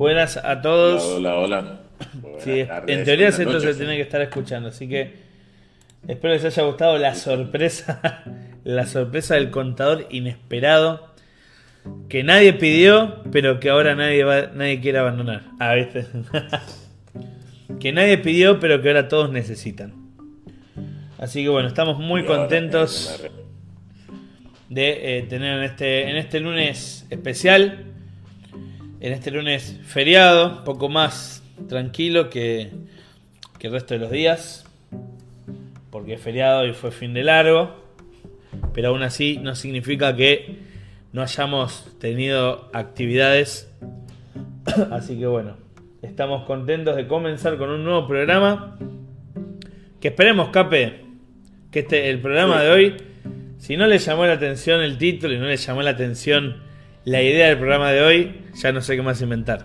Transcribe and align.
Buenas 0.00 0.38
a 0.38 0.62
todos. 0.62 1.04
Hola, 1.04 1.34
hola. 1.34 1.80
Sí, 2.38 2.64
en 2.86 3.04
teoría 3.04 3.28
esto 3.28 3.60
se 3.60 3.74
tiene 3.74 3.96
que 3.96 4.00
estar 4.00 4.22
escuchando, 4.22 4.70
así 4.70 4.88
que 4.88 5.12
espero 6.08 6.32
que 6.32 6.42
les 6.42 6.44
haya 6.46 6.62
gustado 6.66 6.96
la 6.96 7.14
sorpresa, 7.14 8.24
la 8.64 8.86
sorpresa 8.86 9.34
del 9.34 9.50
contador 9.50 10.06
inesperado 10.08 11.12
que 12.08 12.24
nadie 12.24 12.54
pidió, 12.54 13.22
pero 13.30 13.60
que 13.60 13.68
ahora 13.68 13.94
nadie 13.94 14.24
va, 14.24 14.46
nadie 14.54 14.80
quiere 14.80 15.00
abandonar. 15.00 15.42
Ah, 15.58 15.74
¿viste? 15.74 16.06
que 17.78 17.92
nadie 17.92 18.16
pidió, 18.16 18.58
pero 18.58 18.80
que 18.80 18.88
ahora 18.88 19.06
todos 19.06 19.30
necesitan. 19.30 19.92
Así 21.18 21.42
que 21.42 21.50
bueno, 21.50 21.68
estamos 21.68 21.98
muy 21.98 22.24
contentos 22.24 23.22
de 24.70 25.18
eh, 25.18 25.22
tener 25.24 25.58
en 25.58 25.64
este, 25.64 26.08
en 26.08 26.16
este 26.16 26.40
lunes 26.40 27.06
especial, 27.10 27.89
en 29.00 29.12
este 29.14 29.30
lunes 29.30 29.80
feriado, 29.84 30.62
poco 30.62 30.90
más 30.90 31.42
tranquilo 31.68 32.28
que, 32.28 32.70
que 33.58 33.66
el 33.68 33.72
resto 33.72 33.94
de 33.94 34.00
los 34.00 34.10
días, 34.10 34.66
porque 35.90 36.14
es 36.14 36.20
feriado 36.20 36.66
y 36.66 36.74
fue 36.74 36.90
fin 36.90 37.14
de 37.14 37.24
largo, 37.24 37.74
pero 38.74 38.88
aún 38.88 39.02
así 39.02 39.38
no 39.38 39.54
significa 39.54 40.14
que 40.14 40.58
no 41.12 41.22
hayamos 41.22 41.96
tenido 41.98 42.68
actividades. 42.72 43.72
Así 44.90 45.18
que 45.18 45.26
bueno, 45.26 45.56
estamos 46.02 46.44
contentos 46.44 46.94
de 46.94 47.08
comenzar 47.08 47.56
con 47.56 47.70
un 47.70 47.82
nuevo 47.82 48.06
programa. 48.06 48.78
Que 50.00 50.08
esperemos, 50.08 50.50
Cape, 50.50 51.04
que 51.70 51.80
este, 51.80 52.10
el 52.10 52.20
programa 52.20 52.62
de 52.62 52.70
hoy, 52.70 52.96
si 53.58 53.76
no 53.76 53.86
le 53.86 53.98
llamó 53.98 54.24
la 54.26 54.34
atención 54.34 54.80
el 54.80 54.98
título 54.98 55.34
y 55.34 55.38
no 55.38 55.46
le 55.46 55.56
llamó 55.56 55.82
la 55.82 55.90
atención 55.90 56.69
la 57.04 57.22
idea 57.22 57.48
del 57.48 57.58
programa 57.58 57.90
de 57.90 58.02
hoy, 58.02 58.40
ya 58.54 58.72
no 58.72 58.80
sé 58.80 58.96
qué 58.96 59.02
más 59.02 59.20
inventar. 59.22 59.64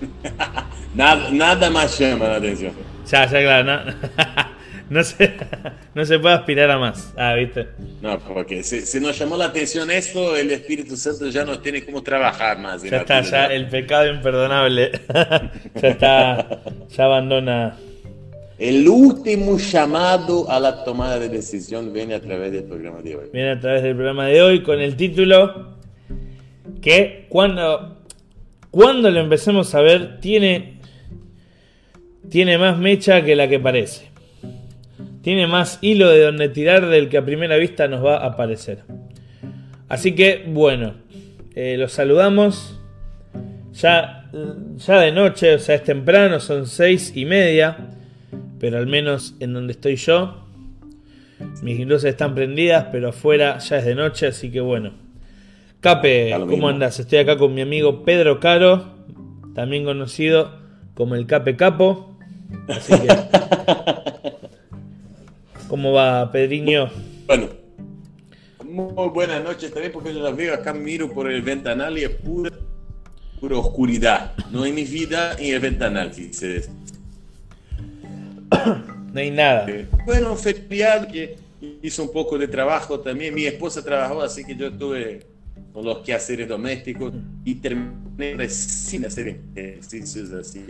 nada, 0.94 1.30
nada 1.30 1.70
más 1.70 1.98
llama 1.98 2.28
la 2.28 2.36
atención. 2.36 2.72
Ya, 3.10 3.26
ya, 3.26 3.40
claro, 3.40 3.64
no, 3.64 3.92
no, 4.90 5.04
se, 5.04 5.32
no 5.94 6.04
se 6.04 6.18
puede 6.18 6.34
aspirar 6.34 6.70
a 6.70 6.78
más. 6.78 7.12
Ah, 7.16 7.34
¿viste? 7.34 7.68
No, 8.00 8.18
porque 8.18 8.62
si, 8.62 9.00
nos 9.00 9.18
llamó 9.18 9.36
la 9.36 9.46
atención 9.46 9.90
esto, 9.90 10.36
el 10.36 10.50
Espíritu 10.50 10.96
Santo 10.96 11.28
ya 11.28 11.44
no 11.44 11.58
tiene 11.60 11.84
cómo 11.84 12.02
trabajar 12.02 12.58
más. 12.58 12.82
Ya 12.82 12.98
está, 12.98 13.22
ya 13.22 13.46
el 13.46 13.68
pecado 13.68 14.08
imperdonable. 14.08 14.92
ya 15.74 15.88
está, 15.88 16.60
ya 16.88 17.04
abandona 17.04 17.76
el 18.62 18.88
último 18.88 19.58
llamado 19.58 20.48
a 20.48 20.60
la 20.60 20.84
tomada 20.84 21.18
de 21.18 21.28
decisión 21.28 21.92
viene 21.92 22.14
a 22.14 22.20
través 22.20 22.52
del 22.52 22.62
programa 22.62 23.02
de 23.02 23.16
hoy. 23.16 23.24
Viene 23.32 23.50
a 23.50 23.58
través 23.58 23.82
del 23.82 23.96
programa 23.96 24.26
de 24.26 24.40
hoy 24.40 24.62
con 24.62 24.78
el 24.80 24.94
título 24.94 25.71
que 26.82 27.26
cuando, 27.30 28.02
cuando 28.70 29.10
lo 29.10 29.20
empecemos 29.20 29.74
a 29.74 29.80
ver 29.80 30.20
tiene, 30.20 30.80
tiene 32.28 32.58
más 32.58 32.76
mecha 32.76 33.24
que 33.24 33.34
la 33.34 33.48
que 33.48 33.58
parece. 33.58 34.10
Tiene 35.22 35.46
más 35.46 35.78
hilo 35.80 36.10
de 36.10 36.24
donde 36.24 36.48
tirar 36.50 36.86
del 36.88 37.08
que 37.08 37.16
a 37.16 37.24
primera 37.24 37.56
vista 37.56 37.88
nos 37.88 38.04
va 38.04 38.18
a 38.18 38.26
aparecer. 38.26 38.80
Así 39.88 40.14
que 40.14 40.44
bueno, 40.46 40.96
eh, 41.54 41.76
los 41.78 41.92
saludamos. 41.92 42.78
Ya, 43.72 44.28
ya 44.76 45.00
de 45.00 45.12
noche, 45.12 45.54
o 45.54 45.58
sea, 45.58 45.76
es 45.76 45.84
temprano, 45.84 46.40
son 46.40 46.66
seis 46.66 47.12
y 47.14 47.24
media 47.24 47.88
pero 48.62 48.78
al 48.78 48.86
menos 48.86 49.34
en 49.40 49.54
donde 49.54 49.72
estoy 49.72 49.96
yo, 49.96 50.46
mis 51.64 51.84
luces 51.84 52.10
están 52.10 52.32
prendidas, 52.32 52.86
pero 52.92 53.08
afuera 53.08 53.58
ya 53.58 53.78
es 53.78 53.84
de 53.84 53.96
noche, 53.96 54.28
así 54.28 54.52
que 54.52 54.60
bueno. 54.60 55.01
Cape, 55.82 56.32
¿cómo 56.48 56.68
andas? 56.68 57.00
Estoy 57.00 57.18
acá 57.18 57.36
con 57.36 57.54
mi 57.54 57.60
amigo 57.60 58.04
Pedro 58.04 58.38
Caro, 58.38 58.94
también 59.52 59.84
conocido 59.84 60.52
como 60.94 61.16
el 61.16 61.26
Cape 61.26 61.56
Capo. 61.56 62.16
Así 62.68 62.92
que, 62.92 63.08
¿Cómo 65.68 65.92
va, 65.92 66.30
Pedriño? 66.30 66.88
Bueno, 67.26 67.48
muy 68.64 69.08
buenas 69.08 69.42
noches 69.42 69.72
también, 69.72 69.90
porque 69.90 70.14
yo 70.14 70.22
las 70.22 70.36
veo 70.36 70.54
acá, 70.54 70.72
miro 70.72 71.12
por 71.12 71.28
el 71.28 71.42
ventanal 71.42 71.98
y 71.98 72.04
es 72.04 72.10
pura, 72.10 72.52
pura 73.40 73.58
oscuridad. 73.58 74.34
No 74.52 74.62
hay 74.62 74.72
mi 74.72 74.84
vida 74.84 75.34
en 75.36 75.52
el 75.52 75.58
ventanal, 75.58 76.14
dice 76.14 76.70
no 79.12 79.20
hay 79.20 79.32
nada. 79.32 79.66
Bueno, 80.06 80.36
feriado 80.36 81.08
que 81.08 81.38
hizo 81.82 82.04
un 82.04 82.12
poco 82.12 82.38
de 82.38 82.46
trabajo 82.46 83.00
también. 83.00 83.34
Mi 83.34 83.46
esposa 83.46 83.82
trabajó, 83.82 84.22
así 84.22 84.44
que 84.44 84.54
yo 84.54 84.68
estuve 84.68 85.31
con 85.72 85.84
los 85.84 85.98
quehaceres 85.98 86.48
domésticos 86.48 87.12
y 87.44 87.56
terminé 87.56 88.48
sin 88.48 89.06
hacer 89.06 89.40
ejercicios 89.54 90.32
así. 90.32 90.64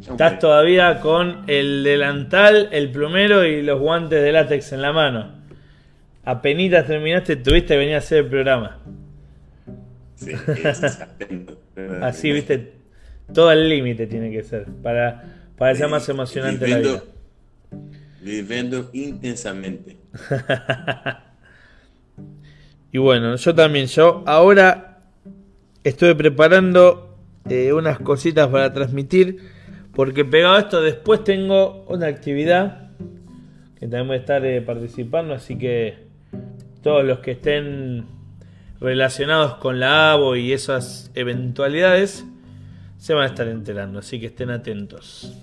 Estás 0.00 0.38
todavía 0.38 1.00
con 1.00 1.44
el 1.46 1.82
delantal, 1.82 2.68
el 2.72 2.90
plumero 2.90 3.44
y 3.44 3.62
los 3.62 3.80
guantes 3.80 4.22
de 4.22 4.32
látex 4.32 4.72
en 4.72 4.82
la 4.82 4.92
mano. 4.92 5.38
Apenitas 6.24 6.86
terminaste, 6.86 7.36
tuviste 7.36 7.74
que 7.74 7.78
venir 7.78 7.94
a 7.94 7.98
hacer 7.98 8.24
el 8.24 8.26
programa. 8.26 8.78
Sí, 10.16 10.32
Así, 12.02 12.32
viste, 12.32 12.72
todo 13.32 13.50
el 13.52 13.68
límite 13.68 14.06
tiene 14.06 14.30
que 14.30 14.42
ser 14.42 14.66
para 14.82 15.38
para 15.58 15.74
ser 15.74 15.88
más 15.88 16.08
emocionante 16.08 16.68
la 16.68 16.78
vida. 16.78 17.02
Viviendo 18.22 18.90
intensamente. 18.92 19.96
y 22.92 22.98
bueno, 22.98 23.36
yo 23.36 23.54
también, 23.54 23.86
yo 23.86 24.22
ahora 24.26 25.00
estoy 25.84 26.14
preparando 26.14 27.16
eh, 27.48 27.72
unas 27.72 27.98
cositas 27.98 28.48
para 28.48 28.72
transmitir, 28.72 29.38
porque 29.94 30.24
pegado 30.24 30.56
a 30.56 30.60
esto 30.60 30.82
después 30.82 31.24
tengo 31.24 31.84
una 31.88 32.06
actividad 32.06 32.90
que 33.78 33.86
también 33.86 34.08
voy 34.08 34.16
a 34.16 34.20
estar 34.20 34.44
eh, 34.44 34.60
participando, 34.60 35.34
así 35.34 35.56
que 35.56 36.08
todos 36.82 37.04
los 37.04 37.20
que 37.20 37.32
estén 37.32 38.06
relacionados 38.80 39.56
con 39.56 39.80
la 39.80 40.12
ABO 40.12 40.36
y 40.36 40.52
esas 40.52 41.10
eventualidades 41.14 42.24
se 42.96 43.14
van 43.14 43.24
a 43.24 43.26
estar 43.26 43.48
enterando, 43.48 43.98
así 44.00 44.18
que 44.18 44.26
estén 44.26 44.50
atentos. 44.50 45.36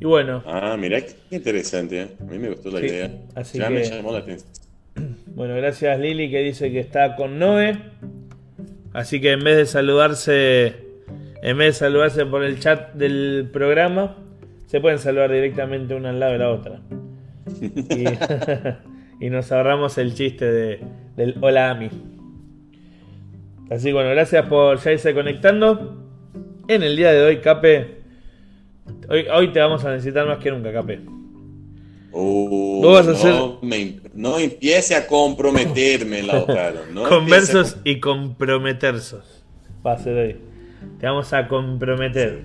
Y 0.00 0.06
bueno. 0.06 0.42
Ah, 0.46 0.76
mira 0.78 1.00
qué 1.00 1.36
interesante. 1.36 2.02
¿eh? 2.02 2.08
A 2.20 2.24
mí 2.24 2.38
me 2.38 2.50
gustó 2.50 2.70
la 2.70 2.80
idea. 2.80 3.10
ya 3.52 3.70
me 3.70 3.84
llamó 3.84 4.12
la 4.12 4.18
atención. 4.18 4.63
Bueno, 5.34 5.56
gracias 5.56 5.98
Lili 5.98 6.30
que 6.30 6.40
dice 6.40 6.70
que 6.70 6.80
está 6.80 7.16
con 7.16 7.38
Noé. 7.38 7.76
Así 8.92 9.20
que 9.20 9.32
en 9.32 9.40
vez 9.40 9.56
de 9.56 9.66
saludarse, 9.66 10.76
en 11.42 11.58
vez 11.58 11.66
de 11.66 11.72
saludarse 11.72 12.24
por 12.24 12.44
el 12.44 12.60
chat 12.60 12.94
del 12.94 13.50
programa, 13.52 14.16
se 14.66 14.80
pueden 14.80 15.00
saludar 15.00 15.32
directamente 15.32 15.94
una 15.94 16.10
al 16.10 16.20
lado 16.20 16.32
de 16.32 16.38
la 16.38 16.50
otra. 16.50 16.80
Y, 19.20 19.30
nos 19.30 19.52
ahorramos 19.52 19.96
el 19.98 20.12
chiste 20.14 20.44
de, 20.44 20.80
del 21.16 21.36
hola 21.40 21.70
Ami. 21.70 21.88
Así 23.70 23.86
que 23.86 23.92
bueno, 23.92 24.10
gracias 24.10 24.46
por 24.46 24.78
ya 24.78 24.92
irse 24.92 25.14
conectando. 25.14 26.04
En 26.66 26.82
el 26.82 26.96
día 26.96 27.12
de 27.12 27.22
hoy, 27.22 27.38
Cape, 27.38 28.04
Hoy, 29.08 29.52
te 29.52 29.60
vamos 29.60 29.84
a 29.84 29.90
necesitar 29.90 30.26
más 30.26 30.38
que 30.38 30.50
nunca, 30.50 30.72
Cape. 30.72 31.00
Uh, 32.16 32.92
vas 32.92 33.08
a 33.08 33.10
no, 33.10 33.58
hacer... 33.60 34.02
no 34.14 34.38
empiece 34.38 34.94
a 34.94 35.06
comprometerme, 35.06 36.22
Lautaro. 36.22 36.86
No 36.92 37.08
Conversos 37.08 37.76
y 37.82 37.98
comprometersos. 37.98 39.42
Va 39.84 39.94
a 39.94 39.98
ser 39.98 40.16
hoy. 40.16 40.36
Te 41.00 41.06
vamos 41.06 41.32
a 41.32 41.48
comprometer. 41.48 42.42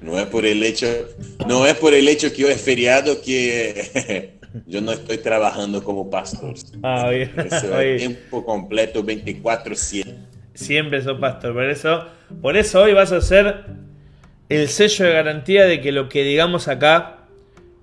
No 0.00 0.18
es 0.18 0.26
por 0.26 0.46
el 0.46 0.62
hecho, 0.62 0.86
no 1.48 1.66
es 1.66 1.74
por 1.74 1.94
el 1.94 2.06
hecho 2.08 2.32
que 2.32 2.44
hoy 2.44 2.52
es 2.52 2.60
feriado 2.60 3.20
que 3.22 4.38
yo 4.66 4.80
no 4.80 4.92
estoy 4.92 5.18
trabajando 5.18 5.82
como 5.82 6.08
pastor. 6.10 6.54
Ah, 6.82 7.08
bien. 7.10 7.32
tiempo 7.98 8.44
completo 8.44 9.04
24/7. 9.04 10.14
Siempre 10.54 11.02
sos 11.02 11.18
pastor, 11.18 11.54
por 11.54 11.64
eso, 11.64 12.04
por 12.40 12.56
eso 12.56 12.82
hoy 12.82 12.94
vas 12.94 13.12
a 13.12 13.20
ser 13.20 13.64
el 14.48 14.68
sello 14.68 15.06
de 15.06 15.12
garantía 15.12 15.64
de 15.64 15.80
que 15.80 15.92
lo 15.92 16.08
que 16.08 16.22
digamos 16.22 16.68
acá, 16.68 17.15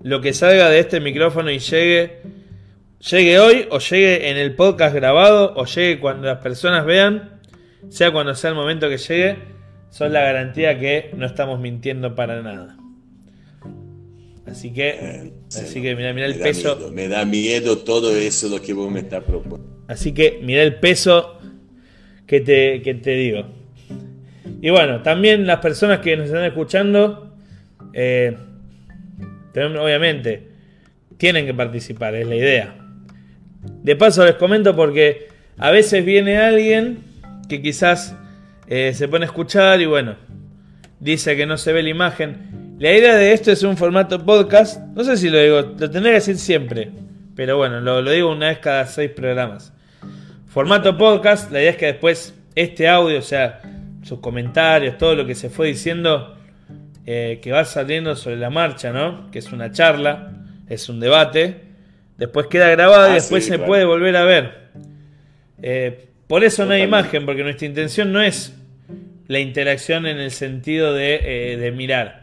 lo 0.02 0.20
que 0.20 0.32
salga 0.32 0.68
de 0.68 0.78
este 0.78 1.00
micrófono 1.00 1.50
y 1.50 1.58
llegue, 1.58 2.18
llegue 3.10 3.38
hoy 3.38 3.66
o 3.70 3.78
llegue 3.78 4.30
en 4.30 4.36
el 4.36 4.54
podcast 4.54 4.94
grabado 4.94 5.54
o 5.56 5.64
llegue 5.64 6.00
cuando 6.00 6.26
las 6.26 6.38
personas 6.38 6.84
vean, 6.84 7.40
sea 7.88 8.12
cuando 8.12 8.34
sea 8.34 8.50
el 8.50 8.56
momento 8.56 8.88
que 8.88 8.98
llegue, 8.98 9.38
son 9.90 10.12
la 10.12 10.20
garantía 10.20 10.78
que 10.78 11.10
no 11.16 11.26
estamos 11.26 11.60
mintiendo 11.60 12.14
para 12.14 12.42
nada. 12.42 12.76
Así 14.46 14.72
que, 14.72 14.88
eh, 14.88 15.32
así 15.48 15.80
que 15.80 15.96
mira, 15.96 16.12
mira 16.12 16.26
el 16.26 16.38
peso. 16.38 16.90
me 16.92 17.08
da 17.08 17.24
miedo 17.24 17.78
todo 17.78 18.14
eso 18.16 18.48
lo 18.48 18.60
que 18.60 18.72
vos 18.72 18.90
me 18.90 19.00
estás 19.00 19.24
proponiendo. 19.24 19.84
Así 19.88 20.12
que 20.12 20.40
mira 20.42 20.62
el 20.62 20.76
peso 20.76 21.38
que 22.26 22.40
te, 22.40 22.82
que 22.82 22.94
te 22.94 23.12
digo. 23.12 23.46
Y 24.60 24.70
bueno, 24.70 25.02
también 25.02 25.46
las 25.46 25.60
personas 25.60 26.00
que 26.00 26.16
nos 26.16 26.26
están 26.26 26.44
escuchando, 26.44 27.36
eh, 27.92 28.36
obviamente, 29.62 30.48
tienen 31.16 31.46
que 31.46 31.54
participar, 31.54 32.14
es 32.14 32.26
la 32.26 32.36
idea. 32.36 32.74
De 33.82 33.96
paso 33.96 34.24
les 34.24 34.34
comento 34.34 34.74
porque 34.76 35.28
a 35.56 35.70
veces 35.70 36.04
viene 36.04 36.38
alguien 36.38 37.04
que 37.48 37.62
quizás 37.62 38.16
eh, 38.66 38.92
se 38.94 39.08
pone 39.08 39.24
a 39.24 39.28
escuchar 39.28 39.80
y 39.80 39.86
bueno, 39.86 40.16
dice 41.00 41.36
que 41.36 41.46
no 41.46 41.56
se 41.56 41.72
ve 41.72 41.82
la 41.82 41.90
imagen. 41.90 42.76
La 42.78 42.92
idea 42.92 43.14
de 43.14 43.32
esto 43.32 43.52
es 43.52 43.62
un 43.62 43.76
formato 43.76 44.24
podcast, 44.24 44.80
no 44.94 45.04
sé 45.04 45.16
si 45.16 45.30
lo 45.30 45.38
digo, 45.38 45.60
lo 45.78 45.90
tendré 45.90 46.10
que 46.10 46.14
decir 46.14 46.36
siempre, 46.36 46.90
pero 47.36 47.56
bueno, 47.56 47.80
lo, 47.80 48.02
lo 48.02 48.10
digo 48.10 48.32
una 48.32 48.48
vez 48.48 48.58
cada 48.58 48.86
seis 48.86 49.10
programas. 49.10 49.72
Formato 50.46 50.96
podcast, 50.98 51.50
la 51.52 51.60
idea 51.60 51.70
es 51.70 51.76
que 51.76 51.86
después 51.86 52.34
este 52.54 52.88
audio, 52.88 53.18
o 53.18 53.22
sea, 53.22 53.60
sus 54.02 54.20
comentarios, 54.20 54.98
todo 54.98 55.14
lo 55.14 55.26
que 55.26 55.34
se 55.34 55.50
fue 55.50 55.68
diciendo, 55.68 56.36
eh, 57.06 57.40
que 57.42 57.52
va 57.52 57.64
saliendo 57.64 58.16
sobre 58.16 58.36
la 58.36 58.50
marcha, 58.50 58.92
¿no? 58.92 59.30
Que 59.30 59.38
es 59.38 59.52
una 59.52 59.70
charla, 59.70 60.32
es 60.68 60.88
un 60.88 61.00
debate. 61.00 61.60
Después 62.16 62.46
queda 62.46 62.68
grabado 62.70 63.08
y 63.08 63.10
Ah, 63.12 63.14
después 63.14 63.44
sí, 63.44 63.50
se 63.50 63.56
claro. 63.56 63.68
puede 63.68 63.84
volver 63.84 64.16
a 64.16 64.24
ver. 64.24 64.68
Eh, 65.62 66.08
por 66.26 66.44
eso 66.44 66.64
no 66.64 66.72
hay 66.72 66.82
imagen, 66.82 67.26
porque 67.26 67.42
nuestra 67.42 67.66
intención 67.66 68.12
no 68.12 68.22
es 68.22 68.54
la 69.28 69.38
interacción 69.38 70.06
en 70.06 70.18
el 70.18 70.30
sentido 70.30 70.92
de, 70.94 71.20
eh, 71.52 71.56
de 71.56 71.70
mirar. 71.72 72.22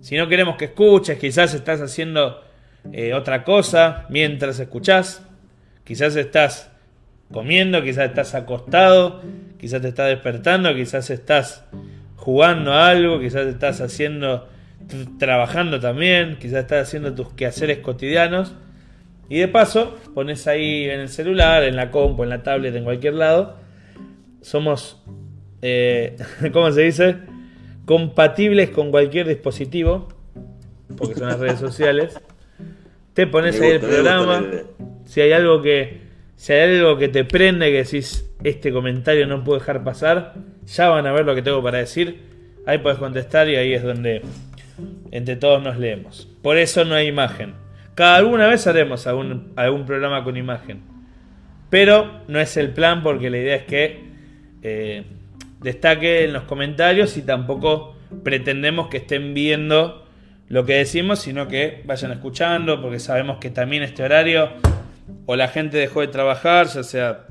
Si 0.00 0.16
no 0.16 0.28
queremos 0.28 0.56
que 0.56 0.66
escuches, 0.66 1.18
quizás 1.18 1.54
estás 1.54 1.80
haciendo 1.80 2.42
otra 3.14 3.44
cosa 3.44 4.04
mientras 4.10 4.58
escuchás. 4.60 5.22
Quizás 5.84 6.16
estás 6.16 6.70
comiendo, 7.32 7.82
quizás 7.82 8.10
estás 8.10 8.34
acostado, 8.34 9.22
quizás 9.58 9.80
te 9.80 9.88
estás 9.88 10.08
despertando, 10.08 10.74
quizás 10.74 11.08
estás 11.10 11.64
jugando 12.24 12.72
a 12.72 12.88
algo, 12.88 13.20
quizás 13.20 13.46
estás 13.46 13.80
haciendo, 13.82 14.48
tr- 14.88 15.18
trabajando 15.18 15.78
también, 15.78 16.38
quizás 16.40 16.60
estás 16.62 16.88
haciendo 16.88 17.14
tus 17.14 17.28
quehaceres 17.34 17.78
cotidianos. 17.78 18.54
Y 19.28 19.38
de 19.38 19.48
paso, 19.48 19.96
pones 20.14 20.46
ahí 20.46 20.84
en 20.84 21.00
el 21.00 21.08
celular, 21.08 21.64
en 21.64 21.76
la 21.76 21.90
compu, 21.90 22.22
en 22.22 22.30
la 22.30 22.42
tablet, 22.42 22.74
en 22.74 22.84
cualquier 22.84 23.14
lado. 23.14 23.56
Somos, 24.40 25.02
eh, 25.62 26.16
¿cómo 26.52 26.70
se 26.72 26.82
dice? 26.82 27.16
Compatibles 27.84 28.70
con 28.70 28.90
cualquier 28.90 29.28
dispositivo, 29.28 30.08
porque 30.96 31.14
son 31.14 31.28
las 31.28 31.38
redes 31.38 31.58
sociales. 31.60 32.18
Te 33.12 33.26
pones 33.26 33.60
Me 33.60 33.66
ahí 33.66 33.72
el 33.72 33.78
gusta, 33.80 33.94
programa. 33.94 34.44
Si 35.04 35.20
hay 35.20 35.32
algo 35.32 35.60
que. 35.62 36.03
Si 36.36 36.52
hay 36.52 36.78
algo 36.78 36.98
que 36.98 37.08
te 37.08 37.24
prende, 37.24 37.70
que 37.70 37.84
decís 37.84 38.30
este 38.42 38.72
comentario 38.72 39.26
no 39.26 39.44
puedo 39.44 39.58
dejar 39.58 39.84
pasar, 39.84 40.34
ya 40.66 40.88
van 40.88 41.06
a 41.06 41.12
ver 41.12 41.24
lo 41.24 41.34
que 41.34 41.42
tengo 41.42 41.62
para 41.62 41.78
decir. 41.78 42.20
Ahí 42.66 42.78
puedes 42.78 42.98
contestar 42.98 43.48
y 43.48 43.56
ahí 43.56 43.74
es 43.74 43.82
donde 43.82 44.22
entre 45.10 45.36
todos 45.36 45.62
nos 45.62 45.78
leemos. 45.78 46.28
Por 46.42 46.56
eso 46.58 46.84
no 46.84 46.94
hay 46.94 47.06
imagen. 47.06 47.54
Cada 47.94 48.16
alguna 48.16 48.48
vez 48.48 48.66
haremos 48.66 49.06
algún, 49.06 49.52
algún 49.56 49.86
programa 49.86 50.24
con 50.24 50.36
imagen. 50.36 50.82
Pero 51.70 52.22
no 52.28 52.40
es 52.40 52.56
el 52.56 52.70
plan 52.70 53.02
porque 53.02 53.30
la 53.30 53.38
idea 53.38 53.56
es 53.56 53.64
que 53.64 54.00
eh, 54.62 55.04
destaque 55.60 56.24
en 56.24 56.32
los 56.32 56.44
comentarios 56.44 57.16
y 57.16 57.22
tampoco 57.22 57.96
pretendemos 58.22 58.88
que 58.88 58.98
estén 58.98 59.34
viendo 59.34 60.06
lo 60.48 60.64
que 60.64 60.74
decimos, 60.74 61.20
sino 61.20 61.48
que 61.48 61.82
vayan 61.84 62.12
escuchando 62.12 62.80
porque 62.80 62.98
sabemos 62.98 63.38
que 63.38 63.50
también 63.50 63.82
este 63.82 64.02
horario 64.02 64.50
o 65.26 65.36
la 65.36 65.48
gente 65.48 65.76
dejó 65.76 66.00
de 66.00 66.08
trabajar, 66.08 66.66
ya 66.68 66.82
sea 66.82 67.26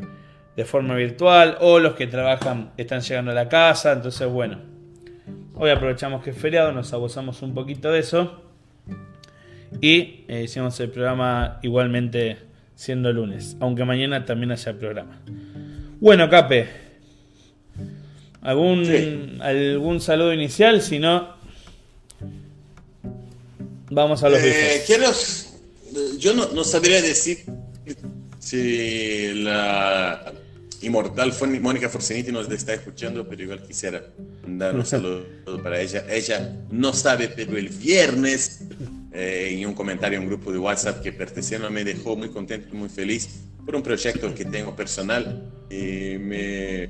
de 0.55 0.65
forma 0.65 0.95
virtual, 0.95 1.57
o 1.61 1.79
los 1.79 1.93
que 1.93 2.07
trabajan 2.07 2.71
están 2.77 3.01
llegando 3.01 3.31
a 3.31 3.33
la 3.33 3.49
casa, 3.49 3.93
entonces 3.93 4.27
bueno, 4.27 4.59
hoy 5.55 5.71
aprovechamos 5.71 6.23
que 6.23 6.29
es 6.31 6.37
feriado, 6.37 6.71
nos 6.71 6.93
abusamos 6.93 7.41
un 7.41 7.53
poquito 7.53 7.91
de 7.91 7.99
eso 7.99 8.43
y 9.81 10.25
eh, 10.27 10.43
hicimos 10.43 10.79
el 10.79 10.89
programa 10.89 11.59
igualmente 11.63 12.37
siendo 12.75 13.11
lunes, 13.11 13.57
aunque 13.59 13.83
mañana 13.85 14.25
también 14.25 14.51
haya 14.51 14.73
programa. 14.77 15.19
Bueno, 15.99 16.29
Cape, 16.29 16.67
¿algún, 18.41 18.85
Sí. 18.85 19.37
algún 19.41 20.01
saludo 20.01 20.33
inicial? 20.33 20.81
Si 20.81 20.99
no, 20.99 21.35
vamos 23.89 24.23
a 24.23 24.29
los 24.29 24.39
Eh, 24.39 24.83
quiero, 24.85 25.05
yo 26.19 26.33
no, 26.33 26.47
no 26.53 26.63
sabría 26.63 27.01
decir 27.01 27.45
si 28.43 29.33
la 29.35 30.33
inmortal 30.81 31.33
Mónica 31.61 31.87
Forceniti 31.87 32.31
nos 32.31 32.49
está 32.51 32.73
escuchando, 32.73 33.27
pero 33.27 33.43
igual 33.43 33.63
quisiera 33.63 34.03
dar 34.45 34.75
un 34.75 34.85
saludo 34.85 35.25
para 35.63 35.79
ella. 35.79 36.05
Ella 36.09 36.57
no 36.69 36.93
sabe, 36.93 37.29
pero 37.29 37.57
el 37.57 37.69
viernes, 37.69 38.63
eh, 39.13 39.49
en 39.57 39.67
un 39.67 39.73
comentario 39.73 40.17
en 40.17 40.23
un 40.23 40.29
grupo 40.29 40.51
de 40.51 40.57
WhatsApp 40.57 41.01
que 41.01 41.13
perteneciendo 41.13 41.69
me 41.69 41.83
dejó 41.83 42.17
muy 42.17 42.29
contento 42.29 42.67
y 42.73 42.77
muy 42.77 42.89
feliz 42.89 43.43
por 43.65 43.75
un 43.75 43.83
proyecto 43.83 44.35
que 44.35 44.43
tengo 44.43 44.75
personal. 44.75 45.49
Y 45.69 46.17
me, 46.17 46.89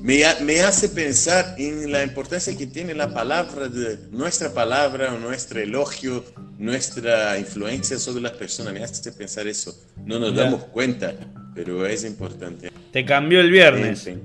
me, 0.00 0.24
ha- 0.24 0.38
me 0.40 0.60
hace 0.60 0.88
pensar 0.88 1.54
en 1.58 1.90
la 1.90 2.02
importancia 2.02 2.56
que 2.56 2.66
tiene 2.66 2.94
la 2.94 3.12
palabra, 3.12 3.68
de, 3.68 3.98
nuestra 4.10 4.52
palabra, 4.52 5.10
nuestro 5.18 5.60
elogio, 5.60 6.24
nuestra 6.58 7.38
influencia 7.38 7.98
sobre 7.98 8.22
las 8.22 8.32
personas. 8.32 8.72
Me 8.74 8.82
hace 8.82 9.12
pensar 9.12 9.46
eso. 9.46 9.76
No 10.04 10.18
nos 10.18 10.34
damos 10.34 10.64
cuenta, 10.64 11.14
pero 11.54 11.86
es 11.86 12.04
importante. 12.04 12.70
Te 12.92 13.04
cambió 13.04 13.40
el 13.40 13.50
viernes. 13.50 14.00
Sí, 14.00 14.12
sí. 14.12 14.18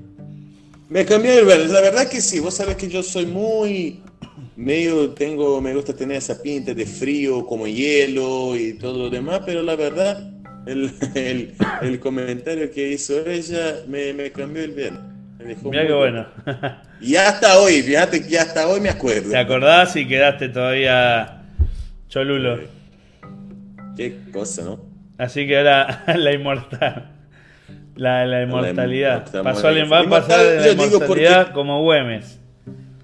Me 0.88 1.04
cambió 1.04 1.38
el 1.38 1.44
verde. 1.46 1.68
La 1.68 1.80
verdad 1.80 2.08
que 2.08 2.20
sí. 2.20 2.40
Vos 2.40 2.54
sabés 2.54 2.76
que 2.76 2.88
yo 2.88 3.02
soy 3.02 3.26
muy 3.26 4.02
medio, 4.56 5.10
tengo, 5.10 5.60
me 5.60 5.74
gusta 5.74 5.94
tener 5.94 6.18
esa 6.18 6.42
pinta 6.42 6.74
de 6.74 6.84
frío 6.84 7.46
como 7.46 7.66
hielo 7.66 8.56
y 8.56 8.74
todo 8.74 8.98
lo 9.04 9.10
demás, 9.10 9.40
pero 9.46 9.62
la 9.62 9.74
verdad, 9.76 10.30
el, 10.66 10.92
el, 11.14 11.54
el 11.80 12.00
comentario 12.00 12.70
que 12.70 12.90
hizo 12.92 13.24
ella 13.24 13.84
me, 13.88 14.12
me 14.12 14.32
cambió 14.32 14.62
el 14.64 14.72
verde. 14.72 15.09
Dejó 15.54 15.70
Mira 15.70 15.82
muy 15.82 15.88
qué 15.88 15.94
bueno. 15.98 16.26
Y 17.00 17.16
hasta 17.16 17.58
hoy, 17.58 17.82
fíjate 17.82 18.24
que 18.26 18.38
hasta 18.38 18.68
hoy 18.68 18.80
me 18.80 18.88
acuerdo. 18.90 19.30
¿Te 19.30 19.38
acordás 19.38 19.96
y 19.96 20.06
quedaste 20.06 20.48
todavía 20.48 21.42
cholulo? 22.08 22.60
Qué 23.96 24.16
cosa, 24.32 24.62
¿no? 24.62 24.80
Así 25.18 25.46
que 25.46 25.58
ahora 25.58 26.04
la 26.16 26.32
inmortal. 26.32 27.10
La, 27.96 28.24
la 28.26 28.42
inmortalidad. 28.42 29.24
inmortal- 29.26 29.42
Pasó 29.42 29.68
a 29.68 29.72
la- 29.72 29.84
va 29.86 30.00
a 30.00 30.08
pasar 30.08 30.38
de 30.46 30.60
la 30.60 30.84
inmortalidad 30.84 31.38
porque- 31.46 31.52
como 31.52 31.82
Güemes. 31.82 32.38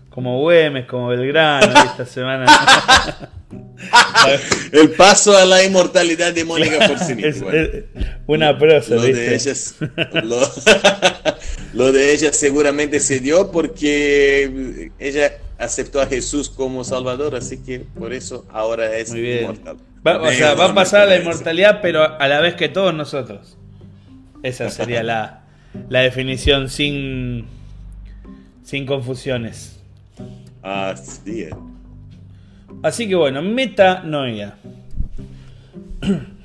Como 0.09 0.41
Güemes, 0.41 0.87
como 0.87 1.09
Belgrano 1.09 1.67
esta 1.85 2.07
semana. 2.07 2.47
El 4.73 4.91
paso 4.93 5.37
a 5.37 5.45
la 5.45 5.63
inmortalidad 5.65 6.33
de 6.33 6.45
Mónica 6.45 6.89
Forciniti. 6.89 7.29
es, 7.29 7.41
bueno. 7.43 7.63
una 8.27 8.59
prosa, 8.59 8.95
lo 8.97 9.03
¿viste? 9.03 9.21
de 9.21 9.35
ellas 9.35 9.77
lo, 10.25 10.41
lo 11.75 11.93
de 11.93 12.13
ella 12.13 12.33
seguramente 12.33 12.99
se 13.01 13.21
dio 13.21 13.51
porque 13.53 14.91
ella 14.99 15.33
aceptó 15.59 16.01
a 16.01 16.07
Jesús 16.07 16.51
como 16.51 16.85
Salvador, 16.85 17.35
así 17.37 17.59
que 17.59 17.81
por 17.81 18.13
eso 18.13 18.45
ahora 18.51 18.97
es 18.97 19.11
Muy 19.11 19.21
bien. 19.21 19.41
inmortal. 19.43 19.77
Va- 20.07 20.21
o 20.23 20.31
sea, 20.33 20.55
va 20.55 20.67
a 20.67 20.75
pasar 20.75 21.03
a 21.03 21.07
la 21.07 21.17
inmortalidad, 21.17 21.81
pero 21.83 22.03
a 22.21 22.29
la 22.29 22.41
vez 22.41 22.55
que 22.55 22.69
todos 22.69 22.93
nosotros. 22.95 23.57
Esa 24.43 24.71
sería 24.71 25.03
la, 25.03 25.45
la 25.89 26.01
definición 26.01 26.69
sin, 26.69 27.47
sin 28.65 28.87
confusiones. 28.87 29.79
Así 30.63 31.43
es. 31.43 31.51
Así 32.83 33.09
que 33.09 33.15
bueno, 33.15 33.43
metanoia. 33.43 34.57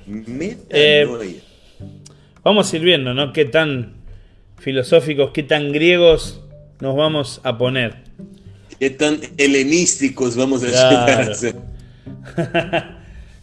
Metanoia. 0.08 1.42
Vamos 2.44 2.72
a 2.74 2.76
ir 2.76 2.84
viendo, 2.84 3.14
¿no? 3.14 3.34
Qué 3.34 3.46
tan 3.46 3.94
filosóficos, 4.58 5.32
qué 5.32 5.44
tan 5.44 5.72
griegos 5.72 6.42
nos 6.80 6.96
vamos 6.96 7.42
a 7.44 7.58
poner. 7.58 7.96
Qué 8.80 8.90
tan 8.90 9.20
helenísticos 9.38 10.36
vamos 10.36 10.64
a 10.64 10.68
Claro. 10.68 11.34
llegar 11.34 11.62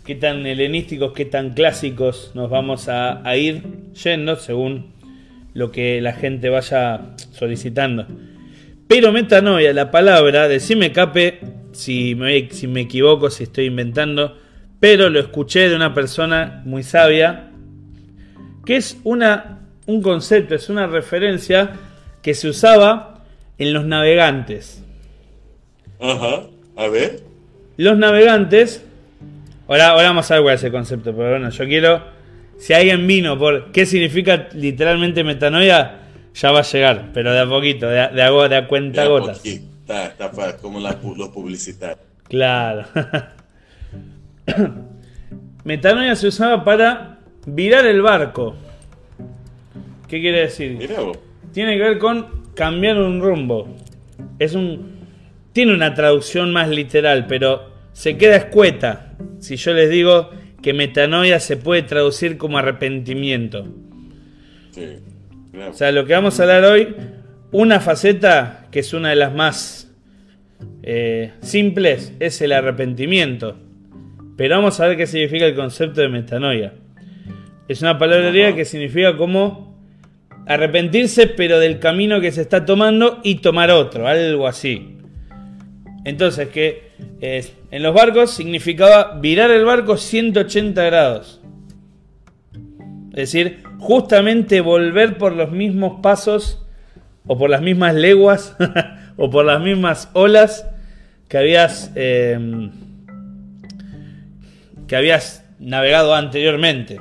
qué 0.04 0.14
tan 0.16 0.44
helenísticos, 0.46 1.12
qué 1.12 1.24
tan 1.24 1.50
clásicos 1.50 2.32
nos 2.34 2.50
vamos 2.50 2.88
a, 2.88 3.26
a 3.28 3.36
ir 3.36 3.62
yendo 4.02 4.36
según 4.36 4.92
lo 5.54 5.70
que 5.70 6.00
la 6.00 6.12
gente 6.12 6.48
vaya 6.48 7.14
solicitando. 7.32 8.06
Pero 8.88 9.12
metanoia, 9.12 9.72
la 9.72 9.90
palabra, 9.90 10.48
decime 10.48 10.92
cape 10.92 11.38
si 11.78 12.16
me, 12.16 12.50
si 12.50 12.66
me 12.66 12.80
equivoco, 12.80 13.30
si 13.30 13.44
estoy 13.44 13.66
inventando, 13.66 14.36
pero 14.80 15.10
lo 15.10 15.20
escuché 15.20 15.68
de 15.68 15.76
una 15.76 15.94
persona 15.94 16.60
muy 16.64 16.82
sabia, 16.82 17.50
que 18.66 18.74
es 18.74 18.98
una, 19.04 19.60
un 19.86 20.02
concepto, 20.02 20.56
es 20.56 20.68
una 20.70 20.88
referencia 20.88 21.70
que 22.20 22.34
se 22.34 22.48
usaba 22.48 23.22
en 23.58 23.72
los 23.72 23.84
navegantes. 23.84 24.82
Ajá. 26.00 26.42
A 26.74 26.88
ver. 26.88 27.20
Los 27.76 27.96
navegantes. 27.96 28.84
Ahora, 29.68 29.90
ahora 29.90 30.08
vamos 30.08 30.28
a 30.32 30.34
ver 30.34 30.42
cuál 30.42 30.54
es 30.56 30.64
el 30.64 30.72
concepto, 30.72 31.14
pero 31.14 31.30
bueno, 31.30 31.48
yo 31.50 31.64
quiero. 31.66 32.02
Si 32.58 32.72
alguien 32.72 33.06
vino 33.06 33.38
por 33.38 33.70
qué 33.70 33.86
significa 33.86 34.48
literalmente 34.52 35.22
metanoia, 35.22 36.00
ya 36.34 36.50
va 36.50 36.58
a 36.58 36.62
llegar, 36.62 37.10
pero 37.14 37.32
de 37.32 37.38
a 37.38 37.48
poquito, 37.48 37.88
de 37.88 38.00
a, 38.00 38.08
de 38.08 38.22
a, 38.22 38.48
de 38.48 38.56
a 38.56 38.66
cuenta 38.66 39.06
porque 39.06 39.60
Está, 39.88 40.26
está 40.26 40.56
como 40.58 40.78
la, 40.80 40.98
los 41.16 41.28
publicitarios. 41.30 41.98
Claro. 42.24 42.84
metanoia 45.64 46.14
se 46.14 46.28
usaba 46.28 46.62
para 46.62 47.20
virar 47.46 47.86
el 47.86 48.02
barco. 48.02 48.54
¿Qué 50.06 50.20
quiere 50.20 50.40
decir? 50.42 50.78
Vos. 50.94 51.18
Tiene 51.52 51.78
que 51.78 51.82
ver 51.82 51.98
con 51.98 52.52
cambiar 52.54 52.98
un 52.98 53.22
rumbo. 53.22 53.68
Es 54.38 54.54
un. 54.54 54.98
Tiene 55.54 55.72
una 55.72 55.94
traducción 55.94 56.52
más 56.52 56.68
literal, 56.68 57.26
pero 57.26 57.70
se 57.92 58.18
queda 58.18 58.36
escueta. 58.36 59.14
Si 59.38 59.56
yo 59.56 59.72
les 59.72 59.88
digo 59.88 60.30
que 60.62 60.74
metanoia 60.74 61.40
se 61.40 61.56
puede 61.56 61.82
traducir 61.82 62.36
como 62.36 62.58
arrepentimiento. 62.58 63.66
O 65.68 65.72
sea, 65.72 65.90
lo 65.92 66.04
que 66.04 66.12
vamos 66.12 66.38
a 66.38 66.42
hablar 66.42 66.64
hoy, 66.64 66.94
una 67.50 67.80
faceta 67.80 68.66
que 68.70 68.80
es 68.80 68.92
una 68.92 69.10
de 69.10 69.16
las 69.16 69.34
más 69.34 69.90
eh, 70.82 71.32
simples, 71.40 72.12
es 72.20 72.40
el 72.42 72.52
arrepentimiento. 72.52 73.56
Pero 74.36 74.56
vamos 74.56 74.78
a 74.80 74.86
ver 74.86 74.96
qué 74.96 75.06
significa 75.06 75.46
el 75.46 75.54
concepto 75.54 76.00
de 76.00 76.08
metanoia. 76.08 76.74
Es 77.66 77.82
una 77.82 77.98
palabra 77.98 78.28
griega 78.28 78.54
que 78.54 78.64
significa 78.64 79.16
como 79.16 79.78
arrepentirse, 80.46 81.26
pero 81.26 81.58
del 81.58 81.78
camino 81.78 82.20
que 82.20 82.32
se 82.32 82.40
está 82.42 82.64
tomando 82.64 83.20
y 83.22 83.36
tomar 83.36 83.70
otro, 83.70 84.06
algo 84.06 84.46
así. 84.46 84.96
Entonces, 86.04 86.48
que 86.48 86.88
en 87.20 87.82
los 87.82 87.94
barcos 87.94 88.30
significaba 88.30 89.18
virar 89.20 89.50
el 89.50 89.64
barco 89.64 89.96
180 89.96 90.82
grados. 90.84 91.40
Es 93.10 93.32
decir, 93.32 93.62
justamente 93.78 94.60
volver 94.60 95.18
por 95.18 95.32
los 95.32 95.50
mismos 95.50 96.00
pasos 96.00 96.64
o 97.28 97.38
por 97.38 97.50
las 97.50 97.62
mismas 97.62 97.94
leguas 97.94 98.56
o 99.16 99.30
por 99.30 99.44
las 99.44 99.60
mismas 99.60 100.08
olas 100.14 100.66
que 101.28 101.38
habías 101.38 101.92
em, 101.94 102.72
que 104.88 104.96
habías 104.96 105.44
navegado 105.58 106.14
anteriormente. 106.14 106.98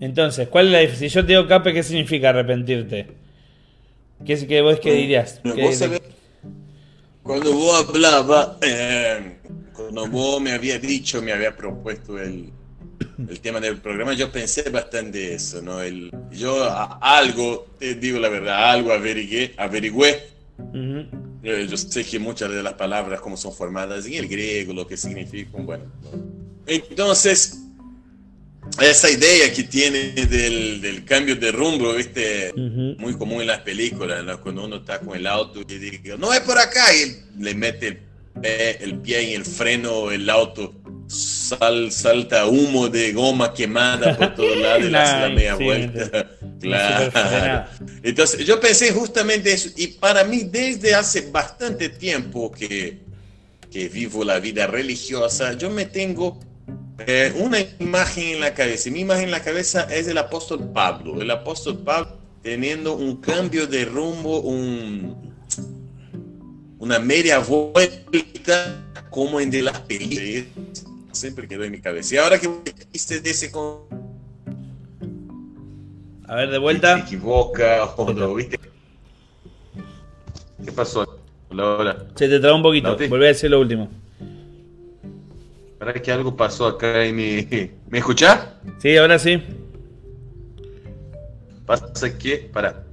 Entonces, 0.00 0.48
¿cuál 0.48 0.66
es 0.66 0.72
la 0.72 0.78
diferencia? 0.80 1.08
Si 1.08 1.14
yo 1.14 1.22
te 1.22 1.32
digo 1.32 1.46
cape, 1.46 1.72
¿qué 1.72 1.82
significa 1.82 2.30
arrepentirte? 2.30 3.06
¿Qué 4.24 4.32
es 4.32 4.44
que 4.44 4.60
vos 4.60 4.80
qué 4.80 4.92
dirías? 4.92 5.40
cuando 7.22 7.52
vos 7.52 7.88
hablabas, 7.88 8.50
eh, 8.62 9.38
cuando 9.72 10.06
vos 10.08 10.40
me 10.40 10.52
había 10.52 10.78
dicho, 10.78 11.22
me 11.22 11.32
había 11.32 11.56
propuesto 11.56 12.18
el, 12.18 12.50
el 13.18 13.40
tema 13.40 13.60
del 13.60 13.78
programa, 13.78 14.12
yo 14.12 14.30
pensé 14.30 14.68
bastante 14.70 15.34
eso, 15.34 15.62
¿no? 15.62 15.80
El, 15.80 16.10
yo 16.30 16.68
algo, 17.00 17.66
te 17.78 17.94
digo 17.94 18.18
la 18.18 18.28
verdad, 18.28 18.70
algo 18.70 18.92
averigué, 18.92 19.54
averigüé. 19.56 20.24
Eh, 21.42 21.66
yo 21.68 21.76
sé 21.76 22.04
que 22.04 22.18
muchas 22.18 22.50
de 22.50 22.62
las 22.62 22.74
palabras 22.74 23.20
como 23.20 23.36
son 23.36 23.52
formadas 23.52 24.06
en 24.06 24.14
el 24.14 24.28
griego, 24.28 24.72
lo 24.72 24.86
que 24.86 24.96
significan, 24.96 25.64
bueno. 25.64 25.84
Entonces, 26.66 27.58
esa 28.80 29.10
idea 29.10 29.52
que 29.52 29.62
tiene 29.64 30.12
del, 30.12 30.80
del 30.80 31.04
cambio 31.04 31.36
de 31.36 31.52
rumbo, 31.52 31.94
¿viste? 31.94 32.52
Muy 32.98 33.16
común 33.16 33.40
en 33.40 33.46
las 33.46 33.60
películas, 33.60 34.24
cuando 34.42 34.64
uno 34.64 34.76
está 34.76 35.00
con 35.00 35.16
el 35.16 35.26
auto 35.26 35.60
y 35.60 35.64
dice, 35.64 36.18
no 36.18 36.32
es 36.32 36.40
por 36.40 36.58
acá, 36.58 36.84
y 36.94 37.42
le 37.42 37.54
mete 37.54 37.86
el 37.88 37.96
pie, 38.40 38.76
el 38.80 38.98
pie 38.98 39.20
en 39.28 39.40
el 39.40 39.44
freno, 39.46 40.10
el 40.10 40.28
auto 40.28 40.74
sal, 41.06 41.92
salta 41.92 42.46
humo 42.46 42.88
de 42.88 43.12
goma 43.12 43.52
quemada 43.54 44.16
por 44.16 44.34
todos 44.34 44.56
lados 44.62 44.84
y 44.84 44.90
le 44.90 44.98
hace 44.98 45.20
la 45.20 45.28
media 45.28 45.54
vuelta. 45.54 46.30
claro. 46.60 47.68
Entonces, 48.02 48.44
yo 48.44 48.60
pensé 48.60 48.92
justamente 48.92 49.52
eso, 49.52 49.70
y 49.76 49.88
para 49.88 50.24
mí, 50.24 50.42
desde 50.44 50.94
hace 50.94 51.30
bastante 51.30 51.88
tiempo 51.88 52.50
que, 52.50 52.98
que 53.70 53.88
vivo 53.88 54.24
la 54.24 54.38
vida 54.38 54.66
religiosa, 54.66 55.54
yo 55.54 55.70
me 55.70 55.86
tengo 55.86 56.40
eh, 57.06 57.32
una 57.36 57.58
imagen 57.78 58.34
en 58.34 58.40
la 58.40 58.54
cabeza. 58.54 58.90
Mi 58.90 59.00
imagen 59.00 59.24
en 59.24 59.30
la 59.30 59.42
cabeza 59.42 59.82
es 59.90 60.08
el 60.08 60.18
apóstol 60.18 60.70
Pablo. 60.72 61.20
El 61.20 61.30
apóstol 61.30 61.78
Pablo 61.78 62.26
teniendo 62.46 62.94
un 62.94 63.16
cambio 63.16 63.66
de 63.66 63.84
rumbo, 63.84 64.40
un, 64.40 65.34
una 66.78 67.00
media 67.00 67.40
vuelta 67.40 68.84
como 69.10 69.40
en 69.40 69.50
de 69.50 69.62
las 69.62 69.80
películas. 69.80 70.85
Siempre 71.16 71.48
quedó 71.48 71.64
en 71.64 71.72
mi 71.72 71.80
cabeza. 71.80 72.14
Y 72.14 72.18
ahora 72.18 72.38
que 72.38 72.50
viste 72.92 73.20
de 73.20 73.30
ese... 73.30 73.50
A 76.28 76.34
ver, 76.34 76.50
de 76.50 76.58
vuelta. 76.58 76.96
Se 76.96 77.02
equivoca 77.02 77.84
o 77.96 78.12
no, 78.12 78.34
¿viste? 78.34 78.58
¿Qué 80.64 80.72
pasó? 80.72 81.20
Hola, 81.48 81.64
hola. 81.64 82.06
Se 82.14 82.28
te 82.28 82.38
traba 82.40 82.56
un 82.56 82.62
poquito. 82.62 82.96
Volví 83.08 83.24
a 83.24 83.28
decir 83.28 83.50
lo 83.50 83.60
último. 83.60 83.88
Para 85.78 85.94
que 85.94 86.12
algo 86.12 86.36
pasó 86.36 86.66
acá 86.66 87.04
en 87.04 87.16
mi... 87.16 87.70
¿Me 87.88 87.98
escuchás? 87.98 88.48
Sí, 88.78 88.96
ahora 88.96 89.18
sí. 89.18 89.42
Pasa 91.64 92.18
que... 92.18 92.50
Para. 92.52 92.84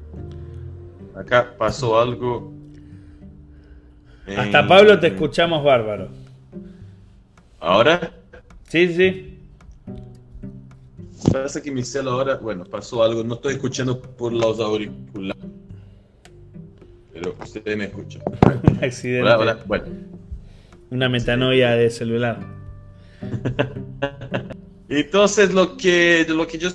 Acá 1.16 1.56
pasó 1.58 2.00
algo... 2.00 2.54
Hasta 4.38 4.68
Pablo 4.68 5.00
te 5.00 5.08
escuchamos 5.08 5.64
bárbaro. 5.64 6.23
¿Ahora? 7.64 8.12
Sí, 8.68 8.94
sí. 8.94 9.40
Pasa 11.32 11.62
que 11.62 11.72
mi 11.72 11.82
celular 11.82 12.14
ahora, 12.14 12.36
bueno, 12.36 12.66
pasó 12.66 13.02
algo, 13.02 13.24
no 13.24 13.36
estoy 13.36 13.54
escuchando 13.54 14.02
por 14.02 14.34
los 14.34 14.60
auriculares. 14.60 15.42
Pero 17.14 17.34
ustedes 17.42 17.78
me 17.78 17.86
escuchan. 17.86 18.22
Un 18.70 18.84
accidente. 18.84 19.22
Hola, 19.22 19.38
hola. 19.40 19.60
Bueno. 19.66 19.86
Una 20.92 21.08
metanoia 21.08 21.72
de 21.72 21.90
celular. 21.90 22.40
Entonces 24.90 25.54
lo 25.54 25.78
que, 25.78 26.26
lo 26.28 26.46
que 26.46 26.58
yo 26.58 26.70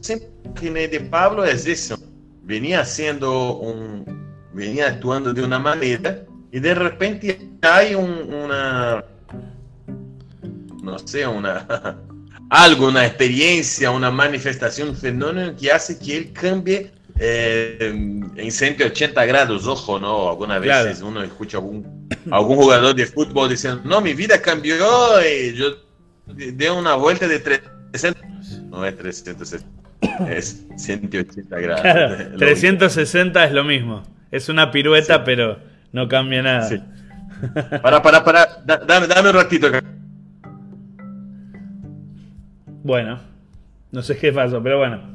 siempre 0.00 0.28
imaginé 0.44 0.88
de 0.88 1.00
Pablo 1.02 1.44
es 1.44 1.68
eso. 1.68 1.96
Venía 2.42 2.80
haciendo 2.80 3.58
un, 3.58 4.04
venía 4.52 4.88
actuando 4.88 5.32
de 5.32 5.44
una 5.44 5.60
manera 5.60 6.24
y 6.50 6.58
de 6.58 6.74
repente 6.74 7.48
hay 7.62 7.94
una, 7.94 9.04
no 10.82 10.98
sé, 10.98 11.26
una, 11.26 11.66
algo, 12.50 12.88
una 12.88 13.06
experiencia, 13.06 13.90
una 13.90 14.10
manifestación, 14.10 14.90
un 14.90 14.96
fenómeno 14.96 15.54
que 15.56 15.70
hace 15.70 15.98
que 15.98 16.16
él 16.16 16.32
cambie 16.32 16.90
eh, 17.18 17.76
en 18.36 18.50
180 18.52 19.24
grados, 19.26 19.66
ojo, 19.66 19.98
¿no? 19.98 20.30
Algunas 20.30 20.60
veces 20.60 21.02
uno 21.02 21.22
escucha 21.22 21.58
algún, 21.58 22.08
algún 22.30 22.56
jugador 22.56 22.94
de 22.94 23.06
fútbol 23.06 23.50
diciendo, 23.50 23.82
no, 23.84 24.00
mi 24.00 24.14
vida 24.14 24.40
cambió 24.40 24.76
y 25.20 25.54
yo 25.54 25.76
de 26.26 26.70
una 26.70 26.94
vuelta 26.94 27.28
de 27.28 27.38
300. 27.38 28.22
No 28.70 28.84
es 28.84 28.96
360, 28.96 30.30
es 30.30 30.66
180 30.76 31.60
grados. 31.60 31.82
Claro, 31.82 32.16
360 32.38 33.44
es 33.44 33.52
lo 33.52 33.64
mismo. 33.64 34.02
Es 34.30 34.48
una 34.48 34.70
pirueta, 34.70 35.24
pero 35.24 35.58
no 35.92 36.08
cambia 36.08 36.42
nada. 36.42 36.68
Sí. 36.68 36.80
Para, 37.82 38.02
para, 38.02 38.24
para. 38.24 38.62
dame, 38.64 39.06
dame 39.06 39.30
un 39.30 39.34
ratito 39.34 39.66
acá. 39.66 39.82
Bueno, 42.82 43.20
no 43.90 44.02
sé 44.02 44.16
qué 44.16 44.32
pasó, 44.32 44.62
pero 44.62 44.78
bueno. 44.78 45.14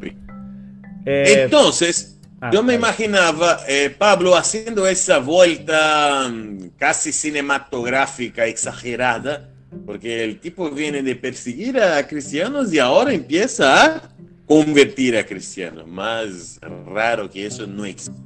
Eh, 1.06 1.44
Entonces, 1.44 2.20
ah, 2.42 2.50
yo 2.52 2.64
me 2.64 2.76
imaginaba 2.76 3.60
eh, 3.68 3.94
Pablo 3.98 4.36
haciendo 4.36 4.88
esa 4.88 5.20
vuelta 5.20 6.30
mm, 6.30 6.70
casi 6.78 7.12
cinematográfica, 7.12 8.46
exagerada 8.46 9.50
porque 9.86 10.24
el 10.24 10.40
tipo 10.40 10.70
viene 10.70 11.02
de 11.02 11.16
perseguir 11.16 11.80
a 11.80 12.06
cristianos 12.08 12.74
y 12.74 12.80
ahora 12.80 13.14
empieza 13.14 13.86
a 13.86 14.02
convertir 14.46 15.18
a 15.18 15.26
cristianos. 15.26 15.86
Más 15.88 16.60
raro 16.86 17.30
que 17.30 17.46
eso 17.46 17.68
no 17.68 17.86
existe. 17.86 18.22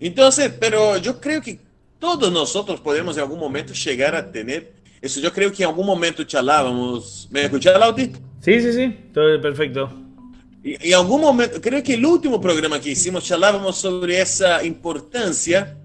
Entonces, 0.00 0.52
pero 0.60 0.96
yo 0.98 1.20
creo 1.20 1.40
que 1.40 1.58
todos 1.98 2.30
nosotros 2.30 2.80
podemos 2.80 3.16
en 3.16 3.22
algún 3.22 3.40
momento 3.40 3.72
llegar 3.72 4.14
a 4.14 4.30
tener 4.30 4.72
eso. 5.00 5.20
Yo 5.20 5.32
creo 5.32 5.50
que 5.50 5.62
en 5.62 5.68
algún 5.68 5.86
momento 5.86 6.22
charlábamos. 6.24 7.28
¿Me 7.30 7.44
escuchas, 7.44 7.78
Lauti? 7.78 8.12
Sí, 8.48 8.62
sí, 8.62 8.72
sí, 8.72 8.96
todo 9.12 9.38
perfecto. 9.42 9.92
Y 10.64 10.88
en 10.88 10.94
algún 10.94 11.20
momento, 11.20 11.60
creo 11.60 11.82
que 11.82 11.92
el 11.92 12.06
último 12.06 12.40
programa 12.40 12.80
que 12.80 12.92
hicimos, 12.92 13.24
charlábamos 13.24 13.76
sobre 13.76 14.22
esa 14.22 14.64
importancia 14.64 15.76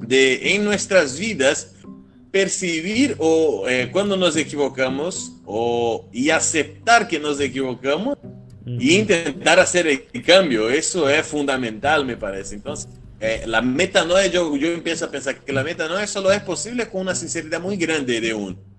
de 0.00 0.54
en 0.54 0.64
nuestras 0.64 1.18
vidas 1.18 1.74
percibir 2.30 3.16
o 3.18 3.68
eh, 3.68 3.90
cuando 3.92 4.16
nos 4.16 4.34
equivocamos 4.36 5.32
o, 5.44 6.08
y 6.10 6.30
aceptar 6.30 7.06
que 7.06 7.20
nos 7.20 7.38
equivocamos 7.38 8.16
y 8.64 8.94
intentar 8.96 9.60
hacer 9.60 9.86
el 9.86 10.22
cambio. 10.24 10.70
Eso 10.70 11.06
es 11.06 11.26
fundamental, 11.26 12.06
me 12.06 12.16
parece. 12.16 12.54
Entonces, 12.54 12.88
eh, 13.20 13.42
la 13.46 13.60
meta 13.60 14.06
no 14.06 14.16
es, 14.16 14.32
yo, 14.32 14.56
yo 14.56 14.68
empiezo 14.68 15.04
a 15.04 15.10
pensar 15.10 15.44
que 15.44 15.52
la 15.52 15.62
meta 15.62 15.86
no 15.86 15.98
es 15.98 16.08
solo 16.08 16.32
es 16.32 16.40
posible 16.40 16.88
con 16.88 17.02
una 17.02 17.14
sinceridad 17.14 17.60
muy 17.60 17.76
grande 17.76 18.22
de 18.22 18.32
uno. 18.32 18.71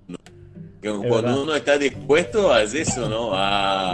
Cuando 0.90 1.44
uno 1.44 1.56
está 1.56 1.78
dispuesto 1.78 2.52
a 2.54 2.64
eso, 2.64 3.10
¿no? 3.10 3.34
A, 3.34 3.94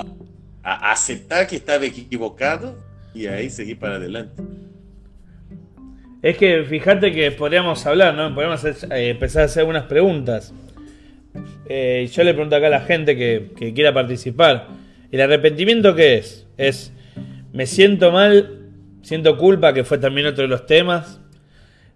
a 0.64 0.92
aceptar 0.92 1.48
que 1.48 1.56
estaba 1.56 1.86
equivocado 1.86 2.78
y 3.14 3.28
ahí 3.28 3.50
seguir 3.50 3.80
para 3.80 3.96
adelante. 3.96 4.42
Es 6.22 6.38
que 6.38 6.64
fíjate 6.64 7.14
que 7.14 7.32
podríamos 7.32 7.86
hablar, 7.86 8.14
¿no? 8.14 8.34
Podríamos 8.34 8.64
eh, 8.66 9.10
empezar 9.10 9.44
a 9.44 9.46
hacer 9.46 9.62
algunas 9.62 9.84
preguntas. 9.84 10.54
Eh, 11.68 12.10
yo 12.12 12.24
le 12.24 12.34
pregunto 12.34 12.56
acá 12.56 12.68
a 12.68 12.72
la 12.72 12.82
gente 12.82 13.16
que, 13.16 13.52
que, 13.56 13.74
quiera 13.74 13.94
participar. 13.94 14.68
¿El 15.12 15.22
arrepentimiento 15.22 15.96
qué 15.96 16.18
es? 16.18 16.46
Es, 16.58 16.92
me 17.54 17.66
siento 17.66 18.12
mal 18.12 18.60
Siento 19.02 19.38
culpa, 19.38 19.74
que 19.74 19.84
fue 19.84 19.98
también 19.98 20.28
otro 20.28 20.44
de 20.44 20.50
los 20.50 20.66
temas. 20.66 21.20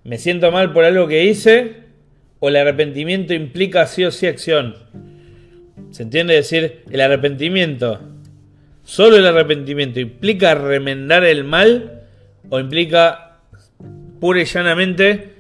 Me 0.04 0.18
siento 0.18 0.52
mal 0.52 0.74
por 0.74 0.86
algo 0.86 1.08
que 1.08 1.26
hice. 1.26 1.83
O 2.46 2.50
el 2.50 2.58
arrepentimiento 2.58 3.34
implica 3.34 3.88
sí 3.88 4.04
o 4.04 4.12
sí 4.12 4.28
acción. 4.28 4.76
¿Se 5.92 6.04
entiende 6.04 6.34
decir? 6.34 6.84
El 6.92 7.00
arrepentimiento. 7.00 8.02
Solo 8.84 9.16
el 9.16 9.26
arrepentimiento 9.26 10.02
implica 10.02 10.54
remendar 10.54 11.24
el 11.24 11.46
mal. 11.46 12.02
O 12.50 12.60
implica 12.60 13.38
pura 14.20 14.42
y 14.42 14.44
llanamente 14.44 15.36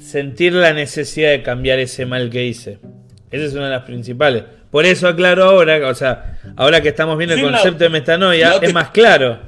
sentir 0.00 0.54
la 0.54 0.72
necesidad 0.72 1.32
de 1.32 1.42
cambiar 1.42 1.80
ese 1.80 2.06
mal 2.06 2.30
que 2.30 2.46
hice. 2.46 2.78
Esa 3.30 3.44
es 3.44 3.52
una 3.52 3.66
de 3.66 3.72
las 3.72 3.82
principales. 3.82 4.44
Por 4.70 4.86
eso 4.86 5.08
aclaro 5.08 5.44
ahora, 5.44 5.86
o 5.86 5.94
sea, 5.94 6.38
ahora 6.56 6.80
que 6.80 6.88
estamos 6.88 7.18
viendo 7.18 7.34
el 7.34 7.42
concepto 7.42 7.84
de 7.84 7.90
metanoia, 7.90 8.54
es 8.62 8.72
más 8.72 8.88
claro. 8.88 9.38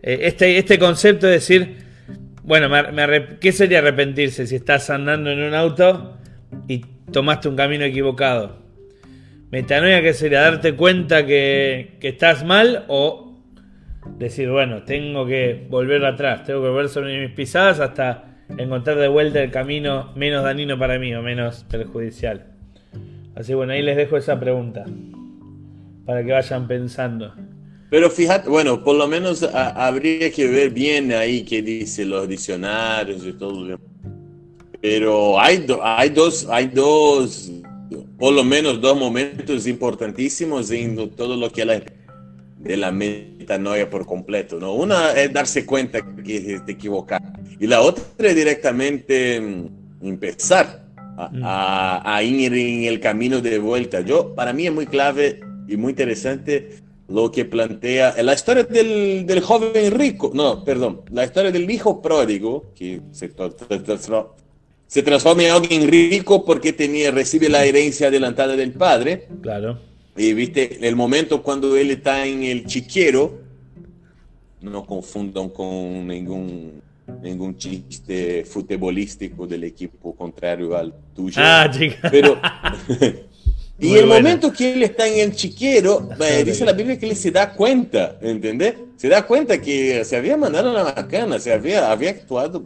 Eh, 0.00 0.20
este, 0.22 0.58
este 0.58 0.78
concepto 0.78 1.26
de 1.26 1.32
decir, 1.32 1.87
bueno, 2.48 2.70
¿qué 3.40 3.52
sería 3.52 3.80
arrepentirse 3.80 4.46
si 4.46 4.56
estás 4.56 4.88
andando 4.88 5.30
en 5.30 5.42
un 5.42 5.54
auto 5.54 6.16
y 6.66 6.78
tomaste 7.12 7.48
un 7.50 7.56
camino 7.56 7.84
equivocado? 7.84 8.56
Metanoia, 9.50 10.00
¿qué 10.00 10.14
sería? 10.14 10.40
¿Darte 10.40 10.74
cuenta 10.74 11.26
que, 11.26 11.98
que 12.00 12.08
estás 12.08 12.46
mal 12.46 12.86
o 12.88 13.38
decir, 14.18 14.48
bueno, 14.48 14.82
tengo 14.84 15.26
que 15.26 15.66
volver 15.68 16.02
atrás, 16.06 16.44
tengo 16.44 16.62
que 16.62 16.68
volver 16.68 16.88
sobre 16.88 17.20
mis 17.20 17.32
pisadas 17.32 17.80
hasta 17.80 18.24
encontrar 18.56 18.96
de 18.96 19.08
vuelta 19.08 19.42
el 19.42 19.50
camino 19.50 20.12
menos 20.16 20.42
dañino 20.42 20.78
para 20.78 20.98
mí 20.98 21.14
o 21.14 21.20
menos 21.20 21.64
perjudicial. 21.64 22.46
Así 23.34 23.52
bueno, 23.52 23.74
ahí 23.74 23.82
les 23.82 23.98
dejo 23.98 24.16
esa 24.16 24.40
pregunta 24.40 24.86
para 26.06 26.24
que 26.24 26.32
vayan 26.32 26.66
pensando. 26.66 27.34
Pero 27.90 28.10
fíjate, 28.10 28.48
bueno, 28.50 28.84
por 28.84 28.96
lo 28.96 29.08
menos 29.08 29.42
habría 29.42 30.30
que 30.30 30.46
ver 30.46 30.70
bien 30.70 31.12
ahí 31.12 31.42
qué 31.42 31.62
dice 31.62 32.04
los 32.04 32.28
diccionarios 32.28 33.24
y 33.24 33.32
todo. 33.32 33.78
Pero 34.80 35.40
hay, 35.40 35.66
hay, 35.82 36.10
dos, 36.10 36.46
hay 36.50 36.66
dos, 36.66 37.50
por 38.18 38.34
lo 38.34 38.44
menos 38.44 38.80
dos 38.80 38.98
momentos 38.98 39.66
importantísimos 39.66 40.70
en 40.70 41.10
todo 41.10 41.36
lo 41.36 41.50
que 41.50 41.62
es 41.62 41.66
la, 41.66 41.82
de 42.58 42.76
la 42.76 42.92
metanoia 42.92 43.88
por 43.88 44.04
completo. 44.04 44.60
¿no? 44.60 44.74
Una 44.74 45.12
es 45.12 45.32
darse 45.32 45.64
cuenta 45.64 46.00
que 46.22 46.60
te 46.64 46.72
equivocas 46.72 47.22
y 47.58 47.66
la 47.66 47.80
otra 47.80 48.28
es 48.28 48.36
directamente 48.36 49.40
mm, 49.40 50.06
empezar 50.06 50.84
mm. 51.32 51.40
a, 51.42 52.22
ir 52.22 52.52
en 52.52 52.84
el 52.84 53.00
camino 53.00 53.40
de 53.40 53.58
vuelta. 53.58 54.02
Yo, 54.02 54.34
para 54.34 54.52
mí 54.52 54.66
es 54.66 54.72
muy 54.72 54.86
clave 54.86 55.40
y 55.66 55.76
muy 55.78 55.90
interesante 55.90 56.87
lo 57.08 57.32
que 57.32 57.44
plantea 57.44 58.22
la 58.22 58.34
historia 58.34 58.64
del, 58.64 59.26
del 59.26 59.40
joven 59.40 59.92
rico, 59.92 60.30
no, 60.34 60.62
perdón, 60.62 61.02
la 61.10 61.24
historia 61.24 61.50
del 61.50 61.70
hijo 61.70 62.02
pródigo, 62.02 62.72
que 62.74 63.00
se, 63.12 63.32
se 64.86 65.02
transforma 65.02 65.42
en 65.42 65.50
alguien 65.50 65.88
rico 65.88 66.44
porque 66.44 66.72
tenía, 66.72 67.10
recibe 67.10 67.48
la 67.48 67.64
herencia 67.64 68.08
adelantada 68.08 68.56
del 68.56 68.72
padre. 68.72 69.26
Claro. 69.40 69.78
Y 70.16 70.34
viste, 70.34 70.86
el 70.86 70.96
momento 70.96 71.42
cuando 71.42 71.76
él 71.76 71.92
está 71.92 72.26
en 72.26 72.42
el 72.42 72.66
chiquero, 72.66 73.40
no 74.60 74.84
confundan 74.84 75.48
con 75.48 76.06
ningún 76.06 76.82
ningún 77.22 77.56
chiste 77.56 78.44
futbolístico 78.44 79.46
del 79.46 79.64
equipo 79.64 80.14
contrario 80.14 80.76
al 80.76 80.92
tuyo. 81.14 81.36
Ah, 81.38 81.70
chica. 81.70 82.10
Y 83.80 83.94
el 83.94 84.06
momento 84.06 84.52
que 84.52 84.72
él 84.72 84.82
está 84.82 85.06
en 85.06 85.20
el 85.20 85.36
chiquero, 85.36 86.08
dice 86.44 86.64
la 86.64 86.72
Biblia 86.72 86.98
que 86.98 87.08
él 87.08 87.16
se 87.16 87.30
da 87.30 87.52
cuenta, 87.52 88.16
¿entendés? 88.20 88.74
Se 88.96 89.08
da 89.08 89.24
cuenta 89.24 89.60
que 89.60 90.04
se 90.04 90.16
había 90.16 90.36
mandado 90.36 90.72
una 90.72 90.82
macana, 90.82 91.38
se 91.38 91.52
había, 91.52 91.90
había 91.90 92.10
actuado 92.10 92.64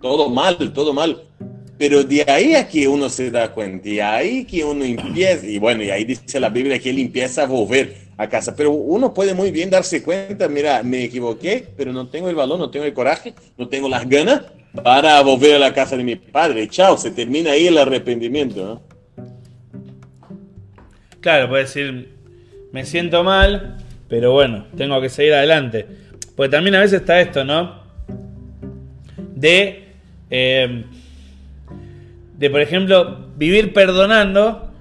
todo 0.00 0.30
mal, 0.30 0.72
todo 0.72 0.94
mal. 0.94 1.22
Pero 1.76 2.02
de 2.02 2.24
ahí 2.30 2.54
a 2.54 2.66
que 2.66 2.88
uno 2.88 3.10
se 3.10 3.30
da 3.30 3.52
cuenta, 3.52 3.88
y 3.88 4.00
ahí 4.00 4.44
que 4.44 4.64
uno 4.64 4.84
empieza, 4.84 5.46
y 5.46 5.58
bueno, 5.58 5.82
y 5.82 5.90
ahí 5.90 6.04
dice 6.04 6.40
la 6.40 6.48
Biblia 6.48 6.78
que 6.78 6.90
él 6.90 6.98
empieza 6.98 7.42
a 7.42 7.46
volver 7.46 7.96
a 8.16 8.28
casa. 8.28 8.54
Pero 8.56 8.70
uno 8.70 9.12
puede 9.12 9.34
muy 9.34 9.50
bien 9.50 9.68
darse 9.68 10.02
cuenta, 10.02 10.48
mira, 10.48 10.82
me 10.82 11.04
equivoqué, 11.04 11.66
pero 11.76 11.92
no 11.92 12.08
tengo 12.08 12.30
el 12.30 12.34
valor, 12.34 12.58
no 12.58 12.70
tengo 12.70 12.86
el 12.86 12.94
coraje, 12.94 13.34
no 13.58 13.68
tengo 13.68 13.88
las 13.88 14.08
ganas 14.08 14.42
para 14.82 15.20
volver 15.22 15.56
a 15.56 15.58
la 15.58 15.74
casa 15.74 15.96
de 15.96 16.04
mi 16.04 16.16
padre. 16.16 16.68
Chao, 16.68 16.96
se 16.96 17.10
termina 17.10 17.50
ahí 17.50 17.66
el 17.66 17.76
arrepentimiento. 17.76 18.64
¿no? 18.64 18.91
Claro, 21.22 21.48
puede 21.48 21.62
decir, 21.62 22.08
me 22.72 22.84
siento 22.84 23.22
mal, 23.22 23.76
pero 24.08 24.32
bueno, 24.32 24.66
tengo 24.76 25.00
que 25.00 25.08
seguir 25.08 25.34
adelante. 25.34 25.86
Porque 26.36 26.50
también 26.50 26.74
a 26.74 26.80
veces 26.80 27.00
está 27.00 27.20
esto, 27.20 27.44
¿no? 27.44 27.80
De, 29.36 29.84
eh, 30.30 30.84
de 32.36 32.50
por 32.50 32.60
ejemplo, 32.60 33.28
vivir 33.36 33.72
perdonando, 33.72 34.72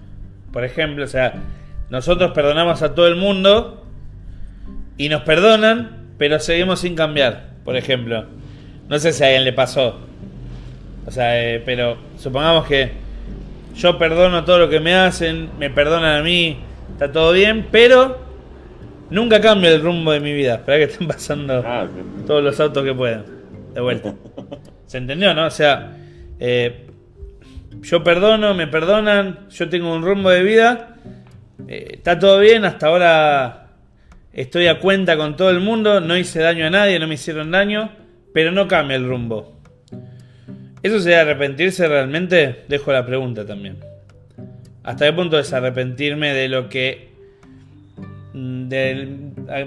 por 0.51 0.65
ejemplo, 0.65 1.05
o 1.05 1.07
sea, 1.07 1.35
nosotros 1.91 2.31
perdonamos 2.31 2.81
a 2.81 2.95
todo 2.95 3.07
el 3.07 3.17
mundo 3.17 3.85
y 4.97 5.09
nos 5.09 5.21
perdonan, 5.21 6.07
pero 6.17 6.39
seguimos 6.39 6.79
sin 6.79 6.95
cambiar. 6.95 7.51
Por 7.63 7.75
ejemplo, 7.75 8.25
no 8.89 8.97
sé 8.97 9.13
si 9.13 9.23
a 9.23 9.27
alguien 9.27 9.43
le 9.43 9.53
pasó. 9.53 9.99
O 11.05 11.11
sea, 11.11 11.39
eh, 11.39 11.61
pero 11.63 11.97
supongamos 12.17 12.65
que 12.65 13.10
yo 13.75 13.97
perdono 13.97 14.43
todo 14.43 14.59
lo 14.59 14.69
que 14.69 14.79
me 14.79 14.93
hacen, 14.93 15.49
me 15.57 15.69
perdonan 15.69 16.19
a 16.19 16.23
mí, 16.23 16.57
está 16.91 17.11
todo 17.11 17.31
bien, 17.33 17.67
pero 17.71 18.19
nunca 19.09 19.41
cambio 19.41 19.69
el 19.71 19.81
rumbo 19.81 20.11
de 20.11 20.19
mi 20.19 20.33
vida. 20.33 20.55
Espera 20.55 20.77
que 20.77 20.83
estén 20.85 21.07
pasando 21.07 21.63
ah, 21.65 21.87
todos 22.25 22.43
los 22.43 22.59
autos 22.59 22.83
que 22.83 22.93
puedan. 22.93 23.25
De 23.73 23.81
vuelta. 23.81 24.13
¿Se 24.85 24.97
entendió, 24.97 25.33
no? 25.33 25.45
O 25.45 25.51
sea, 25.51 25.97
eh, 26.39 26.87
yo 27.81 28.03
perdono, 28.03 28.53
me 28.53 28.67
perdonan, 28.67 29.47
yo 29.49 29.69
tengo 29.69 29.93
un 29.93 30.03
rumbo 30.03 30.29
de 30.29 30.43
vida 30.43 30.91
eh, 31.67 31.91
está 31.93 32.17
todo 32.17 32.39
bien, 32.39 32.65
hasta 32.65 32.87
ahora 32.87 33.67
estoy 34.33 34.67
a 34.67 34.79
cuenta 34.79 35.17
con 35.17 35.35
todo 35.35 35.49
el 35.49 35.59
mundo, 35.59 35.99
no 35.99 36.17
hice 36.17 36.39
daño 36.39 36.65
a 36.65 36.69
nadie, 36.69 36.99
no 36.99 37.07
me 37.07 37.15
hicieron 37.15 37.51
daño, 37.51 37.91
pero 38.33 38.51
no 38.51 38.67
cambia 38.67 38.97
el 38.97 39.07
rumbo. 39.07 39.50
¿Eso 40.83 40.99
sería 40.99 41.21
arrepentirse 41.21 41.87
realmente? 41.87 42.63
Dejo 42.67 42.91
la 42.91 43.05
pregunta 43.05 43.45
también. 43.45 43.77
¿Hasta 44.83 45.05
qué 45.05 45.13
punto 45.13 45.37
es 45.37 45.53
arrepentirme 45.53 46.33
de 46.33 46.49
lo 46.49 46.69
que... 46.69 47.11
Mm, 48.33 48.69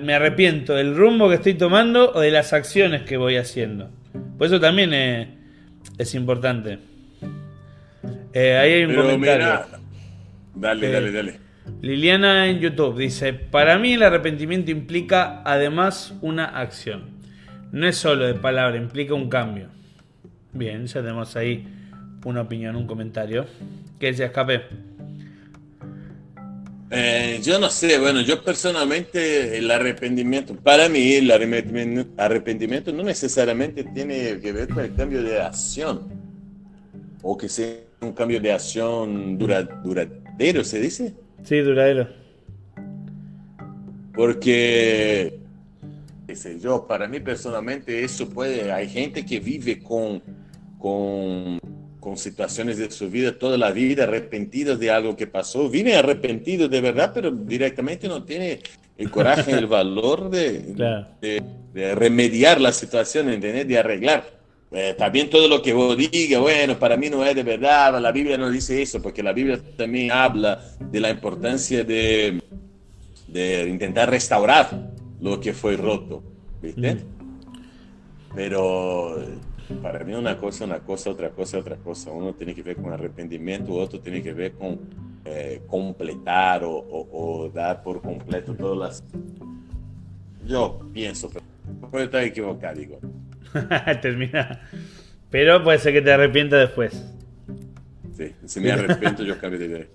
me 0.02 0.14
arrepiento 0.14 0.74
del 0.74 0.96
rumbo 0.96 1.28
que 1.28 1.36
estoy 1.36 1.54
tomando 1.54 2.12
o 2.12 2.20
de 2.20 2.30
las 2.30 2.52
acciones 2.52 3.02
que 3.02 3.16
voy 3.16 3.36
haciendo? 3.36 3.90
Por 4.38 4.48
eso 4.48 4.58
también 4.58 4.92
es, 5.98 6.14
importante. 6.14 6.78
Eh, 8.32 8.56
ahí 8.56 8.72
hay 8.72 8.84
un 8.84 8.94
comentario. 8.94 9.66
dale, 10.54 10.90
dale, 10.90 11.12
dale. 11.12 11.44
Liliana 11.80 12.48
en 12.48 12.60
YouTube 12.60 12.98
dice, 12.98 13.32
para 13.32 13.78
mí 13.78 13.92
el 13.92 14.02
arrepentimiento 14.02 14.70
implica 14.70 15.42
además 15.44 16.14
una 16.22 16.44
acción. 16.44 17.14
No 17.72 17.86
es 17.86 17.96
solo 17.96 18.26
de 18.26 18.34
palabra, 18.34 18.76
implica 18.76 19.14
un 19.14 19.28
cambio. 19.28 19.68
Bien, 20.54 20.86
ya 20.86 21.02
tenemos 21.02 21.34
ahí 21.36 21.66
una 22.24 22.42
opinión, 22.42 22.76
un 22.76 22.86
comentario. 22.86 23.44
¿Qué 23.98 24.06
decía 24.06 24.26
Escape? 24.26 24.62
Eh, 26.90 27.40
yo 27.42 27.58
no 27.58 27.68
sé, 27.70 27.98
bueno, 27.98 28.20
yo 28.20 28.44
personalmente 28.44 29.58
el 29.58 29.68
arrepentimiento, 29.68 30.54
para 30.54 30.88
mí 30.88 31.14
el 31.14 31.28
arrepentimiento 32.16 32.92
no 32.92 33.02
necesariamente 33.02 33.82
tiene 33.82 34.38
que 34.38 34.52
ver 34.52 34.68
con 34.68 34.84
el 34.84 34.94
cambio 34.94 35.20
de 35.22 35.40
acción, 35.40 36.02
o 37.20 37.36
que 37.36 37.48
sea 37.48 37.78
un 38.00 38.12
cambio 38.12 38.40
de 38.40 38.52
acción 38.52 39.36
duradero, 39.36 40.62
¿se 40.62 40.80
dice? 40.80 41.14
Sí, 41.42 41.58
duradero. 41.58 42.06
Porque, 44.14 45.40
yo, 46.60 46.86
para 46.86 47.08
mí 47.08 47.18
personalmente 47.18 48.04
eso 48.04 48.28
puede, 48.28 48.70
hay 48.70 48.88
gente 48.88 49.26
que 49.26 49.40
vive 49.40 49.82
con, 49.82 50.22
con, 50.84 51.58
con 51.98 52.18
situaciones 52.18 52.76
de 52.76 52.90
su 52.90 53.08
vida 53.08 53.38
toda 53.38 53.56
la 53.56 53.70
vida 53.70 54.02
arrepentidos 54.04 54.78
de 54.78 54.90
algo 54.90 55.16
que 55.16 55.26
pasó, 55.26 55.70
vive 55.70 55.96
arrepentido 55.96 56.68
de 56.68 56.82
verdad, 56.82 57.10
pero 57.14 57.30
directamente 57.30 58.06
no 58.06 58.22
tiene 58.22 58.60
el 58.98 59.10
coraje, 59.10 59.52
el 59.52 59.66
valor 59.78 60.28
de, 60.28 61.40
de, 61.72 61.94
remediar 61.94 62.60
la 62.60 62.70
situación, 62.70 63.40
De 63.40 63.78
arreglar. 63.78 64.24
Eh, 64.72 64.94
también 64.98 65.30
todo 65.30 65.48
lo 65.48 65.62
que 65.62 65.72
vos 65.72 65.96
digas, 65.96 66.38
bueno, 66.38 66.78
para 66.78 66.98
mí 66.98 67.08
no 67.08 67.24
es 67.24 67.34
de 67.34 67.44
verdad, 67.44 67.98
la 67.98 68.12
Biblia 68.12 68.36
no 68.36 68.50
dice 68.50 68.82
eso, 68.82 69.00
porque 69.00 69.22
la 69.22 69.32
Biblia 69.32 69.58
también 69.78 70.12
habla 70.12 70.62
de 70.80 71.00
la 71.00 71.08
importancia 71.08 71.82
de, 71.82 72.42
de 73.28 73.68
intentar 73.70 74.10
restaurar 74.10 74.90
lo 75.18 75.40
que 75.40 75.54
fue 75.54 75.78
roto, 75.78 76.22
¿viste? 76.60 76.96
Mm. 76.96 76.98
Pero 78.34 79.24
para 79.82 80.04
mí 80.04 80.14
una 80.14 80.36
cosa, 80.36 80.64
una 80.64 80.80
cosa, 80.80 81.10
otra 81.10 81.30
cosa, 81.30 81.58
otra 81.58 81.76
cosa. 81.76 82.10
Uno 82.10 82.34
tiene 82.34 82.54
que 82.54 82.62
ver 82.62 82.76
con 82.76 82.92
arrepentimiento, 82.92 83.72
otro 83.74 84.00
tiene 84.00 84.22
que 84.22 84.32
ver 84.32 84.52
con 84.52 84.78
eh, 85.24 85.62
completar 85.66 86.64
o, 86.64 86.74
o, 86.76 87.50
dar 87.52 87.82
por 87.82 88.02
completo 88.02 88.54
todas 88.54 88.78
las... 88.78 89.04
Yo 90.46 90.78
pienso 90.92 91.30
puedo 91.90 92.04
estar 92.06 92.22
equivocado, 92.24 92.74
digo. 92.74 92.98
Termina. 94.02 94.60
Pero 95.30 95.62
puede 95.62 95.78
ser 95.78 95.92
que 95.92 96.02
te 96.02 96.12
arrepientas 96.12 96.60
después. 96.60 97.14
Sí, 98.12 98.32
si 98.44 98.60
me 98.60 98.72
arrepiento 98.72 99.22
yo 99.22 99.38
cambio 99.38 99.60
de 99.60 99.66
idea. 99.66 99.86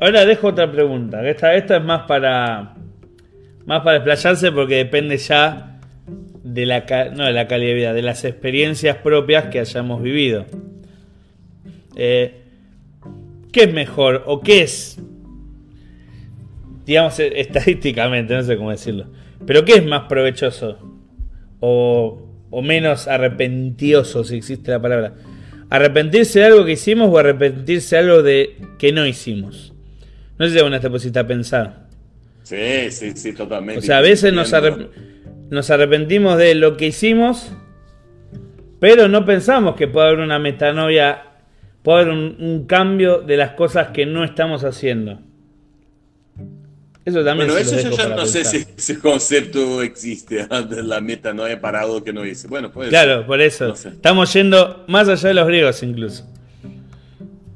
Ahora 0.00 0.24
dejo 0.24 0.48
otra 0.48 0.70
pregunta. 0.70 1.26
Esta, 1.28 1.54
esta 1.54 1.76
es 1.76 1.84
más 1.84 2.02
para. 2.02 2.74
Más 3.66 3.82
para 3.82 3.94
desplayarse 3.94 4.50
porque 4.52 4.76
depende 4.76 5.16
ya 5.18 5.69
de 6.52 6.66
la, 6.66 6.84
no 7.14 7.24
de 7.24 7.32
la 7.32 7.46
calidad 7.46 7.68
de 7.68 7.74
vida, 7.74 7.92
de 7.92 8.02
las 8.02 8.24
experiencias 8.24 8.96
propias 8.96 9.46
que 9.46 9.60
hayamos 9.60 10.02
vivido. 10.02 10.46
Eh, 11.96 12.42
¿Qué 13.52 13.64
es 13.64 13.72
mejor 13.72 14.24
o 14.26 14.40
qué 14.40 14.62
es, 14.62 14.98
digamos 16.86 17.18
estadísticamente, 17.18 18.34
no 18.34 18.42
sé 18.42 18.56
cómo 18.56 18.70
decirlo, 18.70 19.06
pero 19.46 19.64
qué 19.64 19.74
es 19.74 19.84
más 19.84 20.04
provechoso 20.08 20.78
o, 21.60 22.28
o 22.50 22.62
menos 22.62 23.08
arrepentioso, 23.08 24.24
si 24.24 24.36
existe 24.36 24.70
la 24.70 24.80
palabra? 24.80 25.14
¿Arrepentirse 25.68 26.40
de 26.40 26.46
algo 26.46 26.64
que 26.64 26.72
hicimos 26.72 27.10
o 27.10 27.18
arrepentirse 27.18 27.94
de 27.94 28.02
algo 28.02 28.22
de 28.22 28.56
que 28.78 28.92
no 28.92 29.06
hicimos? 29.06 29.72
No 30.36 30.46
sé 30.46 30.52
si 30.52 30.58
alguna 30.58 30.80
te 30.80 30.90
pusiste 30.90 31.18
a 31.18 31.26
pensar. 31.26 31.86
Sí, 32.42 32.90
sí, 32.90 33.12
sí, 33.14 33.32
totalmente. 33.34 33.78
O 33.78 33.82
sea, 33.82 33.98
a 33.98 34.00
veces 34.00 34.32
nos, 34.32 34.52
nos 35.50 35.68
arrepentimos 35.70 36.38
de 36.38 36.54
lo 36.54 36.76
que 36.76 36.86
hicimos, 36.86 37.50
pero 38.78 39.08
no 39.08 39.26
pensamos 39.26 39.74
que 39.74 39.88
puede 39.88 40.08
haber 40.08 40.20
una 40.20 40.38
metanoia, 40.38 41.24
puede 41.82 42.02
haber 42.02 42.14
un, 42.14 42.64
cambio 42.66 43.18
de 43.20 43.36
las 43.36 43.52
cosas 43.52 43.88
que 43.88 44.06
no 44.06 44.24
estamos 44.24 44.64
haciendo. 44.64 45.18
Eso 47.04 47.24
también 47.24 47.50
Bueno, 47.50 47.60
eso 47.60 47.80
yo 47.80 47.96
ya 47.96 48.08
no 48.08 48.26
sé 48.26 48.44
si 48.44 48.64
ese 48.76 48.98
concepto 49.00 49.82
existe, 49.82 50.46
de 50.68 50.82
la 50.82 51.00
metanoia 51.00 51.60
para 51.60 51.80
algo 51.80 52.04
que 52.04 52.12
no 52.12 52.24
hice. 52.24 52.46
Bueno, 52.46 52.70
pues. 52.70 52.88
Claro, 52.88 53.26
por 53.26 53.40
eso. 53.40 53.72
Estamos 53.72 54.32
yendo 54.32 54.84
más 54.86 55.08
allá 55.08 55.28
de 55.28 55.34
los 55.34 55.46
griegos 55.46 55.82
incluso. 55.82 56.26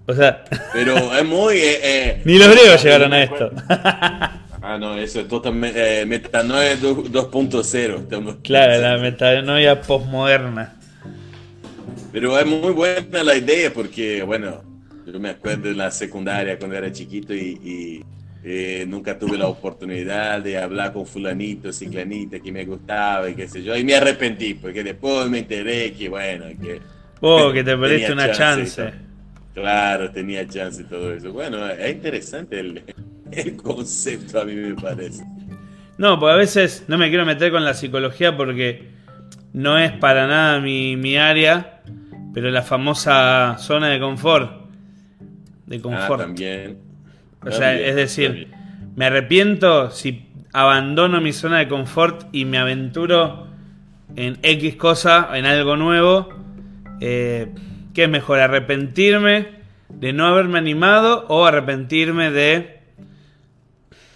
O 0.06 0.14
sea. 0.14 0.44
Pero 0.72 0.96
es 0.96 1.24
muy. 1.24 1.56
Eh, 1.58 1.78
eh, 1.82 2.22
Ni 2.24 2.38
los 2.38 2.48
griegos 2.48 2.82
llegaron 2.82 3.12
a 3.12 3.22
esto. 3.22 3.50
Ah, 4.66 4.78
no, 4.78 4.96
eso 4.96 5.20
es 5.20 5.28
totalmente. 5.28 6.00
Eh, 6.00 6.06
metanoia 6.06 6.74
2.0. 6.74 8.40
Claro, 8.40 8.80
la 8.80 8.96
metanoia 8.96 9.78
postmoderna. 9.82 10.76
Pero 12.10 12.38
es 12.38 12.46
muy 12.46 12.72
buena 12.72 13.22
la 13.22 13.36
idea 13.36 13.70
porque, 13.74 14.22
bueno, 14.22 14.62
yo 15.06 15.20
me 15.20 15.28
acuerdo 15.28 15.68
de 15.68 15.74
la 15.74 15.90
secundaria 15.90 16.58
cuando 16.58 16.78
era 16.78 16.90
chiquito 16.90 17.34
y, 17.34 18.02
eh, 18.42 18.86
nunca 18.88 19.18
tuve 19.18 19.36
la 19.36 19.48
oportunidad 19.48 20.40
de 20.40 20.56
hablar 20.56 20.94
con 20.94 21.06
fulanito, 21.06 21.70
ciclanita 21.70 22.40
que 22.40 22.50
me 22.50 22.64
gustaba 22.64 23.28
y 23.28 23.34
qué 23.34 23.46
sé 23.46 23.62
yo. 23.62 23.76
Y 23.76 23.84
me 23.84 23.96
arrepentí 23.96 24.54
porque 24.54 24.82
después 24.82 25.28
me 25.28 25.40
enteré 25.40 25.92
que, 25.92 26.08
bueno, 26.08 26.46
que... 26.58 26.80
Oh, 27.20 27.52
que 27.52 27.62
te 27.62 27.76
perdiste 27.76 28.14
una 28.14 28.32
chance. 28.32 28.94
Claro, 29.52 30.10
tenía 30.10 30.48
chance 30.48 30.80
y 30.80 30.84
todo 30.86 31.12
eso. 31.12 31.34
Bueno, 31.34 31.68
es 31.68 31.94
interesante 31.94 32.60
el, 32.60 32.82
el 33.30 33.56
concepto 33.56 34.40
a 34.40 34.44
mí 34.44 34.54
me 34.54 34.74
parece. 34.74 35.24
No, 35.98 36.18
porque 36.18 36.32
a 36.32 36.36
veces 36.36 36.84
no 36.88 36.98
me 36.98 37.08
quiero 37.08 37.24
meter 37.24 37.52
con 37.52 37.64
la 37.64 37.74
psicología 37.74 38.36
porque 38.36 38.88
no 39.52 39.78
es 39.78 39.92
para 39.92 40.26
nada 40.26 40.60
mi, 40.60 41.16
área, 41.16 41.82
pero 42.32 42.50
la 42.50 42.62
famosa 42.62 43.56
zona 43.58 43.88
de 43.88 44.00
confort. 44.00 44.66
De 45.66 45.80
confort. 45.80 46.20
Ah, 46.20 46.24
también. 46.24 46.78
O 47.40 47.50
sea, 47.50 47.78
es 47.78 47.94
decir, 47.94 48.48
me 48.96 49.06
arrepiento 49.06 49.90
si 49.90 50.28
abandono 50.52 51.20
mi 51.20 51.32
zona 51.32 51.58
de 51.58 51.68
confort 51.68 52.26
y 52.32 52.44
me 52.44 52.58
aventuro 52.58 53.46
en 54.16 54.38
X 54.42 54.76
cosa, 54.76 55.28
en 55.34 55.46
algo 55.46 55.76
nuevo. 55.76 56.28
Eh, 57.00 57.52
¿Qué 57.92 58.04
es 58.04 58.10
mejor? 58.10 58.40
¿Arrepentirme 58.40 59.48
de 59.88 60.12
no 60.12 60.26
haberme 60.26 60.58
animado 60.58 61.26
o 61.28 61.44
arrepentirme 61.44 62.30
de 62.30 62.73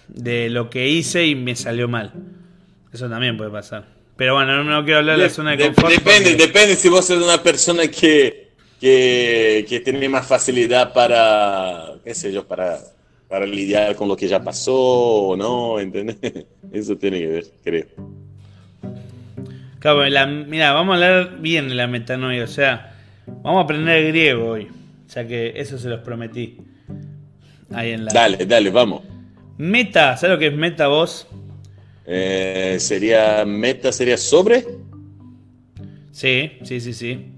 de 0.09 0.49
lo 0.49 0.69
que 0.69 0.87
hice 0.87 1.25
y 1.25 1.35
me 1.35 1.55
salió 1.55 1.87
mal. 1.87 2.13
Eso 2.91 3.09
también 3.09 3.37
puede 3.37 3.51
pasar. 3.51 3.85
Pero 4.15 4.33
bueno, 4.33 4.63
no, 4.63 4.83
quiero 4.83 4.99
hablar 4.99 5.17
de, 5.17 5.23
la 5.23 5.29
zona 5.29 5.55
de, 5.55 5.67
confort. 5.67 5.93
Depende, 5.93 6.35
depende 6.35 6.75
si 6.75 6.89
vos 6.89 7.05
sos 7.05 7.23
una 7.23 7.41
persona 7.41 7.87
que, 7.87 8.49
que, 8.79 9.81
tiene 9.83 10.09
más 10.09 10.27
facilidad 10.27 10.91
para, 10.91 11.93
qué 12.03 12.13
sé 12.13 12.31
yo, 12.31 12.45
para, 12.45 12.79
para 13.29 13.45
lidiar 13.45 13.95
con 13.95 14.07
lo 14.07 14.17
que 14.17 14.27
ya 14.27 14.43
pasó 14.43 14.75
o 14.75 15.37
no, 15.37 15.79
¿entendés? 15.79 16.17
Eso 16.73 16.97
tiene 16.97 17.19
que 17.19 17.27
ver, 17.27 17.45
creo. 17.63 17.85
Claro, 19.79 20.03
mira, 20.47 20.73
vamos 20.73 20.91
a 20.91 20.95
hablar 20.95 21.37
bien 21.39 21.69
de 21.69 21.75
la 21.75 21.87
metanoia, 21.87 22.43
o 22.43 22.47
sea, 22.47 22.97
vamos 23.25 23.61
a 23.61 23.63
aprender 23.63 24.05
griego 24.09 24.49
hoy, 24.49 24.67
o 25.07 25.09
sea 25.09 25.25
que 25.25 25.53
eso 25.55 25.77
se 25.77 25.87
los 25.87 26.01
prometí. 26.01 26.57
Ahí 27.71 27.91
en 27.91 28.03
la... 28.03 28.11
Dale, 28.11 28.45
dale, 28.45 28.69
vamos. 28.71 29.03
Meta, 29.59 30.15
¿sabes 30.15 30.35
lo 30.35 30.39
que 30.39 30.47
es 30.47 30.53
meta 30.53 30.87
vos? 30.87 31.27
Eh, 32.05 32.77
sería 32.79 33.43
meta, 33.45 33.91
sería 33.91 34.15
sobre. 34.15 34.65
Sí, 36.13 36.53
sí, 36.63 36.79
sí, 36.79 36.93
sí. 36.93 37.33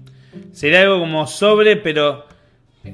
Sería 0.52 0.82
algo 0.82 1.00
como 1.00 1.26
sobre, 1.26 1.74
pero 1.78 2.26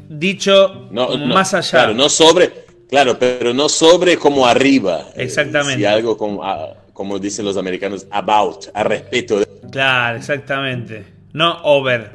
dicho 0.08 0.88
más 1.26 1.52
allá. 1.52 1.70
Claro, 1.70 1.92
no 1.92 2.08
sobre, 2.08 2.50
claro, 2.88 3.18
pero 3.18 3.52
no 3.52 3.68
sobre 3.68 4.16
como 4.16 4.46
arriba. 4.46 5.08
Eh, 5.14 5.24
Exactamente. 5.24 5.82
y 5.82 5.84
algo 5.84 6.16
como, 6.16 6.42
ah, 6.42 6.72
como 6.94 7.18
dicen 7.18 7.44
los 7.44 7.58
americanos, 7.58 8.06
about, 8.10 8.68
a 8.72 8.82
respeto. 8.82 9.44
Claro, 9.70 10.16
exactamente. 10.16 11.04
No 11.34 11.60
over 11.64 12.12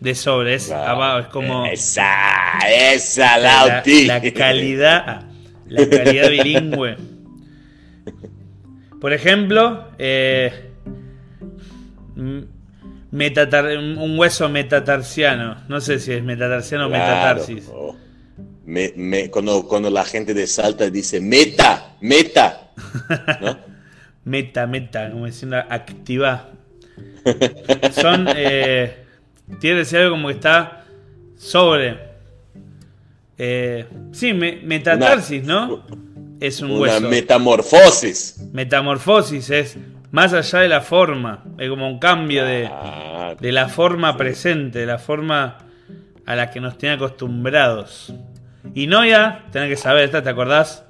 de 0.00 0.14
sobre, 0.14 0.54
es 0.54 0.70
about, 0.70 1.26
es 1.26 1.30
como. 1.30 1.66
Esa, 1.66 2.58
esa, 2.66 3.36
la, 3.36 3.66
la, 3.66 3.82
la 3.84 4.32
calidad 4.32 5.24
la 5.68 5.88
calidad 5.88 6.30
bilingüe. 6.30 6.96
Por 9.00 9.12
ejemplo, 9.12 9.88
eh, 9.98 10.70
un 12.16 14.18
hueso 14.18 14.48
metatarsiano. 14.48 15.56
No 15.68 15.80
sé 15.80 15.98
si 15.98 16.12
es 16.12 16.22
metatarsiano 16.22 16.86
o 16.86 16.88
metatarsis. 16.88 17.70
cuando, 19.30 19.90
la 19.90 20.04
gente 20.04 20.34
de 20.34 20.46
Salta 20.46 20.88
dice 20.90 21.20
meta, 21.20 21.96
meta. 22.00 22.70
meta, 24.24 24.66
meta, 24.66 25.10
como 25.10 25.26
diciendo 25.26 25.56
activa. 25.56 26.50
Son. 27.92 28.26
Eh, 28.34 29.04
tiene 29.60 29.80
que 29.80 29.84
ser 29.84 30.02
algo 30.02 30.16
como 30.16 30.28
que 30.28 30.34
está 30.34 30.84
sobre. 31.36 32.13
Eh, 33.38 33.86
sí, 34.12 34.32
metatarsis, 34.32 35.44
¿no? 35.44 35.84
Es 36.40 36.60
un 36.60 36.72
Una 36.72 37.00
metamorfosis. 37.00 38.48
Metamorfosis 38.52 39.50
es 39.50 39.78
más 40.10 40.32
allá 40.32 40.60
de 40.60 40.68
la 40.68 40.80
forma, 40.80 41.44
es 41.58 41.68
como 41.68 41.88
un 41.88 41.98
cambio 41.98 42.44
de, 42.44 42.70
de 43.40 43.52
la 43.52 43.68
forma 43.68 44.16
presente, 44.16 44.80
de 44.80 44.86
la 44.86 44.98
forma 44.98 45.58
a 46.26 46.36
la 46.36 46.50
que 46.50 46.60
nos 46.60 46.78
tiene 46.78 46.94
acostumbrados. 46.96 48.14
Y 48.74 48.86
Noia, 48.86 49.46
tenés 49.52 49.68
que 49.70 49.76
saber, 49.76 50.10
¿te 50.10 50.28
acordás? 50.28 50.84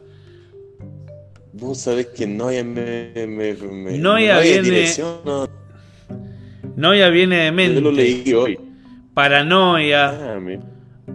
Vos 1.53 1.79
sabés 1.79 2.07
que 2.07 2.27
Noia 2.27 2.65
me. 2.65 3.13
me, 3.27 3.55
Noia, 3.99 4.41
viene. 4.41 4.91
Noia 6.77 7.09
viene 7.09 7.37
de 7.37 7.53
mente. 7.53 7.75
Yo 7.77 7.81
lo 7.81 7.93
leí 7.93 8.33
hoy. 8.35 8.59
Paranoia. 9.15 10.09
Ah, 10.11 10.41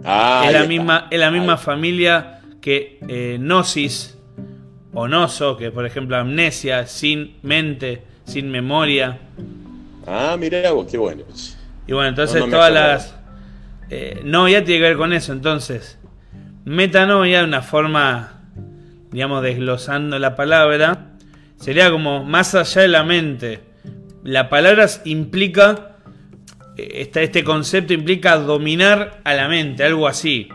Ah, 0.04 0.44
es, 0.46 0.52
la 0.52 0.64
misma, 0.64 1.08
es 1.10 1.20
la 1.20 1.30
misma 1.30 1.56
familia 1.56 2.40
que 2.60 2.98
eh, 3.08 3.38
gnosis 3.38 4.16
o 4.92 5.08
noso, 5.08 5.56
que 5.56 5.70
por 5.70 5.86
ejemplo 5.86 6.16
amnesia, 6.16 6.86
sin 6.86 7.36
mente, 7.42 8.02
sin 8.24 8.50
memoria. 8.50 9.18
Ah, 10.06 10.36
mira 10.38 10.70
vos, 10.72 10.86
qué 10.90 10.98
bueno. 10.98 11.24
Y 11.86 11.92
bueno, 11.92 12.08
entonces 12.08 12.44
todas 12.48 12.72
las... 12.72 13.14
Eh, 13.90 14.20
no, 14.24 14.48
ya 14.48 14.62
tiene 14.64 14.80
que 14.80 14.88
ver 14.88 14.96
con 14.96 15.12
eso, 15.12 15.32
entonces. 15.32 15.98
Metanoia, 16.64 17.42
una 17.44 17.62
forma, 17.62 18.42
digamos, 19.10 19.42
desglosando 19.42 20.18
la 20.18 20.36
palabra, 20.36 21.14
sería 21.56 21.90
como 21.90 22.24
más 22.24 22.54
allá 22.54 22.82
de 22.82 22.88
la 22.88 23.02
mente. 23.02 23.60
La 24.22 24.48
palabra 24.48 24.86
implica 25.04 25.89
este 26.76 27.44
concepto 27.44 27.92
implica 27.92 28.36
dominar 28.36 29.20
a 29.24 29.34
la 29.34 29.48
mente, 29.48 29.84
algo 29.84 30.08
así. 30.08 30.48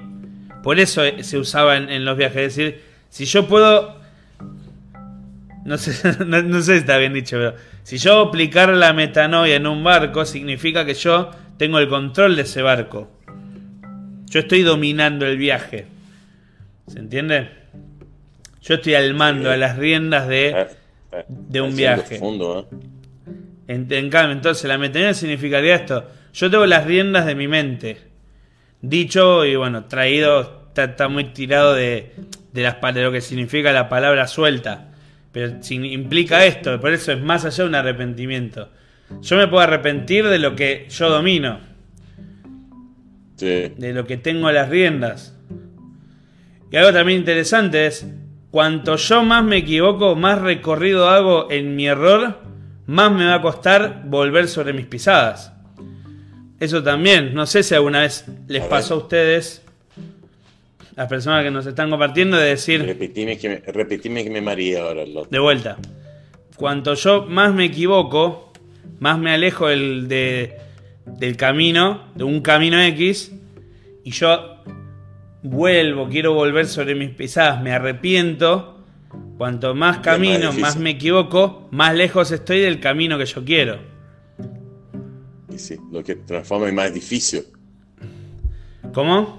Por 0.64 0.80
eso 0.80 1.04
se 1.22 1.38
usaba 1.38 1.78
en, 1.78 2.06
los 2.06 2.18
viajes. 2.18 2.38
Es 2.38 2.56
decir, 2.56 2.82
si 3.10 3.26
yo 3.26 3.48
puedo. 3.48 4.00
No 5.64 5.78
sé, 5.78 5.92
no, 6.26 6.62
sé 6.62 6.74
si 6.74 6.80
está 6.80 6.98
bien 6.98 7.14
dicho, 7.14 7.38
pero. 7.38 7.56
Si 7.84 7.98
yo 7.98 8.20
aplicar 8.20 8.70
la 8.70 8.94
metanoia 8.94 9.58
en 9.58 9.68
un 9.68 9.84
barco, 9.84 10.26
significa 10.26 10.86
que 10.86 10.96
yo 10.96 11.30
tengo 11.58 11.78
el 11.78 11.88
control 11.88 12.36
de 12.36 12.42
ese 12.42 12.64
barco. 12.64 13.12
Yo 14.26 14.40
estoy 14.40 14.64
dominando 14.64 15.28
el 15.28 15.38
viaje. 15.38 15.86
¿Se 16.88 16.98
entiende? 16.98 17.50
Yo 18.62 18.76
estoy 18.76 18.96
al 18.96 19.14
mando, 19.14 19.52
a 19.52 19.58
las 19.58 19.78
riendas 19.78 20.28
de, 20.28 20.68
de 21.28 21.62
un 21.62 21.76
viaje. 21.76 22.20
En, 23.68 24.10
cambio, 24.10 24.34
entonces 24.34 24.66
la 24.66 24.78
metanoia 24.78 25.14
significaría 25.14 25.76
esto. 25.76 26.08
Yo 26.34 26.52
tengo 26.52 26.66
las 26.66 26.86
riendas 26.86 27.26
de 27.26 27.36
mi 27.36 27.48
mente. 27.48 27.98
Dicho 28.82 29.46
y 29.46 29.56
bueno, 29.56 29.86
traído, 29.86 30.70
está, 30.76 31.08
muy 31.08 31.26
tirado 31.26 31.74
de, 31.74 32.14
de, 32.54 32.64
las, 32.64 32.80
de 32.94 33.04
lo 33.04 33.12
que 33.12 33.22
significa 33.22 33.72
la 33.72 33.90
palabra 33.90 34.28
suelta. 34.28 34.92
Pero 35.32 35.58
implica 35.70 36.46
esto, 36.46 36.80
por 36.80 36.94
eso 36.94 37.12
es 37.12 37.22
más 37.22 37.44
allá 37.44 37.64
de 37.64 37.70
un 37.70 37.76
arrepentimiento. 37.76 38.70
Yo 39.22 39.38
me 39.38 39.48
puedo 39.48 39.64
arrepentir 39.64 40.26
de 40.28 40.40
lo 40.40 40.56
que 40.56 40.88
yo 40.90 41.10
domino. 41.10 41.60
De 43.38 43.92
lo 43.94 44.06
que 44.06 44.18
tengo 44.18 44.50
las 44.52 44.70
riendas. 44.70 45.38
Y 46.72 46.78
algo 46.78 46.94
también 46.94 47.20
interesante 47.20 47.86
es, 47.86 48.08
cuanto 48.52 48.96
yo 48.96 49.24
más 49.24 49.44
me 49.44 49.58
equivoco, 49.58 50.16
más 50.16 50.42
recorrido 50.42 51.10
hago 51.10 51.52
en 51.52 51.76
mi 51.76 51.88
error, 51.88 52.45
más 52.88 53.12
me 53.12 53.26
va 53.26 53.36
a 53.36 53.42
costar 53.42 54.04
volver 54.06 54.48
sobre 54.48 54.74
mis 54.74 54.86
pisadas. 54.86 55.52
Eso 56.60 56.82
también, 56.84 57.34
no 57.34 57.46
sé 57.46 57.64
si 57.64 57.76
alguna 57.76 58.02
vez 58.02 58.26
les 58.48 58.64
pasó 58.64 58.96
a 58.96 58.98
ustedes, 58.98 59.62
las 60.96 61.08
personas 61.08 61.44
que 61.44 61.52
nos 61.52 61.66
están 61.66 61.90
compartiendo, 61.90 62.38
de 62.38 62.50
decir... 62.50 62.86
Repetime 62.86 63.38
que 63.38 63.50
me, 63.50 63.56
repetime 63.58 64.24
que 64.24 64.30
me 64.30 64.42
maría 64.42 64.84
ahora. 64.84 65.04
De 65.30 65.40
vuelta. 65.40 65.78
Cuanto 66.56 66.94
yo 66.94 67.26
más 67.26 67.54
me 67.54 67.66
equivoco, 67.66 68.54
más 69.00 69.20
me 69.20 69.34
alejo 69.34 69.68
del, 69.68 70.08
del 70.08 71.38
camino, 71.38 72.12
de 72.16 72.24
un 72.24 72.42
camino 72.42 72.82
X, 72.82 73.34
y 74.06 74.12
yo 74.12 74.64
vuelvo, 75.44 76.08
quiero 76.08 76.34
volver 76.34 76.68
sobre 76.68 76.96
mis 76.96 77.10
pisadas, 77.10 77.62
me 77.62 77.74
arrepiento, 77.74 78.75
cuanto 79.38 79.76
más 79.76 80.00
camino, 80.00 80.54
más, 80.54 80.78
me 80.78 80.92
equivoco, 80.92 81.68
más 81.72 81.94
lejos 81.94 82.32
estoy 82.32 82.62
del 82.62 82.80
camino 82.80 83.18
que 83.18 83.26
yo 83.26 83.44
quiero. 83.44 83.80
Y 85.54 85.58
sí, 85.58 85.78
lo 85.92 86.04
que 86.04 86.16
transforma 86.16 86.70
en 86.70 86.76
más 86.76 86.94
difícil. 86.94 87.46
¿Cómo? 88.94 89.38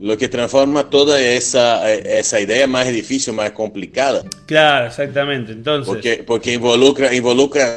Lo 0.00 0.16
que 0.16 0.28
transforma 0.28 0.88
toda 0.88 1.20
esa, 1.20 1.92
esa 1.92 2.40
idea 2.40 2.66
más 2.66 2.88
difícil, 2.88 3.34
más 3.34 3.50
complicada. 3.52 4.22
Claro, 4.46 4.86
exactamente. 4.86 5.52
Entonces. 5.52 5.86
Porque, 5.86 6.24
porque 6.26 6.54
involucra, 6.54 7.14
involucra 7.14 7.76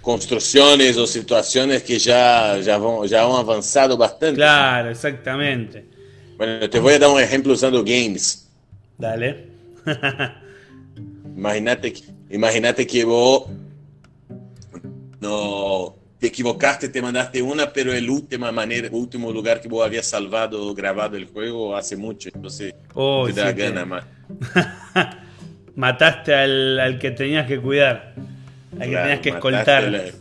construcciones 0.00 0.96
o 0.96 1.06
situaciones 1.06 1.82
que 1.82 1.98
ya, 1.98 2.58
ya, 2.58 2.80
ya 3.06 3.24
han 3.24 3.32
avanzado 3.32 3.96
bastante. 3.96 4.36
Claro, 4.36 4.90
exactamente. 4.90 5.84
Bueno, 6.36 6.68
te 6.68 6.78
voy 6.78 6.94
a 6.94 6.98
dar 6.98 7.10
un 7.10 7.20
ejemplo 7.20 7.52
usando 7.52 7.82
games. 7.82 8.48
Dale. 8.98 9.55
Imagínate, 11.36 11.94
imagínate 12.30 12.86
que 12.86 13.04
vos 13.04 13.48
no 15.20 15.96
te 16.18 16.28
equivocaste, 16.28 16.88
te 16.88 17.02
mandaste 17.02 17.42
una, 17.42 17.72
pero 17.72 17.92
el 17.92 18.08
última 18.08 18.50
manera, 18.50 18.86
el 18.88 18.94
último 18.94 19.30
lugar 19.32 19.60
que 19.60 19.68
vos 19.68 19.84
habías 19.84 20.06
salvado, 20.06 20.74
grabado 20.74 21.16
el 21.16 21.26
juego 21.26 21.76
hace 21.76 21.96
mucho, 21.96 22.30
entonces 22.34 22.74
oh, 22.94 23.26
te 23.26 23.40
da 23.40 23.52
gana 23.52 23.84
más. 23.84 24.04
Mataste 25.76 26.34
al, 26.34 26.80
al, 26.80 26.98
que 26.98 27.10
tenías 27.10 27.46
que 27.46 27.60
cuidar, 27.60 28.14
al 28.80 28.88
que 28.88 28.96
tenías 28.96 29.20
que 29.20 29.28
escoltar. 29.28 30.12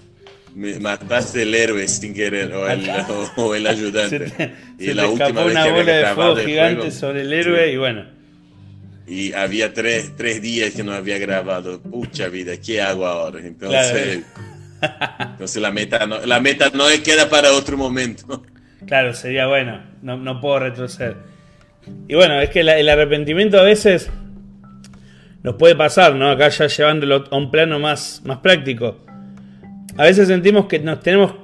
mataste 0.82 1.44
el 1.44 1.56
héroe 1.56 1.88
sin 1.88 2.14
querer 2.14 2.52
o 2.54 2.70
el, 2.70 2.90
o, 3.38 3.56
el 3.56 3.66
ayudante. 3.66 4.30
Se 4.30 4.54
y 4.78 4.94
la 4.94 5.08
última 5.08 5.44
vez 5.46 5.54
una 5.54 5.64
que 5.64 5.72
bola 5.72 5.94
de 5.94 6.06
fuego 6.14 6.36
gigante 6.36 6.92
sobre 6.92 7.22
el 7.22 7.32
héroe 7.32 7.72
y 7.72 7.78
bueno. 7.78 8.15
Y 9.08 9.34
había 9.34 9.74
tres, 9.74 10.14
tres, 10.18 10.42
días 10.42 10.74
que 10.74 10.84
no 10.84 10.94
había 10.94 11.18
grabado. 11.20 11.82
Pucha 11.82 12.28
vida, 12.28 12.54
¿qué 12.58 12.82
hago 12.82 13.06
ahora? 13.06 13.40
Entonces, 13.40 14.24
entonces 15.20 15.62
la, 15.62 15.72
meta 15.72 16.06
no, 16.08 16.26
la 16.26 16.40
meta 16.40 16.72
no 16.74 16.86
queda 17.04 17.30
para 17.30 17.52
otro 17.52 17.78
momento. 17.78 18.44
Claro, 18.88 19.14
sería 19.14 19.48
bueno. 19.48 19.82
No, 20.02 20.18
no 20.18 20.42
puedo 20.42 20.60
retroceder. 20.60 21.18
Y 22.08 22.16
bueno, 22.16 22.40
es 22.40 22.50
que 22.50 22.62
el 22.62 22.90
arrepentimiento 22.90 23.60
a 23.60 23.64
veces 23.64 24.10
nos 25.44 25.56
puede 25.56 25.76
pasar, 25.76 26.16
¿no? 26.16 26.32
Acá 26.32 26.50
ya 26.50 26.66
llevándolo 26.66 27.26
a 27.30 27.38
un 27.38 27.52
plano 27.52 27.80
más, 27.80 28.24
más 28.26 28.40
práctico. 28.40 28.98
A 29.96 30.04
veces 30.04 30.28
sentimos 30.28 30.66
que 30.66 30.80
nos 30.80 31.02
tenemos. 31.02 31.36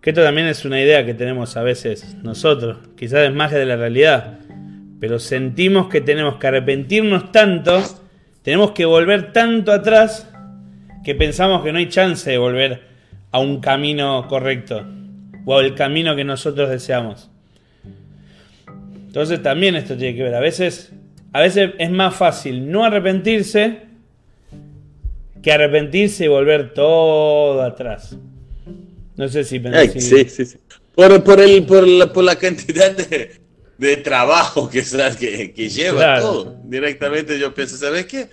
Que 0.00 0.10
esto 0.10 0.24
también 0.24 0.48
es 0.48 0.64
una 0.64 0.80
idea 0.80 1.06
que 1.06 1.14
tenemos 1.14 1.56
a 1.56 1.62
veces 1.62 2.16
nosotros. 2.22 2.78
Quizás 2.96 3.28
es 3.28 3.32
más 3.32 3.52
de 3.52 3.64
la 3.64 3.76
realidad 3.76 4.40
pero 5.00 5.18
sentimos 5.18 5.88
que 5.88 6.00
tenemos 6.00 6.36
que 6.36 6.46
arrepentirnos 6.46 7.32
tanto, 7.32 7.82
tenemos 8.42 8.72
que 8.72 8.84
volver 8.84 9.32
tanto 9.32 9.72
atrás, 9.72 10.28
que 11.04 11.14
pensamos 11.14 11.62
que 11.62 11.72
no 11.72 11.78
hay 11.78 11.88
chance 11.88 12.30
de 12.30 12.38
volver 12.38 12.82
a 13.30 13.38
un 13.38 13.60
camino 13.60 14.26
correcto 14.28 14.84
o 15.44 15.56
al 15.56 15.74
camino 15.74 16.16
que 16.16 16.24
nosotros 16.24 16.68
deseamos. 16.68 17.30
Entonces 19.06 19.42
también 19.42 19.76
esto 19.76 19.96
tiene 19.96 20.16
que 20.16 20.24
ver. 20.24 20.34
A 20.34 20.40
veces, 20.40 20.92
a 21.32 21.40
veces 21.40 21.70
es 21.78 21.90
más 21.90 22.14
fácil 22.14 22.70
no 22.70 22.84
arrepentirse 22.84 23.88
que 25.42 25.52
arrepentirse 25.52 26.24
y 26.24 26.28
volver 26.28 26.74
todo 26.74 27.62
atrás. 27.62 28.16
No 29.16 29.28
sé 29.28 29.44
si 29.44 29.58
pensé. 29.60 30.00
Sí, 30.00 30.28
sí, 30.28 30.44
sí. 30.44 30.58
Por, 30.94 31.24
por, 31.24 31.40
el, 31.40 31.64
por, 31.64 31.86
la, 31.86 32.12
por 32.12 32.24
la 32.24 32.36
cantidad 32.36 32.94
de, 32.96 33.40
de 33.78 33.96
trabajo 33.98 34.68
que, 34.68 34.82
que, 35.18 35.52
que 35.52 35.68
lleva 35.68 36.20
todo. 36.20 36.60
Directamente 36.64 37.38
yo 37.38 37.54
pienso, 37.54 37.76
¿sabes 37.76 38.04
qué? 38.06 38.28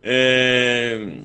Eh, 0.00 1.24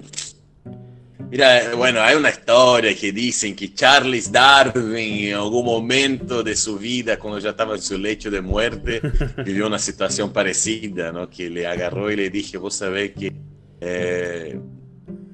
mira, 1.30 1.76
bueno, 1.76 2.02
hay 2.02 2.16
una 2.16 2.32
historia 2.32 2.94
que 2.96 3.12
dicen 3.12 3.56
que 3.56 3.74
Charles 3.74 4.32
Darwin 4.32 5.28
en 5.28 5.36
algún 5.36 5.66
momento 5.66 6.42
de 6.42 6.56
su 6.56 6.78
vida, 6.78 7.18
cuando 7.18 7.39
ya 7.39 7.52
estaba 7.52 7.76
en 7.76 7.82
su 7.82 7.98
lecho 7.98 8.32
de 8.32 8.42
muerte, 8.42 9.00
vivió 9.46 9.68
una 9.68 9.80
situación 9.80 10.34
parecida, 10.34 11.12
¿no? 11.12 11.30
Que 11.30 11.50
le 11.50 11.68
agarró 11.68 12.12
y 12.12 12.16
le 12.16 12.30
dije, 12.32 12.58
vos 12.58 12.74
sabés 12.76 13.12
que 13.12 13.32
eh, 13.80 14.60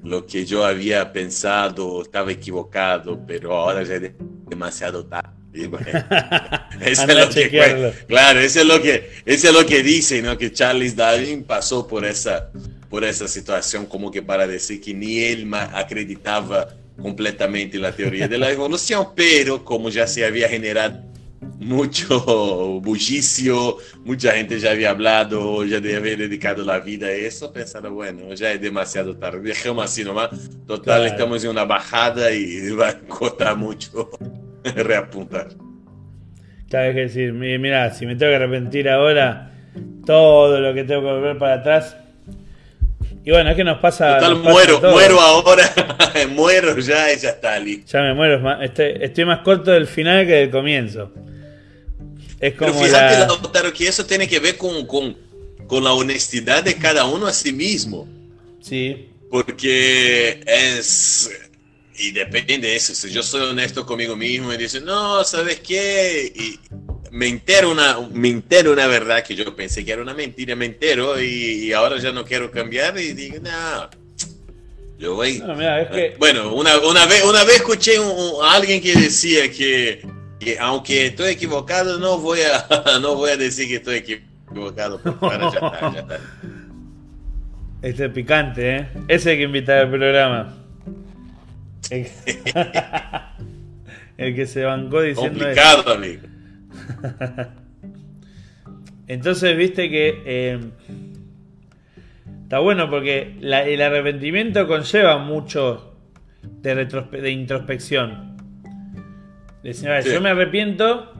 lo 0.04 0.26
que 0.26 0.44
yo 0.44 0.64
había 0.64 1.10
pensado 1.10 2.02
estaba 2.02 2.30
equivocado, 2.30 3.18
pero 3.26 3.56
ahora 3.56 3.82
ya 3.82 3.94
es 3.94 4.12
demasiado 4.46 5.06
tarde 5.06 5.39
eso 6.80 7.02
es 7.02 7.16
lo 7.16 7.28
que, 7.28 7.92
claro, 8.06 8.40
eso 8.40 8.60
es 8.60 8.66
lo 8.66 8.80
que, 8.80 9.10
eso 9.26 9.48
es 9.48 9.54
lo 9.54 9.66
que 9.66 9.82
dice, 9.82 10.22
¿no? 10.22 10.38
Que 10.38 10.52
Charles 10.52 10.94
Darwin 10.94 11.42
pasó 11.42 11.86
por 11.86 12.04
esa, 12.04 12.50
por 12.88 13.04
esa 13.04 13.26
situación 13.26 13.86
como 13.86 14.10
que 14.10 14.22
para 14.22 14.46
decir 14.46 14.80
que 14.80 14.94
ni 14.94 15.20
él 15.20 15.52
acreditaba 15.52 16.68
completamente 17.00 17.76
en 17.76 17.82
la 17.82 17.92
teoría 17.92 18.28
de 18.28 18.38
la 18.38 18.50
evolución, 18.52 19.08
pero 19.14 19.64
como 19.64 19.88
ya 19.88 20.06
se 20.06 20.24
había 20.24 20.48
generado 20.48 21.10
mucho 21.58 22.80
bullicio, 22.80 23.78
mucha 24.04 24.32
gente 24.32 24.58
ya 24.60 24.70
había 24.70 24.90
hablado, 24.90 25.64
ya 25.64 25.78
había 25.78 26.16
dedicado 26.16 26.64
la 26.64 26.78
vida 26.80 27.08
a 27.08 27.12
eso, 27.12 27.52
pensaron, 27.52 27.94
bueno, 27.94 28.32
ya 28.34 28.52
es 28.52 28.60
demasiado 28.60 29.16
tarde, 29.16 29.40
dejemos 29.48 29.84
así 29.84 30.04
nomás, 30.04 30.30
total, 30.66 31.06
estamos 31.06 31.42
en 31.42 31.50
una 31.50 31.64
bajada 31.64 32.30
y 32.32 32.70
va 32.70 32.90
a 32.90 32.98
costar 33.00 33.56
mucho. 33.56 34.10
reapuntar. 34.76 35.48
Claro, 36.68 36.90
es 36.90 36.94
decir, 36.94 37.32
mira, 37.32 37.92
si 37.92 38.06
me 38.06 38.14
tengo 38.14 38.30
que 38.30 38.36
arrepentir 38.36 38.88
ahora, 38.88 39.50
todo 40.06 40.60
lo 40.60 40.72
que 40.72 40.84
tengo 40.84 41.00
que 41.02 41.06
volver 41.08 41.38
para 41.38 41.54
atrás. 41.54 41.96
Y 43.24 43.30
bueno, 43.32 43.50
es 43.50 43.56
que 43.56 43.64
nos 43.64 43.78
pasa. 43.80 44.18
Total, 44.18 44.36
muero, 44.36 44.80
muero 44.80 45.20
ahora, 45.20 45.64
muero 46.30 46.78
ya 46.78 47.12
y 47.12 47.18
ya 47.18 47.30
está, 47.30 47.58
Ya 47.58 48.02
me 48.02 48.14
muero, 48.14 48.40
estoy, 48.62 49.24
más 49.24 49.40
corto 49.40 49.72
del 49.72 49.86
final 49.86 50.26
que 50.26 50.32
del 50.32 50.50
comienzo. 50.50 51.12
Es 52.38 52.54
como 52.54 52.72
Pero 52.72 52.84
fíjate, 52.84 53.62
la... 53.64 53.72
que 53.72 53.88
eso 53.88 54.06
tiene 54.06 54.26
que 54.26 54.38
ver 54.38 54.56
con, 54.56 54.86
con, 54.86 55.16
con 55.66 55.84
la 55.84 55.92
honestidad 55.92 56.62
de 56.62 56.76
cada 56.76 57.04
uno 57.04 57.26
a 57.26 57.32
sí 57.32 57.52
mismo. 57.52 58.08
Sí. 58.60 59.10
Porque 59.28 60.40
es 60.46 61.30
y 62.00 62.12
depende 62.12 62.58
de 62.58 62.76
eso. 62.76 62.94
Si 62.94 63.10
yo 63.10 63.22
soy 63.22 63.42
honesto 63.42 63.84
conmigo 63.84 64.16
mismo 64.16 64.52
y 64.52 64.56
dice, 64.56 64.80
no, 64.80 65.22
¿sabes 65.24 65.60
qué? 65.60 66.32
Y 66.34 66.58
me 67.10 67.28
entero 67.28 67.70
una, 67.70 67.98
me 68.12 68.28
entero 68.28 68.72
una 68.72 68.86
verdad 68.86 69.22
que 69.22 69.34
yo 69.34 69.54
pensé 69.54 69.84
que 69.84 69.92
era 69.92 70.02
una 70.02 70.14
mentira, 70.14 70.56
me 70.56 70.66
entero 70.66 71.20
y, 71.20 71.72
ahora 71.72 71.98
ya 71.98 72.12
no 72.12 72.24
quiero 72.24 72.50
cambiar 72.50 72.98
y 72.98 73.12
digo, 73.12 73.36
no. 73.40 73.90
Yo 74.98 75.14
voy. 75.14 75.42
Bueno, 76.18 76.54
una, 76.54 76.78
una, 76.78 77.06
vez, 77.06 77.24
una 77.24 77.44
vez 77.44 77.56
escuché 77.56 77.96
a 77.96 78.54
alguien 78.54 78.82
que 78.82 78.94
decía 78.94 79.50
que, 79.50 80.06
que, 80.38 80.58
aunque 80.58 81.06
estoy 81.06 81.32
equivocado, 81.32 81.98
no 81.98 82.18
voy 82.18 82.40
a, 82.40 82.98
no 83.00 83.14
voy 83.14 83.30
a 83.30 83.36
decir 83.36 83.68
que 83.68 83.76
estoy 83.76 83.96
equivocado. 83.96 85.00
Para, 85.20 85.50
ya 85.50 85.58
está, 85.58 85.92
ya 85.92 86.00
está. 86.00 86.20
Este 87.82 88.04
es 88.04 88.12
picante, 88.12 88.76
¿eh? 88.76 88.88
Ese 89.08 89.30
hay 89.30 89.36
que 89.38 89.44
invitar 89.44 89.78
al 89.78 89.90
programa. 89.90 90.59
El, 94.16 94.34
que 94.34 94.46
se 94.46 94.64
bancó 94.64 95.02
diciendo. 95.02 95.38
Complicado, 95.38 95.94
amigo. 95.94 96.22
Entonces, 99.08 99.56
viste 99.56 99.90
que. 99.90 100.22
Eh, 100.24 100.60
está 102.42 102.58
bueno 102.60 102.88
porque 102.90 103.36
el 103.40 103.82
arrepentimiento 103.82 104.66
conlleva 104.66 105.18
mucho. 105.18 105.96
de, 106.62 106.74
de 106.74 107.30
introspección. 107.30 108.30
Decir, 109.62 109.90
yo 110.06 110.20
me 110.22 110.30
arrepiento, 110.30 111.12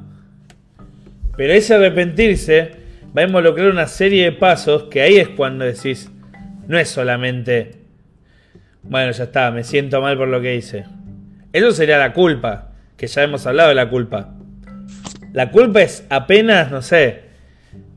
pero 1.37 1.53
ese 1.53 1.75
arrepentirse 1.75 2.73
va 3.17 3.23
a 3.23 3.25
involucrar 3.27 3.71
una 3.71 3.87
serie 3.87 4.25
de 4.25 4.33
pasos 4.33 4.85
que 4.85 5.03
ahí 5.03 5.17
es 5.17 5.29
cuando 5.29 5.65
decís, 5.67 6.11
no 6.67 6.79
es 6.79 6.89
solamente, 6.89 7.80
bueno, 8.83 9.13
ya 9.13 9.25
está, 9.25 9.51
me 9.51 9.65
siento 9.65 10.01
mal 10.01 10.17
por 10.17 10.29
lo 10.29 10.41
que 10.41 10.57
hice. 10.57 10.85
Eso 11.53 11.73
sería 11.73 11.99
la 11.99 12.13
culpa, 12.13 12.73
que 12.97 13.07
ya 13.07 13.23
hemos 13.23 13.47
hablado 13.47 13.71
de 13.71 13.75
la 13.75 13.89
culpa. 13.89 14.35
La 15.33 15.51
culpa 15.51 15.83
es 15.83 16.07
apenas, 16.11 16.71
no 16.71 16.83
sé, 16.83 17.23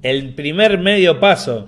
el 0.01 0.33
primer 0.35 0.77
medio 0.77 1.19
paso. 1.19 1.67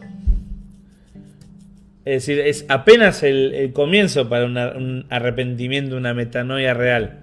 Es 2.04 2.26
decir, 2.26 2.40
es 2.40 2.66
apenas 2.70 3.24
el, 3.24 3.72
comienzo 3.74 4.30
para 4.30 4.46
un 4.46 5.06
arrepentimiento, 5.10 5.98
una 5.98 6.14
metanoia 6.14 6.74
real. 6.74 7.20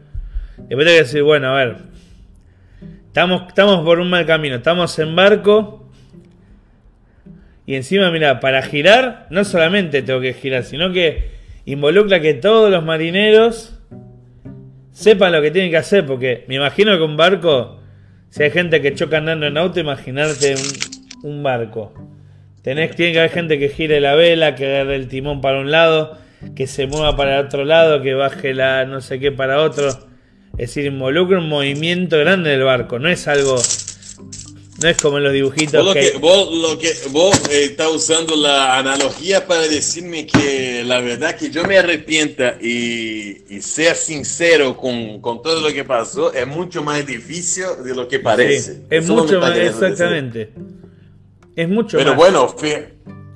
Después 0.56 0.86
hay 0.88 0.94
que 0.94 1.02
decir, 1.02 1.22
bueno, 1.22 1.48
a 1.48 1.64
ver, 1.64 1.76
estamos, 3.06 3.44
estamos 3.48 3.84
por 3.84 4.00
un 4.00 4.10
mal 4.10 4.26
camino, 4.26 4.56
estamos 4.56 4.98
en 4.98 5.14
barco. 5.14 5.88
Y 7.64 7.76
encima, 7.76 8.10
mira, 8.10 8.40
para 8.40 8.62
girar, 8.62 9.28
no 9.30 9.44
solamente 9.44 10.02
tengo 10.02 10.20
que 10.20 10.34
girar, 10.34 10.64
sino 10.64 10.92
que 10.92 11.41
involucra 11.64 12.20
que 12.20 12.34
todos 12.34 12.70
los 12.70 12.84
marineros 12.84 13.78
sepan 14.92 15.32
lo 15.32 15.42
que 15.42 15.50
tienen 15.50 15.70
que 15.70 15.76
hacer, 15.76 16.06
porque 16.06 16.44
me 16.48 16.56
imagino 16.56 16.96
que 16.96 17.02
un 17.02 17.16
barco, 17.16 17.80
si 18.30 18.42
hay 18.42 18.50
gente 18.50 18.80
que 18.80 18.94
choca 18.94 19.18
andando 19.18 19.46
en 19.46 19.56
auto, 19.56 19.80
imaginarte 19.80 20.54
un, 21.22 21.42
barco. 21.42 21.92
Tenés, 22.62 22.94
tiene 22.94 23.12
que 23.12 23.18
haber 23.20 23.30
gente 23.30 23.58
que 23.58 23.68
gire 23.68 24.00
la 24.00 24.14
vela, 24.14 24.54
que 24.54 24.66
agarre 24.66 24.96
el 24.96 25.08
timón 25.08 25.40
para 25.40 25.58
un 25.58 25.70
lado, 25.70 26.18
que 26.54 26.66
se 26.66 26.86
mueva 26.86 27.16
para 27.16 27.38
el 27.38 27.46
otro 27.46 27.64
lado, 27.64 28.02
que 28.02 28.14
baje 28.14 28.54
la 28.54 28.84
no 28.84 29.00
sé 29.00 29.18
qué 29.18 29.32
para 29.32 29.62
otro. 29.62 29.88
Es 30.52 30.68
decir, 30.68 30.84
involucra 30.86 31.38
un 31.38 31.48
movimiento 31.48 32.18
grande 32.18 32.50
del 32.50 32.62
barco, 32.62 32.98
no 32.98 33.08
es 33.08 33.26
algo. 33.26 33.56
No 34.82 34.88
es 34.88 34.96
como 35.00 35.18
en 35.18 35.24
los 35.24 35.32
dibujitos. 35.32 35.84
Vos, 35.84 35.94
que, 35.94 36.18
vos, 36.18 36.52
lo 36.52 36.78
que, 36.78 36.92
vos 37.10 37.48
eh, 37.50 37.64
estás 37.64 37.88
usando 37.90 38.34
la 38.34 38.78
analogía 38.78 39.46
para 39.46 39.62
decirme 39.62 40.26
que 40.26 40.82
la 40.84 41.00
verdad 41.00 41.36
que 41.36 41.50
yo 41.50 41.64
me 41.64 41.78
arrepienta 41.78 42.56
y, 42.60 43.44
y 43.48 43.62
sea 43.62 43.94
sincero 43.94 44.76
con, 44.76 45.20
con, 45.20 45.40
todo 45.40 45.60
lo 45.60 45.72
que 45.72 45.84
pasó 45.84 46.32
es 46.32 46.46
mucho 46.46 46.82
más 46.82 47.06
difícil 47.06 47.64
de 47.84 47.94
lo 47.94 48.08
que 48.08 48.18
parece. 48.18 48.82
es 48.90 49.08
mucho 49.08 49.40
más, 49.40 49.56
exactamente. 49.56 50.52
Es 51.54 51.68
mucho 51.68 51.98
Pero 51.98 52.10
más. 52.10 52.18
bueno, 52.18 52.54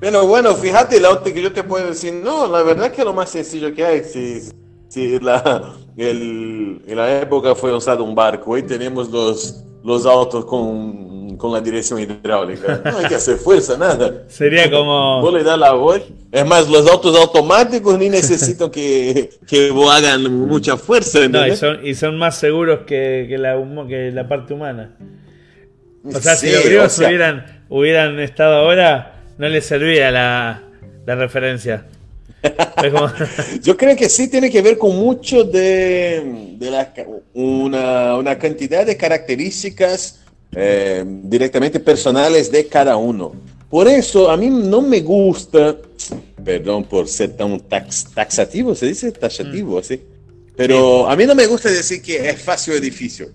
pero 0.00 0.26
bueno, 0.26 0.54
fíjate 0.54 1.00
la 1.00 1.10
otra 1.10 1.32
que 1.32 1.42
yo 1.42 1.52
te 1.52 1.62
puedo 1.62 1.86
decir, 1.86 2.12
no, 2.12 2.46
la 2.46 2.62
verdad 2.62 2.90
que 2.90 3.04
lo 3.04 3.12
más 3.12 3.30
sencillo 3.30 3.72
que 3.74 3.84
hay. 3.84 4.04
Si, 4.04 4.42
si 4.88 5.18
la, 5.20 5.74
el, 5.96 6.82
en 6.86 6.96
la 6.96 7.20
época 7.20 7.54
fue 7.54 7.74
usado 7.74 8.04
un 8.04 8.14
barco, 8.14 8.52
hoy 8.52 8.62
tenemos 8.62 9.10
los, 9.10 9.62
los 9.84 10.06
autos 10.06 10.44
con, 10.44 11.15
con 11.36 11.52
la 11.52 11.60
dirección 11.60 12.00
hidráulica. 12.00 12.80
No 12.84 12.98
hay 12.98 13.06
que 13.06 13.14
hacer 13.14 13.36
fuerza, 13.36 13.76
nada. 13.76 14.24
Sería 14.28 14.70
como... 14.70 15.20
Vos 15.20 15.32
le 15.32 15.42
das 15.42 15.58
la 15.58 15.72
voz. 15.72 16.02
Es 16.32 16.46
más, 16.46 16.68
los 16.68 16.88
autos 16.90 17.16
automáticos 17.16 17.98
ni 17.98 18.08
necesitan 18.08 18.70
que, 18.70 19.30
que 19.46 19.70
vos 19.70 19.94
hagan 19.94 20.22
mucha 20.46 20.76
fuerza. 20.76 21.28
No, 21.28 21.46
y 21.46 21.56
son, 21.56 21.86
y 21.86 21.94
son 21.94 22.18
más 22.18 22.38
seguros 22.38 22.80
que, 22.86 23.26
que, 23.28 23.38
la, 23.38 23.56
que 23.88 24.10
la 24.12 24.28
parte 24.28 24.54
humana. 24.54 24.96
O 26.04 26.20
sea, 26.20 26.36
si 26.36 26.50
los 26.50 26.64
griegos 26.64 26.98
hubieran, 26.98 27.64
hubieran 27.68 28.20
estado 28.20 28.56
ahora, 28.56 29.24
no 29.38 29.48
les 29.48 29.66
servía 29.66 30.10
la, 30.10 30.62
la 31.04 31.14
referencia. 31.14 31.86
Yo 33.62 33.76
creo 33.76 33.96
que 33.96 34.08
sí 34.08 34.28
tiene 34.28 34.50
que 34.50 34.62
ver 34.62 34.78
con 34.78 34.96
mucho 34.96 35.44
de, 35.44 36.56
una, 37.34 38.38
cantidad 38.38 38.86
de 38.86 38.96
características 38.96 40.20
eh, 40.52 41.04
directamente 41.06 41.80
personales 41.80 42.50
de 42.50 42.66
cada 42.66 42.96
uno. 42.96 43.34
Por 43.68 43.88
eso 43.88 44.30
a 44.30 44.36
mí 44.36 44.48
no 44.48 44.80
me 44.80 45.00
gusta, 45.00 45.76
perdón 46.44 46.84
por 46.84 47.08
ser 47.08 47.36
tan 47.36 47.60
taxativo, 47.60 48.74
se 48.74 48.86
dice 48.86 49.10
taxativo, 49.12 49.76
mm. 49.76 49.78
así, 49.78 50.00
pero 50.56 51.08
a 51.08 51.16
mí 51.16 51.26
no 51.26 51.34
me 51.34 51.46
gusta 51.46 51.70
decir 51.70 52.00
que 52.00 52.28
es 52.28 52.40
fácil 52.40 52.74
o 52.74 52.80
difícil. 52.80 53.28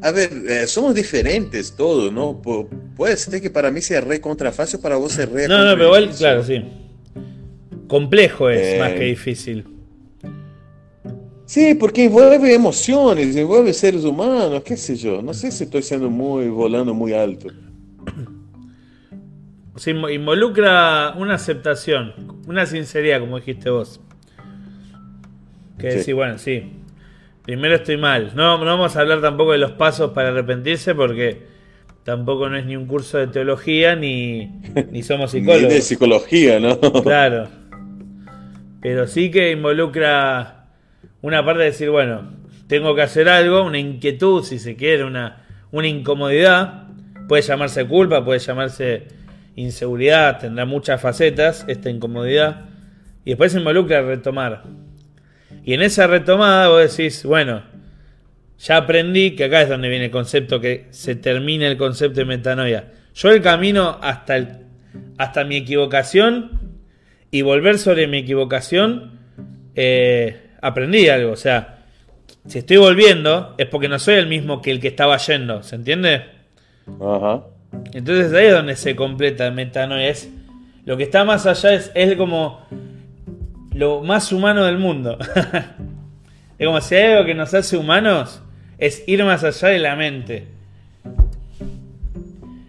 A 0.00 0.10
ver, 0.10 0.30
eh, 0.48 0.66
somos 0.66 0.94
diferentes 0.94 1.74
todos, 1.76 2.12
¿no? 2.12 2.40
puede 2.96 3.16
ser 3.16 3.40
que 3.40 3.50
para 3.50 3.70
mí 3.70 3.80
sea 3.80 4.00
re 4.00 4.20
contra 4.20 4.52
fácil, 4.52 4.80
para 4.80 4.96
vos 4.96 5.12
sea 5.12 5.26
re. 5.26 5.48
No, 5.48 5.64
no, 5.64 5.72
pero 5.72 5.86
igual, 5.86 6.10
claro, 6.10 6.44
sí. 6.44 6.62
Complejo 7.88 8.50
es, 8.50 8.78
más 8.78 8.92
que 8.92 9.06
eh, 9.06 9.10
difícil. 9.10 9.64
Sí, 11.52 11.74
porque 11.74 12.04
envuelve 12.04 12.54
emociones, 12.54 13.36
envuelve 13.36 13.74
seres 13.74 14.06
humanos, 14.06 14.62
qué 14.64 14.74
sé 14.74 14.96
yo. 14.96 15.20
No 15.20 15.34
sé 15.34 15.50
si 15.50 15.64
estoy 15.64 15.82
siendo 15.82 16.08
muy, 16.08 16.48
volando 16.48 16.94
muy 16.94 17.12
alto. 17.12 17.48
Se 19.76 19.90
involucra 19.90 21.12
una 21.14 21.34
aceptación, 21.34 22.14
una 22.46 22.64
sinceridad, 22.64 23.20
como 23.20 23.36
dijiste 23.36 23.68
vos. 23.68 24.00
Que 25.78 25.88
decir, 25.88 26.14
bueno, 26.14 26.38
sí, 26.38 26.72
primero 27.42 27.74
estoy 27.74 27.98
mal. 27.98 28.32
No, 28.34 28.56
no 28.56 28.64
vamos 28.64 28.96
a 28.96 29.00
hablar 29.00 29.20
tampoco 29.20 29.52
de 29.52 29.58
los 29.58 29.72
pasos 29.72 30.12
para 30.12 30.28
arrepentirse 30.28 30.94
porque 30.94 31.42
tampoco 32.02 32.48
no 32.48 32.56
es 32.56 32.64
ni 32.64 32.76
un 32.76 32.86
curso 32.86 33.18
de 33.18 33.26
teología 33.26 33.94
ni, 33.94 34.46
ni 34.90 35.02
somos 35.02 35.32
psicólogos. 35.32 35.62
ni 35.68 35.74
de 35.74 35.82
psicología, 35.82 36.58
¿no? 36.58 36.80
Claro. 37.02 37.48
Pero 38.80 39.06
sí 39.06 39.30
que 39.30 39.50
involucra 39.50 40.61
una 41.22 41.44
parte 41.44 41.60
de 41.60 41.66
decir, 41.66 41.90
bueno, 41.90 42.30
tengo 42.66 42.94
que 42.94 43.02
hacer 43.02 43.28
algo, 43.28 43.64
una 43.64 43.78
inquietud, 43.78 44.44
si 44.44 44.58
se 44.58 44.76
quiere, 44.76 45.04
una, 45.04 45.44
una 45.70 45.88
incomodidad. 45.88 46.88
Puede 47.28 47.42
llamarse 47.42 47.86
culpa, 47.86 48.24
puede 48.24 48.40
llamarse 48.40 49.06
inseguridad, 49.56 50.38
tendrá 50.38 50.64
muchas 50.64 51.00
facetas 51.00 51.64
esta 51.68 51.90
incomodidad. 51.90 52.66
Y 53.24 53.30
después 53.30 53.52
se 53.52 53.58
involucra 53.58 54.02
retomar. 54.02 54.64
Y 55.64 55.74
en 55.74 55.82
esa 55.82 56.06
retomada 56.06 56.68
vos 56.68 56.96
decís, 56.96 57.24
bueno, 57.24 57.62
ya 58.58 58.76
aprendí 58.76 59.32
que 59.32 59.44
acá 59.44 59.62
es 59.62 59.68
donde 59.68 59.88
viene 59.88 60.06
el 60.06 60.10
concepto, 60.10 60.60
que 60.60 60.86
se 60.90 61.14
termina 61.14 61.66
el 61.66 61.76
concepto 61.76 62.20
de 62.20 62.26
metanoia. 62.26 62.92
Yo 63.14 63.30
el 63.30 63.42
camino 63.42 63.98
hasta, 64.02 64.36
el, 64.36 64.48
hasta 65.18 65.44
mi 65.44 65.56
equivocación 65.56 66.60
y 67.30 67.42
volver 67.42 67.78
sobre 67.78 68.06
mi 68.06 68.18
equivocación, 68.18 69.18
eh, 69.74 70.51
aprendí 70.62 71.08
algo. 71.08 71.32
O 71.32 71.36
sea, 71.36 71.80
si 72.46 72.58
estoy 72.58 72.78
volviendo 72.78 73.54
es 73.58 73.66
porque 73.66 73.88
no 73.88 73.98
soy 73.98 74.14
el 74.14 74.26
mismo 74.26 74.62
que 74.62 74.70
el 74.70 74.80
que 74.80 74.88
estaba 74.88 75.18
yendo, 75.18 75.62
¿se 75.62 75.76
entiende? 75.76 76.24
Ajá. 77.00 77.42
Entonces 77.92 78.32
ahí 78.32 78.46
es 78.46 78.52
donde 78.52 78.76
se 78.76 78.96
completa 78.96 79.46
el 79.46 79.52
metanoia. 79.52 80.08
Es, 80.08 80.30
lo 80.86 80.96
que 80.96 81.02
está 81.02 81.24
más 81.24 81.46
allá 81.46 81.74
es, 81.74 81.90
es 81.94 82.16
como 82.16 82.66
lo 83.74 84.02
más 84.02 84.32
humano 84.32 84.64
del 84.64 84.78
mundo. 84.78 85.18
es 86.58 86.66
como 86.66 86.80
si 86.80 86.94
hay 86.94 87.12
algo 87.12 87.26
que 87.26 87.34
nos 87.34 87.52
hace 87.54 87.76
humanos, 87.76 88.42
es 88.78 89.04
ir 89.06 89.24
más 89.24 89.44
allá 89.44 89.68
de 89.68 89.78
la 89.78 89.96
mente. 89.96 90.46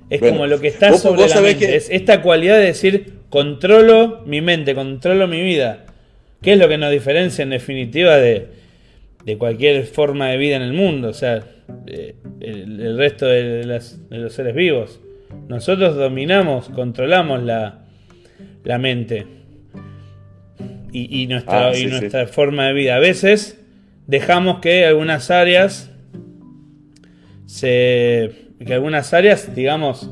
Es 0.09 0.21
como 0.21 0.45
lo 0.45 0.59
que 0.59 0.67
está 0.67 0.95
sobre 0.97 1.27
la 1.27 1.41
mente. 1.41 1.75
Es 1.75 1.89
esta 1.89 2.21
cualidad 2.21 2.57
de 2.57 2.65
decir, 2.65 3.13
controlo 3.29 4.21
mi 4.27 4.41
mente, 4.41 4.75
controlo 4.75 5.27
mi 5.27 5.41
vida. 5.41 5.85
¿Qué 6.43 6.53
es 6.53 6.59
lo 6.59 6.67
que 6.67 6.77
nos 6.77 6.91
diferencia 6.91 7.41
en 7.41 7.49
definitiva 7.51 8.17
de, 8.17 8.49
cualquier 9.37 9.85
forma 9.85 10.27
de 10.27 10.37
vida 10.37 10.57
en 10.57 10.61
el 10.61 10.73
mundo? 10.73 11.07
O 11.07 11.13
sea, 11.13 11.41
el, 12.41 12.97
resto 12.97 13.25
de, 13.25 13.63
los 13.65 14.33
seres 14.33 14.53
vivos. 14.53 14.99
Nosotros 15.47 15.95
dominamos, 15.95 16.67
controlamos 16.69 17.41
la, 17.41 17.79
mente 18.77 19.25
y, 20.91 21.25
nuestra, 21.27 21.69
ah, 21.69 21.71
nuestra 21.89 22.27
forma 22.27 22.67
de 22.67 22.73
vida. 22.73 22.97
A 22.97 22.99
veces 22.99 23.59
dejamos 24.05 24.59
que 24.59 24.85
algunas 24.85 25.31
áreas 25.31 25.89
se 27.45 28.43
que 28.65 28.73
algunas 28.73 29.13
áreas, 29.13 29.53
digamos, 29.55 30.09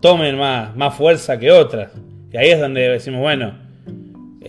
tomen 0.00 0.36
más, 0.36 0.76
más 0.76 0.94
fuerza 0.94 1.38
que 1.38 1.50
otras. 1.50 1.92
Y 2.32 2.36
ahí 2.36 2.50
es 2.50 2.60
donde 2.60 2.88
decimos, 2.88 3.20
bueno, 3.20 3.67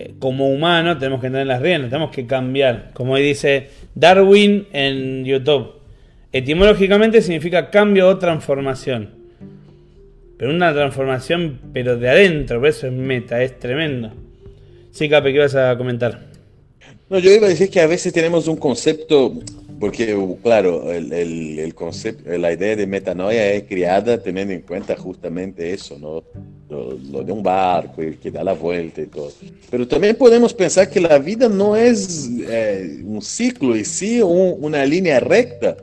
eh, 0.00 0.14
como 0.18 0.48
humano 0.48 0.96
tenemos 0.96 1.20
que 1.20 1.28
tener 1.28 1.46
las 1.46 1.60
riendas, 1.60 1.90
tenemos 1.90 2.10
que 2.10 2.26
cambiar. 2.26 2.90
Como 2.94 3.16
dice 3.16 3.68
Darwin 3.94 4.66
en 4.72 5.26
YouTube, 5.26 5.74
etimológicamente 6.32 7.20
significa 7.20 7.68
cambio 7.68 8.08
o 8.08 8.16
transformación. 8.16 9.10
Pero 10.38 10.52
una 10.52 10.72
transformación, 10.72 11.58
pero 11.74 11.98
de 11.98 12.08
adentro, 12.08 12.60
por 12.60 12.68
eso 12.68 12.86
es 12.86 12.92
meta, 12.94 13.42
es 13.42 13.58
tremendo. 13.58 14.10
Sí, 14.90 15.06
Cape, 15.08 15.34
¿qué 15.34 15.38
vas 15.38 15.54
a 15.54 15.76
comentar? 15.76 16.20
No, 17.10 17.18
yo 17.18 17.30
iba 17.30 17.46
a 17.46 17.50
decir 17.50 17.68
que 17.68 17.80
a 17.80 17.86
veces 17.86 18.12
tenemos 18.14 18.48
un 18.48 18.56
concepto 18.56 19.34
porque, 19.80 20.14
claro, 20.42 20.92
el, 20.92 21.10
el, 21.10 21.58
el, 21.58 21.74
concepto, 21.74 22.30
la 22.36 22.52
idea 22.52 22.76
de 22.76 22.86
metanoia 22.86 23.50
es 23.54 23.62
creada 23.62 24.22
teniendo 24.22 24.52
en 24.52 24.60
cuenta 24.60 24.94
justamente 24.94 25.72
eso, 25.72 25.98
¿no? 25.98 26.22
Lo, 26.68 27.24
de 27.24 27.32
un 27.32 27.42
barco 27.42 28.02
y 28.02 28.16
que 28.16 28.30
da 28.30 28.44
la 28.44 28.52
vuelta 28.52 29.00
y 29.00 29.06
todo. 29.06 29.32
Pero 29.70 29.88
también 29.88 30.16
podemos 30.16 30.52
pensar 30.52 30.90
que 30.90 31.00
la 31.00 31.18
vida 31.18 31.48
no 31.48 31.76
es 31.76 32.28
eh, 32.46 33.00
un 33.02 33.22
ciclo 33.22 33.74
y 33.74 33.86
sí 33.86 34.20
una 34.20 34.84
línea 34.84 35.18
recta. 35.18 35.78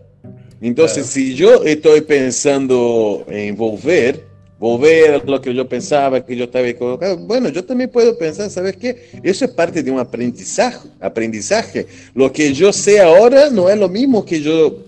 Entonces, 0.61 1.07
si 1.07 1.33
yo 1.33 1.63
estoy 1.63 2.01
pensando 2.01 3.25
en 3.27 3.55
volver, 3.55 4.26
volver 4.59 5.15
a 5.15 5.23
lo 5.23 5.39
que 5.39 5.53
yo 5.53 5.67
pensaba, 5.67 6.25
que 6.25 6.35
yo 6.35 6.45
estaba 6.45 6.67
equivocado. 6.67 7.17
Bueno, 7.17 7.49
yo 7.49 7.63
también 7.63 7.89
puedo 7.89 8.17
pensar, 8.17 8.49
¿sabes 8.49 8.75
qué? 8.75 9.09
Eso 9.23 9.45
es 9.45 9.51
parte 9.51 9.83
de 9.83 9.91
un 9.91 9.99
aprendizaje. 9.99 10.89
aprendizaje. 10.99 11.87
Lo 12.13 12.31
que 12.31 12.53
yo 12.53 12.73
sé 12.73 12.99
ahora 12.99 13.49
no 13.49 13.69
es 13.69 13.77
lo 13.77 13.87
mismo 13.87 14.25
que 14.25 14.41
yo, 14.41 14.79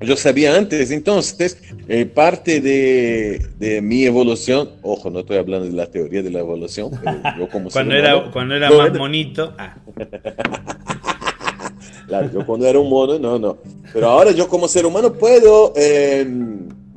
yo 0.00 0.16
sabía 0.16 0.54
antes. 0.54 0.90
Entonces, 0.90 1.58
eh, 1.88 2.04
parte 2.04 2.60
de, 2.60 3.46
de, 3.58 3.80
mi 3.80 4.04
evolución, 4.04 4.70
ojo, 4.82 5.10
no 5.10 5.20
estoy 5.20 5.38
hablando 5.38 5.66
de 5.66 5.72
la 5.72 5.86
teoría 5.86 6.22
de 6.22 6.30
la 6.30 6.40
evolución, 6.40 6.90
pero 7.02 7.20
yo 7.38 7.48
como 7.48 7.70
cuando, 7.70 7.94
era, 7.94 8.30
cuando 8.30 8.54
era 8.54 8.70
más 8.70 8.96
bonito. 8.96 9.54
Ah. 9.56 9.76
claro, 12.06 12.30
yo 12.30 12.44
cuando 12.44 12.66
era 12.66 12.78
un 12.78 12.90
mono, 12.90 13.18
no, 13.18 13.38
no. 13.38 13.56
Pero 13.90 14.06
ahora 14.06 14.32
yo 14.32 14.48
como 14.48 14.68
ser 14.68 14.84
humano 14.84 15.14
puedo... 15.14 15.72
Eh, 15.76 16.26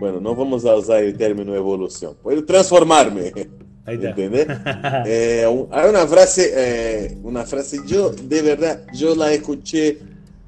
bueno, 0.01 0.19
no 0.19 0.35
vamos 0.35 0.65
a 0.65 0.75
usar 0.75 1.03
el 1.03 1.15
término 1.15 1.55
evolución, 1.55 2.15
puedo 2.23 2.43
transformarme. 2.43 3.31
¿Entendés? 3.85 4.47
Eh, 5.05 5.45
hay 5.71 5.89
una 5.89 6.07
frase, 6.07 6.51
eh, 6.55 7.17
una 7.23 7.45
frase, 7.45 7.77
yo 7.85 8.09
de 8.09 8.41
verdad, 8.41 8.83
yo 8.93 9.15
la 9.15 9.31
escuché 9.31 9.99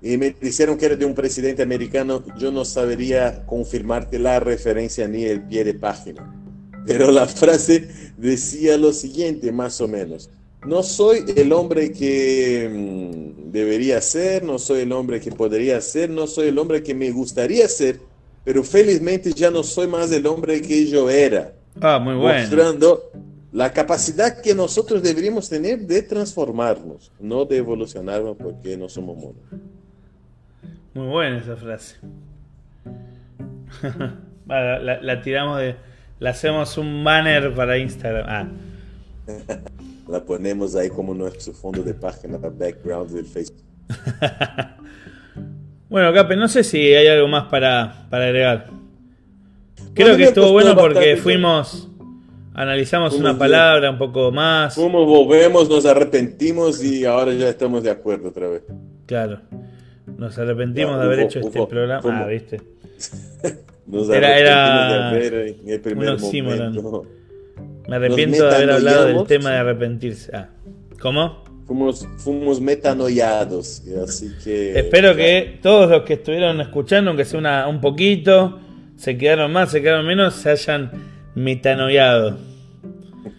y 0.02 0.18
me 0.18 0.36
dijeron 0.42 0.76
que 0.76 0.88
era 0.88 0.96
de 0.96 1.06
un 1.06 1.14
presidente 1.14 1.62
americano, 1.62 2.24
yo 2.38 2.52
no 2.52 2.66
sabría 2.66 3.46
confirmarte 3.46 4.18
la 4.18 4.40
referencia 4.40 5.08
ni 5.08 5.24
el 5.24 5.44
pie 5.44 5.64
de 5.64 5.76
página. 5.76 6.24
Pero 6.88 7.12
la 7.12 7.28
frase 7.28 7.88
decía 8.18 8.76
lo 8.78 8.92
siguiente, 8.92 9.52
más 9.52 9.80
o 9.82 9.88
menos. 9.88 10.32
No 10.66 10.82
soy 10.82 11.24
el 11.36 11.54
hombre 11.54 11.92
que 11.92 12.70
mm, 12.72 13.52
debería 13.52 14.02
ser, 14.02 14.44
no 14.44 14.58
soy 14.58 14.82
el 14.82 14.92
hombre 14.94 15.20
que 15.22 15.32
podría 15.32 15.80
ser, 15.80 16.10
no 16.10 16.26
soy 16.26 16.48
el 16.48 16.58
hombre 16.58 16.82
que 16.82 16.96
me 16.96 17.12
gustaría 17.12 17.68
ser, 17.68 18.00
pero 18.44 18.64
felizmente 18.64 19.32
ya 19.32 19.50
no 19.50 19.64
soy 19.64 19.88
más 19.88 20.12
el 20.12 20.26
hombre 20.28 20.62
que 20.62 20.86
yo 20.86 21.10
era. 21.10 21.54
Ah, 21.80 22.00
muy 22.00 22.16
bueno. 22.16 22.40
Mostrando 22.40 23.12
la 23.52 23.72
capacidad 23.72 24.42
que 24.42 24.54
nosotros 24.54 25.02
deberíamos 25.02 25.48
tener 25.48 25.80
de 25.80 26.02
transformarnos, 26.02 27.12
no 27.20 27.46
de 27.46 27.58
evolucionarnos 27.58 28.36
porque 28.38 28.76
no 28.76 28.90
somos 28.90 29.16
monos. 29.16 29.44
Muy 30.94 31.08
buena 31.08 31.38
esa 31.38 31.56
frase. 31.56 31.98
la, 34.48 35.22
tiramos 35.22 35.60
de. 35.60 35.76
La 36.20 36.32
hacemos 36.32 36.78
un 36.78 37.04
banner 37.04 37.54
para 37.54 37.78
Instagram. 37.78 38.26
Ah. 38.28 38.48
la 40.08 40.24
ponemos 40.24 40.76
ahí 40.76 40.90
como 40.90 41.14
nuestro 41.14 41.54
fondo 41.54 41.82
de 41.82 41.94
página, 41.94 42.38
background 42.38 43.12
del 43.12 43.26
Facebook. 43.26 43.64
Bueno, 45.94 46.12
Cape, 46.12 46.36
no 46.36 46.48
sé 46.48 46.64
si 46.64 46.96
hay 46.96 47.06
algo 47.06 47.28
más 47.28 47.50
para, 47.52 48.08
agregar. 48.10 48.66
Creo 49.94 50.18
que 50.18 50.24
estuvo 50.24 50.52
bueno 50.52 50.76
porque 50.76 51.18
fuimos, 51.18 51.88
analizamos 52.56 53.14
una 53.14 53.38
palabra 53.38 53.92
un 53.92 54.00
poco 54.00 54.32
más. 54.32 54.74
Fuimos, 54.74 55.06
volvemos, 55.06 55.70
nos 55.70 55.86
arrepentimos 55.86 56.84
y 56.84 57.06
ahora 57.06 57.32
ya 57.34 57.48
estamos 57.48 57.84
de 57.84 57.92
acuerdo 57.92 58.30
otra 58.30 58.48
vez. 58.48 58.64
Claro, 59.06 59.42
nos 60.18 60.36
arrepentimos 60.40 60.98
de 60.98 61.06
haber 61.06 61.20
hecho 61.20 61.42
este 61.42 61.64
programa. 61.68 62.24
Ah, 62.24 62.26
viste. 62.26 62.60
nos 63.86 64.10
era, 64.10 64.40
era 64.40 65.16
en 65.16 65.70
el 65.70 65.80
primer 65.80 66.20
momento. 66.20 67.06
Me 67.88 67.98
arrepiento 67.98 68.48
de 68.48 68.56
haber 68.56 68.72
hablado 68.72 69.06
del 69.06 69.28
tema 69.28 69.52
de 69.52 69.58
arrepentirse. 69.58 70.36
Ah, 70.36 70.50
¿cómo? 71.00 71.43
Fuimos, 71.74 72.08
fuimos 72.18 72.62
metanoiados. 72.62 73.82
Así 74.04 74.32
que. 74.44 74.80
Espero 74.80 75.16
que 75.16 75.60
todos 75.62 75.90
los 75.90 76.04
que 76.04 76.14
estuvieron 76.14 76.62
escuchando, 76.62 77.12
aunque 77.12 77.26
sea 77.26 77.40
una, 77.40 77.68
un 77.68 77.82
poquito, 77.82 78.60
se 78.96 79.18
quedaron 79.18 79.52
más, 79.52 79.72
se 79.72 79.82
quedaron 79.82 80.06
menos, 80.06 80.36
se 80.36 80.52
hayan 80.52 80.92
metanoiado. 81.36 82.38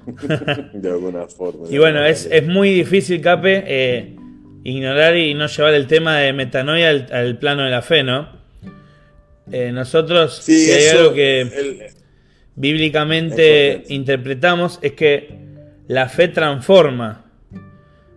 de 0.72 0.90
alguna 0.90 1.26
forma. 1.28 1.66
y 1.70 1.78
bueno, 1.78 2.04
es, 2.04 2.28
es, 2.30 2.46
muy 2.46 2.70
difícil, 2.70 3.20
Cape, 3.20 3.64
eh, 3.66 4.16
ignorar 4.64 5.16
y 5.16 5.34
no 5.34 5.46
llevar 5.46 5.74
el 5.74 5.86
tema 5.86 6.18
de 6.18 6.32
metanoia 6.32 6.90
al, 6.90 7.38
plano 7.38 7.64
de 7.64 7.70
la 7.70 7.82
fe, 7.82 8.02
¿no? 8.02 8.28
Eh, 9.52 9.72
nosotros, 9.72 10.38
si 10.42 10.70
hay 10.70 10.88
algo 10.88 11.12
que 11.12 11.90
bíblicamente 12.56 13.84
interpretamos, 13.88 14.78
es 14.82 14.92
que 14.92 15.28
la 15.86 16.08
fe 16.08 16.28
transforma. 16.28 17.23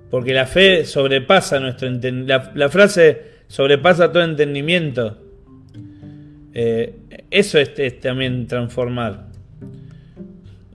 Porque 0.10 0.34
la 0.34 0.45
fe 0.45 0.86
sobrepasa 0.86 1.60
nuestro 1.60 1.88
entendimiento. 1.88 2.51
La, 2.55 2.70
frase 2.70 3.22
sobrepasa 3.47 4.12
todo 4.12 4.24
entendimiento. 4.24 5.18
Eh, 6.53 6.95
eso 7.30 7.60
es, 7.60 7.99
también 7.99 8.47
transformar. 8.47 9.28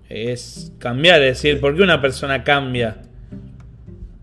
Es 0.08 0.72
cambiar, 0.78 1.22
es 1.22 1.42
decir, 1.42 1.60
¿por 1.60 1.74
qué 1.74 1.82
una 1.82 2.00
persona 2.02 2.44
cambia? 2.44 2.98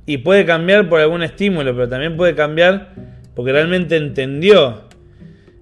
Y 0.05 0.19
puede 0.19 0.45
cambiar 0.45 0.87
por 0.87 1.01
algún 1.01 1.23
estímulo, 1.23 1.73
pero 1.73 1.89
también 1.89 2.15
puede 2.15 2.35
cambiar 2.35 2.93
porque 3.35 3.51
realmente 3.51 3.95
entendió 3.95 4.89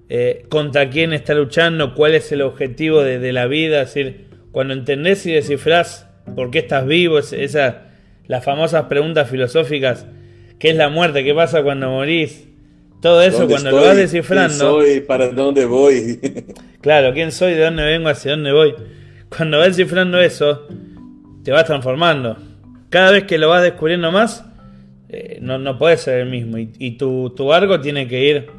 eh, 0.08 0.44
contra 0.48 0.90
quién 0.90 1.12
está 1.12 1.34
luchando, 1.34 1.94
cuál 1.94 2.14
es 2.14 2.32
el 2.32 2.42
objetivo 2.42 3.02
de, 3.02 3.32
la 3.32 3.46
vida. 3.46 3.82
Es 3.82 3.94
decir, 3.94 4.26
cuando 4.52 4.74
entendés 4.74 5.24
y 5.26 5.32
descifrás 5.32 6.08
por 6.34 6.50
qué 6.50 6.60
estás 6.60 6.86
vivo, 6.86 7.18
esa 7.18 7.87
las 8.28 8.44
famosas 8.44 8.84
preguntas 8.84 9.28
filosóficas, 9.28 10.06
¿qué 10.58 10.70
es 10.70 10.76
la 10.76 10.90
muerte? 10.90 11.24
¿Qué 11.24 11.34
pasa 11.34 11.62
cuando 11.62 11.90
morís? 11.90 12.46
Todo 13.00 13.22
eso 13.22 13.48
cuando 13.48 13.70
lo 13.70 13.82
vas 13.82 13.96
descifrando. 13.96 14.78
¿Quién 14.78 14.86
soy? 14.86 15.00
¿Para 15.00 15.28
dónde 15.28 15.64
voy? 15.64 16.20
claro, 16.80 17.12
¿quién 17.14 17.32
soy? 17.32 17.54
¿De 17.54 17.64
dónde 17.64 17.84
vengo? 17.84 18.08
¿Hacia 18.08 18.32
dónde 18.32 18.52
voy? 18.52 18.74
Cuando 19.34 19.58
vas 19.58 19.68
descifrando 19.68 20.20
eso, 20.20 20.66
te 21.42 21.52
vas 21.52 21.64
transformando. 21.64 22.36
Cada 22.90 23.12
vez 23.12 23.24
que 23.24 23.38
lo 23.38 23.48
vas 23.48 23.62
descubriendo 23.62 24.10
más, 24.10 24.44
eh, 25.08 25.38
no, 25.40 25.58
no 25.58 25.78
puedes 25.78 26.00
ser 26.00 26.20
el 26.20 26.28
mismo. 26.28 26.58
Y, 26.58 26.92
tu, 26.92 27.30
tu, 27.30 27.52
arco 27.52 27.80
tiene 27.80 28.08
que 28.08 28.24
ir 28.24 28.50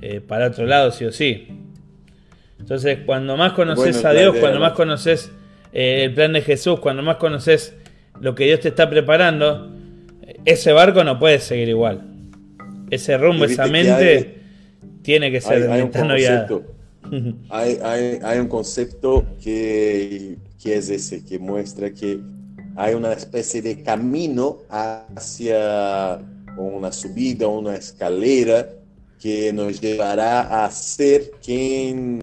eh, 0.00 0.20
para 0.20 0.48
otro 0.48 0.66
lado, 0.66 0.90
sí 0.90 1.04
o 1.04 1.12
sí. 1.12 1.46
Entonces, 2.58 3.00
cuando 3.04 3.36
más 3.36 3.52
conoces 3.52 4.04
a 4.04 4.12
Dios, 4.12 4.36
cuando 4.40 4.58
más 4.58 4.72
conoces 4.72 5.30
eh, 5.72 6.04
el 6.04 6.14
plan 6.14 6.32
de 6.32 6.40
Jesús, 6.40 6.80
cuando 6.80 7.02
más 7.02 7.16
conoces 7.16 7.76
lo 8.20 8.34
que 8.34 8.44
Dios 8.44 8.60
te 8.60 8.68
está 8.68 8.88
preparando, 8.88 9.70
ese 10.44 10.72
barco 10.72 11.04
no 11.04 11.18
puede 11.18 11.40
seguir 11.40 11.68
igual. 11.68 12.02
Ese 12.90 13.18
rumbo, 13.18 13.44
esa 13.44 13.66
mente 13.66 14.36
tiene 15.02 15.30
que 15.30 15.40
ser 15.40 15.70
hay, 15.70 15.82
un 15.82 15.90
concepto, 15.90 16.64
hay, 17.50 18.38
un 18.38 18.48
concepto 18.48 19.26
que, 19.42 20.36
que 20.62 20.76
es 20.76 20.88
ese, 20.88 21.24
que 21.24 21.38
muestra 21.38 21.92
que 21.92 22.20
hay 22.76 22.94
una 22.94 23.12
especie 23.12 23.62
de 23.62 23.82
camino 23.82 24.58
hacia 24.68 26.20
una 26.56 26.92
subida, 26.92 27.48
una 27.48 27.74
escalera 27.74 28.68
que 29.20 29.52
nos 29.52 29.80
llevará 29.80 30.64
a 30.64 30.70
ser 30.70 31.32
quien, 31.44 32.22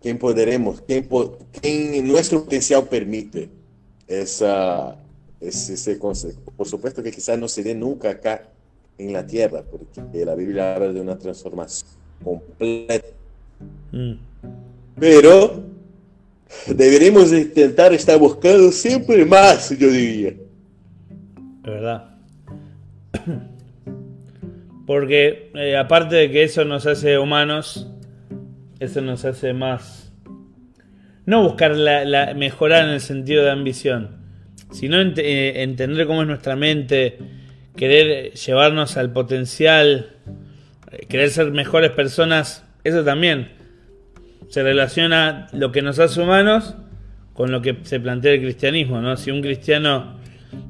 quien 0.00 0.18
poderemos, 0.18 0.80
quien, 0.80 1.08
quien 1.60 2.08
nuestro 2.08 2.44
potencial 2.44 2.88
permite 2.88 3.48
esa, 4.06 4.96
ese, 5.40 5.98
concepto. 5.98 6.52
Por 6.52 6.66
supuesto 6.66 7.02
que 7.02 7.10
quizás 7.10 7.38
no 7.38 7.48
se 7.48 7.62
dé 7.62 7.74
nunca 7.74 8.10
acá 8.10 8.48
en 8.98 9.12
la 9.12 9.26
tierra, 9.26 9.62
porque 9.62 10.24
la 10.24 10.34
Biblia 10.34 10.74
habla 10.74 10.92
de 10.92 11.00
una 11.00 11.18
transformación 11.18 11.90
completa. 12.22 13.08
Mm. 13.92 14.14
Pero 14.98 15.64
deberíamos 16.66 17.32
intentar 17.32 17.92
estar 17.92 18.18
buscando 18.18 18.70
siempre 18.70 19.24
más, 19.24 19.70
yo 19.70 19.90
diría. 19.90 20.28
Es 20.28 21.62
verdad. 21.62 22.16
Porque 24.86 25.50
eh, 25.54 25.76
aparte 25.76 26.14
de 26.14 26.30
que 26.30 26.42
eso 26.42 26.64
nos 26.64 26.86
hace 26.86 27.18
humanos, 27.18 27.88
eso 28.80 29.00
nos 29.00 29.24
hace 29.24 29.54
más 29.54 30.03
no 31.26 31.42
buscar 31.42 31.74
la, 31.76 32.34
mejorar 32.34 32.84
en 32.84 32.90
el 32.90 33.00
sentido 33.00 33.44
de 33.44 33.50
ambición, 33.50 34.16
sino 34.70 35.00
eh, 35.00 35.62
entender 35.62 36.06
cómo 36.06 36.22
es 36.22 36.28
nuestra 36.28 36.56
mente, 36.56 37.18
querer 37.76 38.32
llevarnos 38.32 38.96
al 38.96 39.12
potencial, 39.12 40.10
eh, 40.90 41.06
querer 41.08 41.30
ser 41.30 41.50
mejores 41.50 41.90
personas, 41.90 42.64
eso 42.84 43.04
también 43.04 43.52
se 44.48 44.62
relaciona 44.62 45.48
lo 45.52 45.72
que 45.72 45.82
nos 45.82 45.98
hace 45.98 46.20
humanos 46.20 46.76
con 47.32 47.50
lo 47.50 47.62
que 47.62 47.78
se 47.82 47.98
plantea 47.98 48.32
el 48.32 48.40
cristianismo, 48.40 49.00
¿no? 49.00 49.16
Si 49.16 49.30
un 49.30 49.40
cristiano 49.42 50.18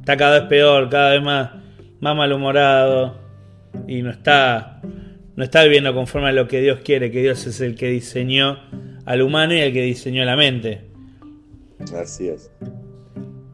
está 0.01 0.17
cada 0.17 0.41
vez 0.41 0.49
peor, 0.49 0.89
cada 0.89 1.11
vez 1.11 1.23
más, 1.23 1.51
más 2.01 2.17
malhumorado 2.17 3.19
y 3.87 4.03
no 4.03 4.11
está 4.11 4.81
no 5.37 5.43
está 5.43 5.65
viviendo 5.65 5.93
conforme 5.95 6.29
a 6.29 6.33
lo 6.33 6.47
que 6.47 6.61
Dios 6.61 6.81
quiere, 6.85 7.11
que 7.11 7.21
Dios 7.21 7.47
es 7.47 7.61
el 7.61 7.75
que 7.75 7.89
diseñó 7.89 8.59
al 9.05 9.23
humano 9.23 9.55
y 9.55 9.59
el 9.59 9.73
que 9.73 9.83
diseñó 9.83 10.25
la 10.25 10.37
mente. 10.37 10.83
Así 11.95 12.29
es. 12.29 12.51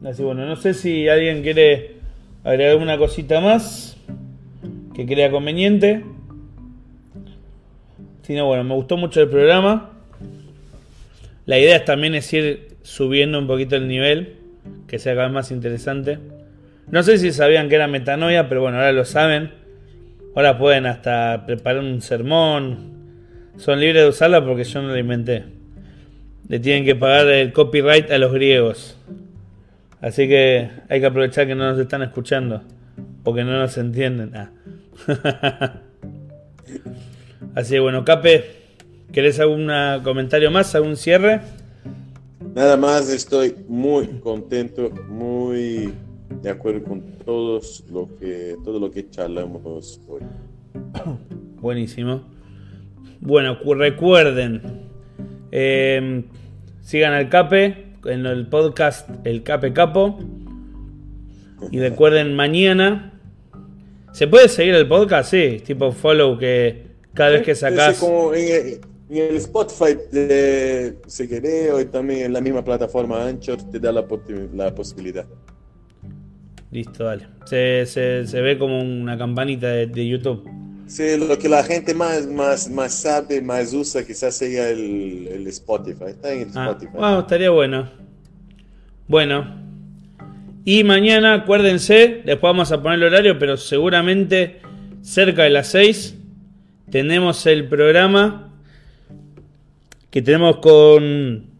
Así 0.03 0.23
bueno, 0.23 0.45
no 0.45 0.55
sé 0.55 0.73
si 0.73 1.07
alguien 1.07 1.43
quiere 1.43 1.97
agregar 2.43 2.71
alguna 2.71 2.97
cosita 2.97 3.39
más 3.39 3.97
que 4.95 5.05
crea 5.05 5.31
conveniente. 5.31 6.03
Si 8.23 8.35
no, 8.35 8.45
bueno, 8.45 8.63
me 8.63 8.75
gustó 8.75 8.97
mucho 8.97 9.21
el 9.21 9.29
programa. 9.29 9.91
La 11.45 11.59
idea 11.59 11.83
también 11.85 12.15
es 12.15 12.31
ir 12.33 12.77
subiendo 12.83 13.39
un 13.39 13.47
poquito 13.47 13.75
el 13.75 13.87
nivel, 13.87 14.37
que 14.87 14.99
sea 14.99 15.13
cada 15.13 15.27
vez 15.27 15.33
más 15.33 15.51
interesante. 15.51 16.19
No 16.87 17.03
sé 17.03 17.17
si 17.17 17.31
sabían 17.31 17.69
que 17.69 17.75
era 17.75 17.87
metanoia, 17.87 18.47
pero 18.49 18.61
bueno, 18.61 18.77
ahora 18.77 18.91
lo 18.91 19.05
saben. 19.05 19.51
Ahora 20.35 20.57
pueden 20.57 20.85
hasta 20.85 21.45
preparar 21.45 21.83
un 21.83 22.01
sermón. 22.01 23.00
Son 23.57 23.79
libres 23.79 24.03
de 24.03 24.09
usarla 24.09 24.45
porque 24.45 24.63
yo 24.63 24.81
no 24.81 24.89
la 24.89 24.99
inventé. 24.99 25.45
Le 26.47 26.59
tienen 26.59 26.83
que 26.85 26.95
pagar 26.95 27.27
el 27.27 27.53
copyright 27.53 28.11
a 28.11 28.17
los 28.17 28.33
griegos. 28.33 28.97
Así 30.01 30.27
que 30.27 30.69
hay 30.89 30.99
que 30.99 31.05
aprovechar 31.05 31.47
que 31.47 31.55
no 31.55 31.69
nos 31.71 31.79
están 31.79 32.01
escuchando. 32.01 32.63
Porque 33.23 33.43
no 33.43 33.51
nos 33.57 33.77
entienden. 33.77 34.35
Ah. 34.35 34.51
Así 37.55 37.73
que 37.73 37.79
bueno, 37.79 38.03
Cape, 38.05 38.45
¿querés 39.11 39.39
algún 39.39 39.69
comentario 40.03 40.49
más? 40.51 40.73
¿Algún 40.73 40.97
cierre? 40.97 41.41
Nada 42.55 42.75
más, 42.75 43.09
estoy 43.09 43.55
muy 43.67 44.07
contento, 44.07 44.89
muy 45.07 45.93
de 46.41 46.49
acuerdo 46.49 46.83
con 46.83 47.01
todos 47.23 47.83
lo 47.89 48.09
que, 48.17 48.57
todo 48.63 48.79
lo 48.79 48.89
que 48.91 49.09
charlamos 49.09 50.01
hoy. 50.07 50.21
Buenísimo. 51.61 52.23
Bueno, 53.21 53.57
recuerden, 53.63 54.61
em, 55.51 56.25
sigan 56.81 57.13
al 57.13 57.29
Cape 57.29 57.85
en 58.05 58.25
el 58.25 58.47
podcast 58.47 59.09
El 59.23 59.43
Cape 59.43 59.73
Capo. 59.73 60.19
Y 61.71 61.79
recuerden, 61.79 62.35
mañana. 62.35 63.13
¿Se 64.11 64.27
puede 64.27 64.49
seguir 64.49 64.73
el 64.73 64.87
podcast? 64.87 65.31
Sí, 65.31 65.61
tipo 65.63 65.91
follow 65.91 66.37
que 66.37 66.87
cada 67.13 67.29
vez 67.29 67.43
que 67.43 67.55
sacas. 67.55 68.01
en, 68.35 68.81
el 69.09 69.35
Spotify 69.35 69.97
de 70.11 70.97
seguiré 71.05 71.69
y 71.81 71.85
también 71.85 72.21
en 72.25 72.33
la 72.33 72.41
misma 72.41 72.63
plataforma 72.63 73.25
Anchor 73.27 73.57
te 73.69 73.79
da 73.79 73.91
la, 73.91 74.05
la 74.53 74.73
posibilidad. 74.73 75.25
Listo, 76.71 77.03
dale. 77.03 77.27
Se, 77.45 77.85
se, 77.85 78.41
ve 78.41 78.57
como 78.57 78.81
una 78.81 79.17
campanita 79.17 79.67
de, 79.67 80.07
YouTube. 80.07 80.49
Sí, 80.91 81.15
lo 81.15 81.39
que 81.39 81.47
la 81.47 81.63
gente 81.63 81.93
más, 81.93 82.27
más, 82.27 82.69
más 82.69 82.93
sabe, 82.93 83.41
más 83.41 83.71
usa, 83.71 84.05
quizás 84.05 84.35
sea 84.35 84.69
el, 84.69 85.25
el 85.31 85.47
Spotify. 85.47 86.07
Está 86.09 86.33
en 86.33 86.51
ah, 86.53 86.65
Spotify. 86.65 86.91
bueno, 86.97 87.19
estaría 87.21 87.49
bueno. 87.49 87.89
Bueno. 89.07 89.55
Y 90.65 90.83
mañana, 90.83 91.33
acuérdense, 91.35 92.21
después 92.25 92.41
vamos 92.41 92.73
a 92.73 92.81
poner 92.81 92.99
el 92.99 93.05
horario, 93.05 93.39
pero 93.39 93.55
seguramente 93.55 94.59
cerca 95.01 95.43
de 95.43 95.51
las 95.51 95.69
6 95.69 96.17
tenemos 96.89 97.45
el 97.45 97.69
programa 97.69 98.51
que 100.09 100.21
tenemos 100.21 100.57
con 100.57 101.51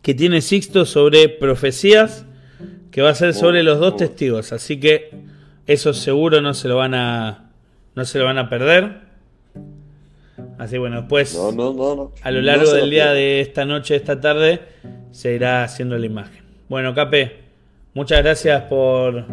que 0.00 0.14
tiene 0.14 0.40
Sixto 0.40 0.86
sobre 0.86 1.28
profecías 1.28 2.24
que 2.90 3.02
va 3.02 3.10
a 3.10 3.14
ser 3.14 3.34
sobre 3.34 3.62
los 3.62 3.80
dos 3.80 3.98
testigos, 3.98 4.50
así 4.52 4.80
que 4.80 5.10
eso 5.66 5.92
seguro 5.92 6.40
no 6.40 6.54
se 6.54 6.68
lo 6.68 6.76
van 6.76 6.94
a 6.94 7.47
no 7.98 8.04
se 8.04 8.20
lo 8.20 8.26
van 8.26 8.38
a 8.38 8.48
perder. 8.48 9.08
Así 10.56 10.78
bueno, 10.78 11.00
después 11.00 11.36
a 11.36 12.30
lo 12.30 12.42
largo 12.42 12.72
del 12.72 12.90
día 12.90 13.10
de 13.12 13.40
esta 13.40 13.64
noche, 13.64 13.96
esta 13.96 14.20
tarde, 14.20 14.60
se 15.10 15.34
irá 15.34 15.64
haciendo 15.64 15.98
la 15.98 16.06
imagen. 16.06 16.44
Bueno, 16.68 16.94
Cape, 16.94 17.38
muchas 17.94 18.22
gracias 18.22 18.62
por 18.64 19.24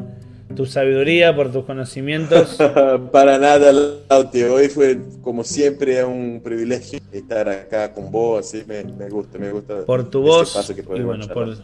tu 0.55 0.66
sabiduría, 0.66 1.36
por 1.36 1.51
tus 1.51 1.63
conocimientos. 1.63 2.57
Para 3.11 3.38
nada, 3.38 3.72
Lauti. 4.09 4.41
Hoy 4.41 4.68
fue, 4.68 4.97
como 5.22 5.43
siempre, 5.43 6.03
un 6.03 6.41
privilegio 6.43 6.99
estar 7.11 7.47
acá 7.47 7.93
con 7.93 8.11
vos. 8.11 8.47
Así 8.47 8.63
me, 8.68 8.82
gusta, 9.09 9.38
me 9.38 9.51
gusta. 9.51 9.86
Por 9.86 10.09
tu 10.09 10.24
voz. 10.24 10.76
y 10.95 11.01
bueno, 11.01 11.28
por, 11.28 11.55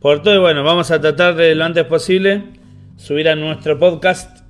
por 0.00 0.20
todo, 0.20 0.34
y 0.34 0.38
bueno, 0.38 0.64
vamos 0.64 0.90
a 0.90 1.00
tratar 1.00 1.36
de 1.36 1.54
lo 1.54 1.64
antes 1.64 1.84
posible 1.84 2.42
subir 2.96 3.28
a 3.28 3.36
nuestro 3.36 3.78
podcast. 3.78 4.43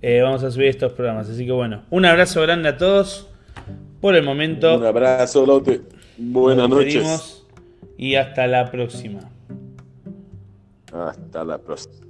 Eh, 0.00 0.20
vamos 0.20 0.42
a 0.44 0.50
subir 0.50 0.68
estos 0.68 0.92
programas. 0.92 1.28
Así 1.28 1.44
que 1.44 1.52
bueno, 1.52 1.82
un 1.90 2.04
abrazo 2.04 2.42
grande 2.42 2.68
a 2.68 2.76
todos. 2.76 3.28
Por 4.00 4.14
el 4.14 4.22
momento. 4.22 4.76
Un 4.76 4.86
abrazo, 4.86 5.44
Lote. 5.44 5.80
Buenas 6.16 6.68
noches. 6.68 7.44
Y 7.96 8.14
hasta 8.14 8.46
la 8.46 8.70
próxima. 8.70 9.20
Hasta 10.92 11.44
la 11.44 11.58
próxima. 11.58 12.07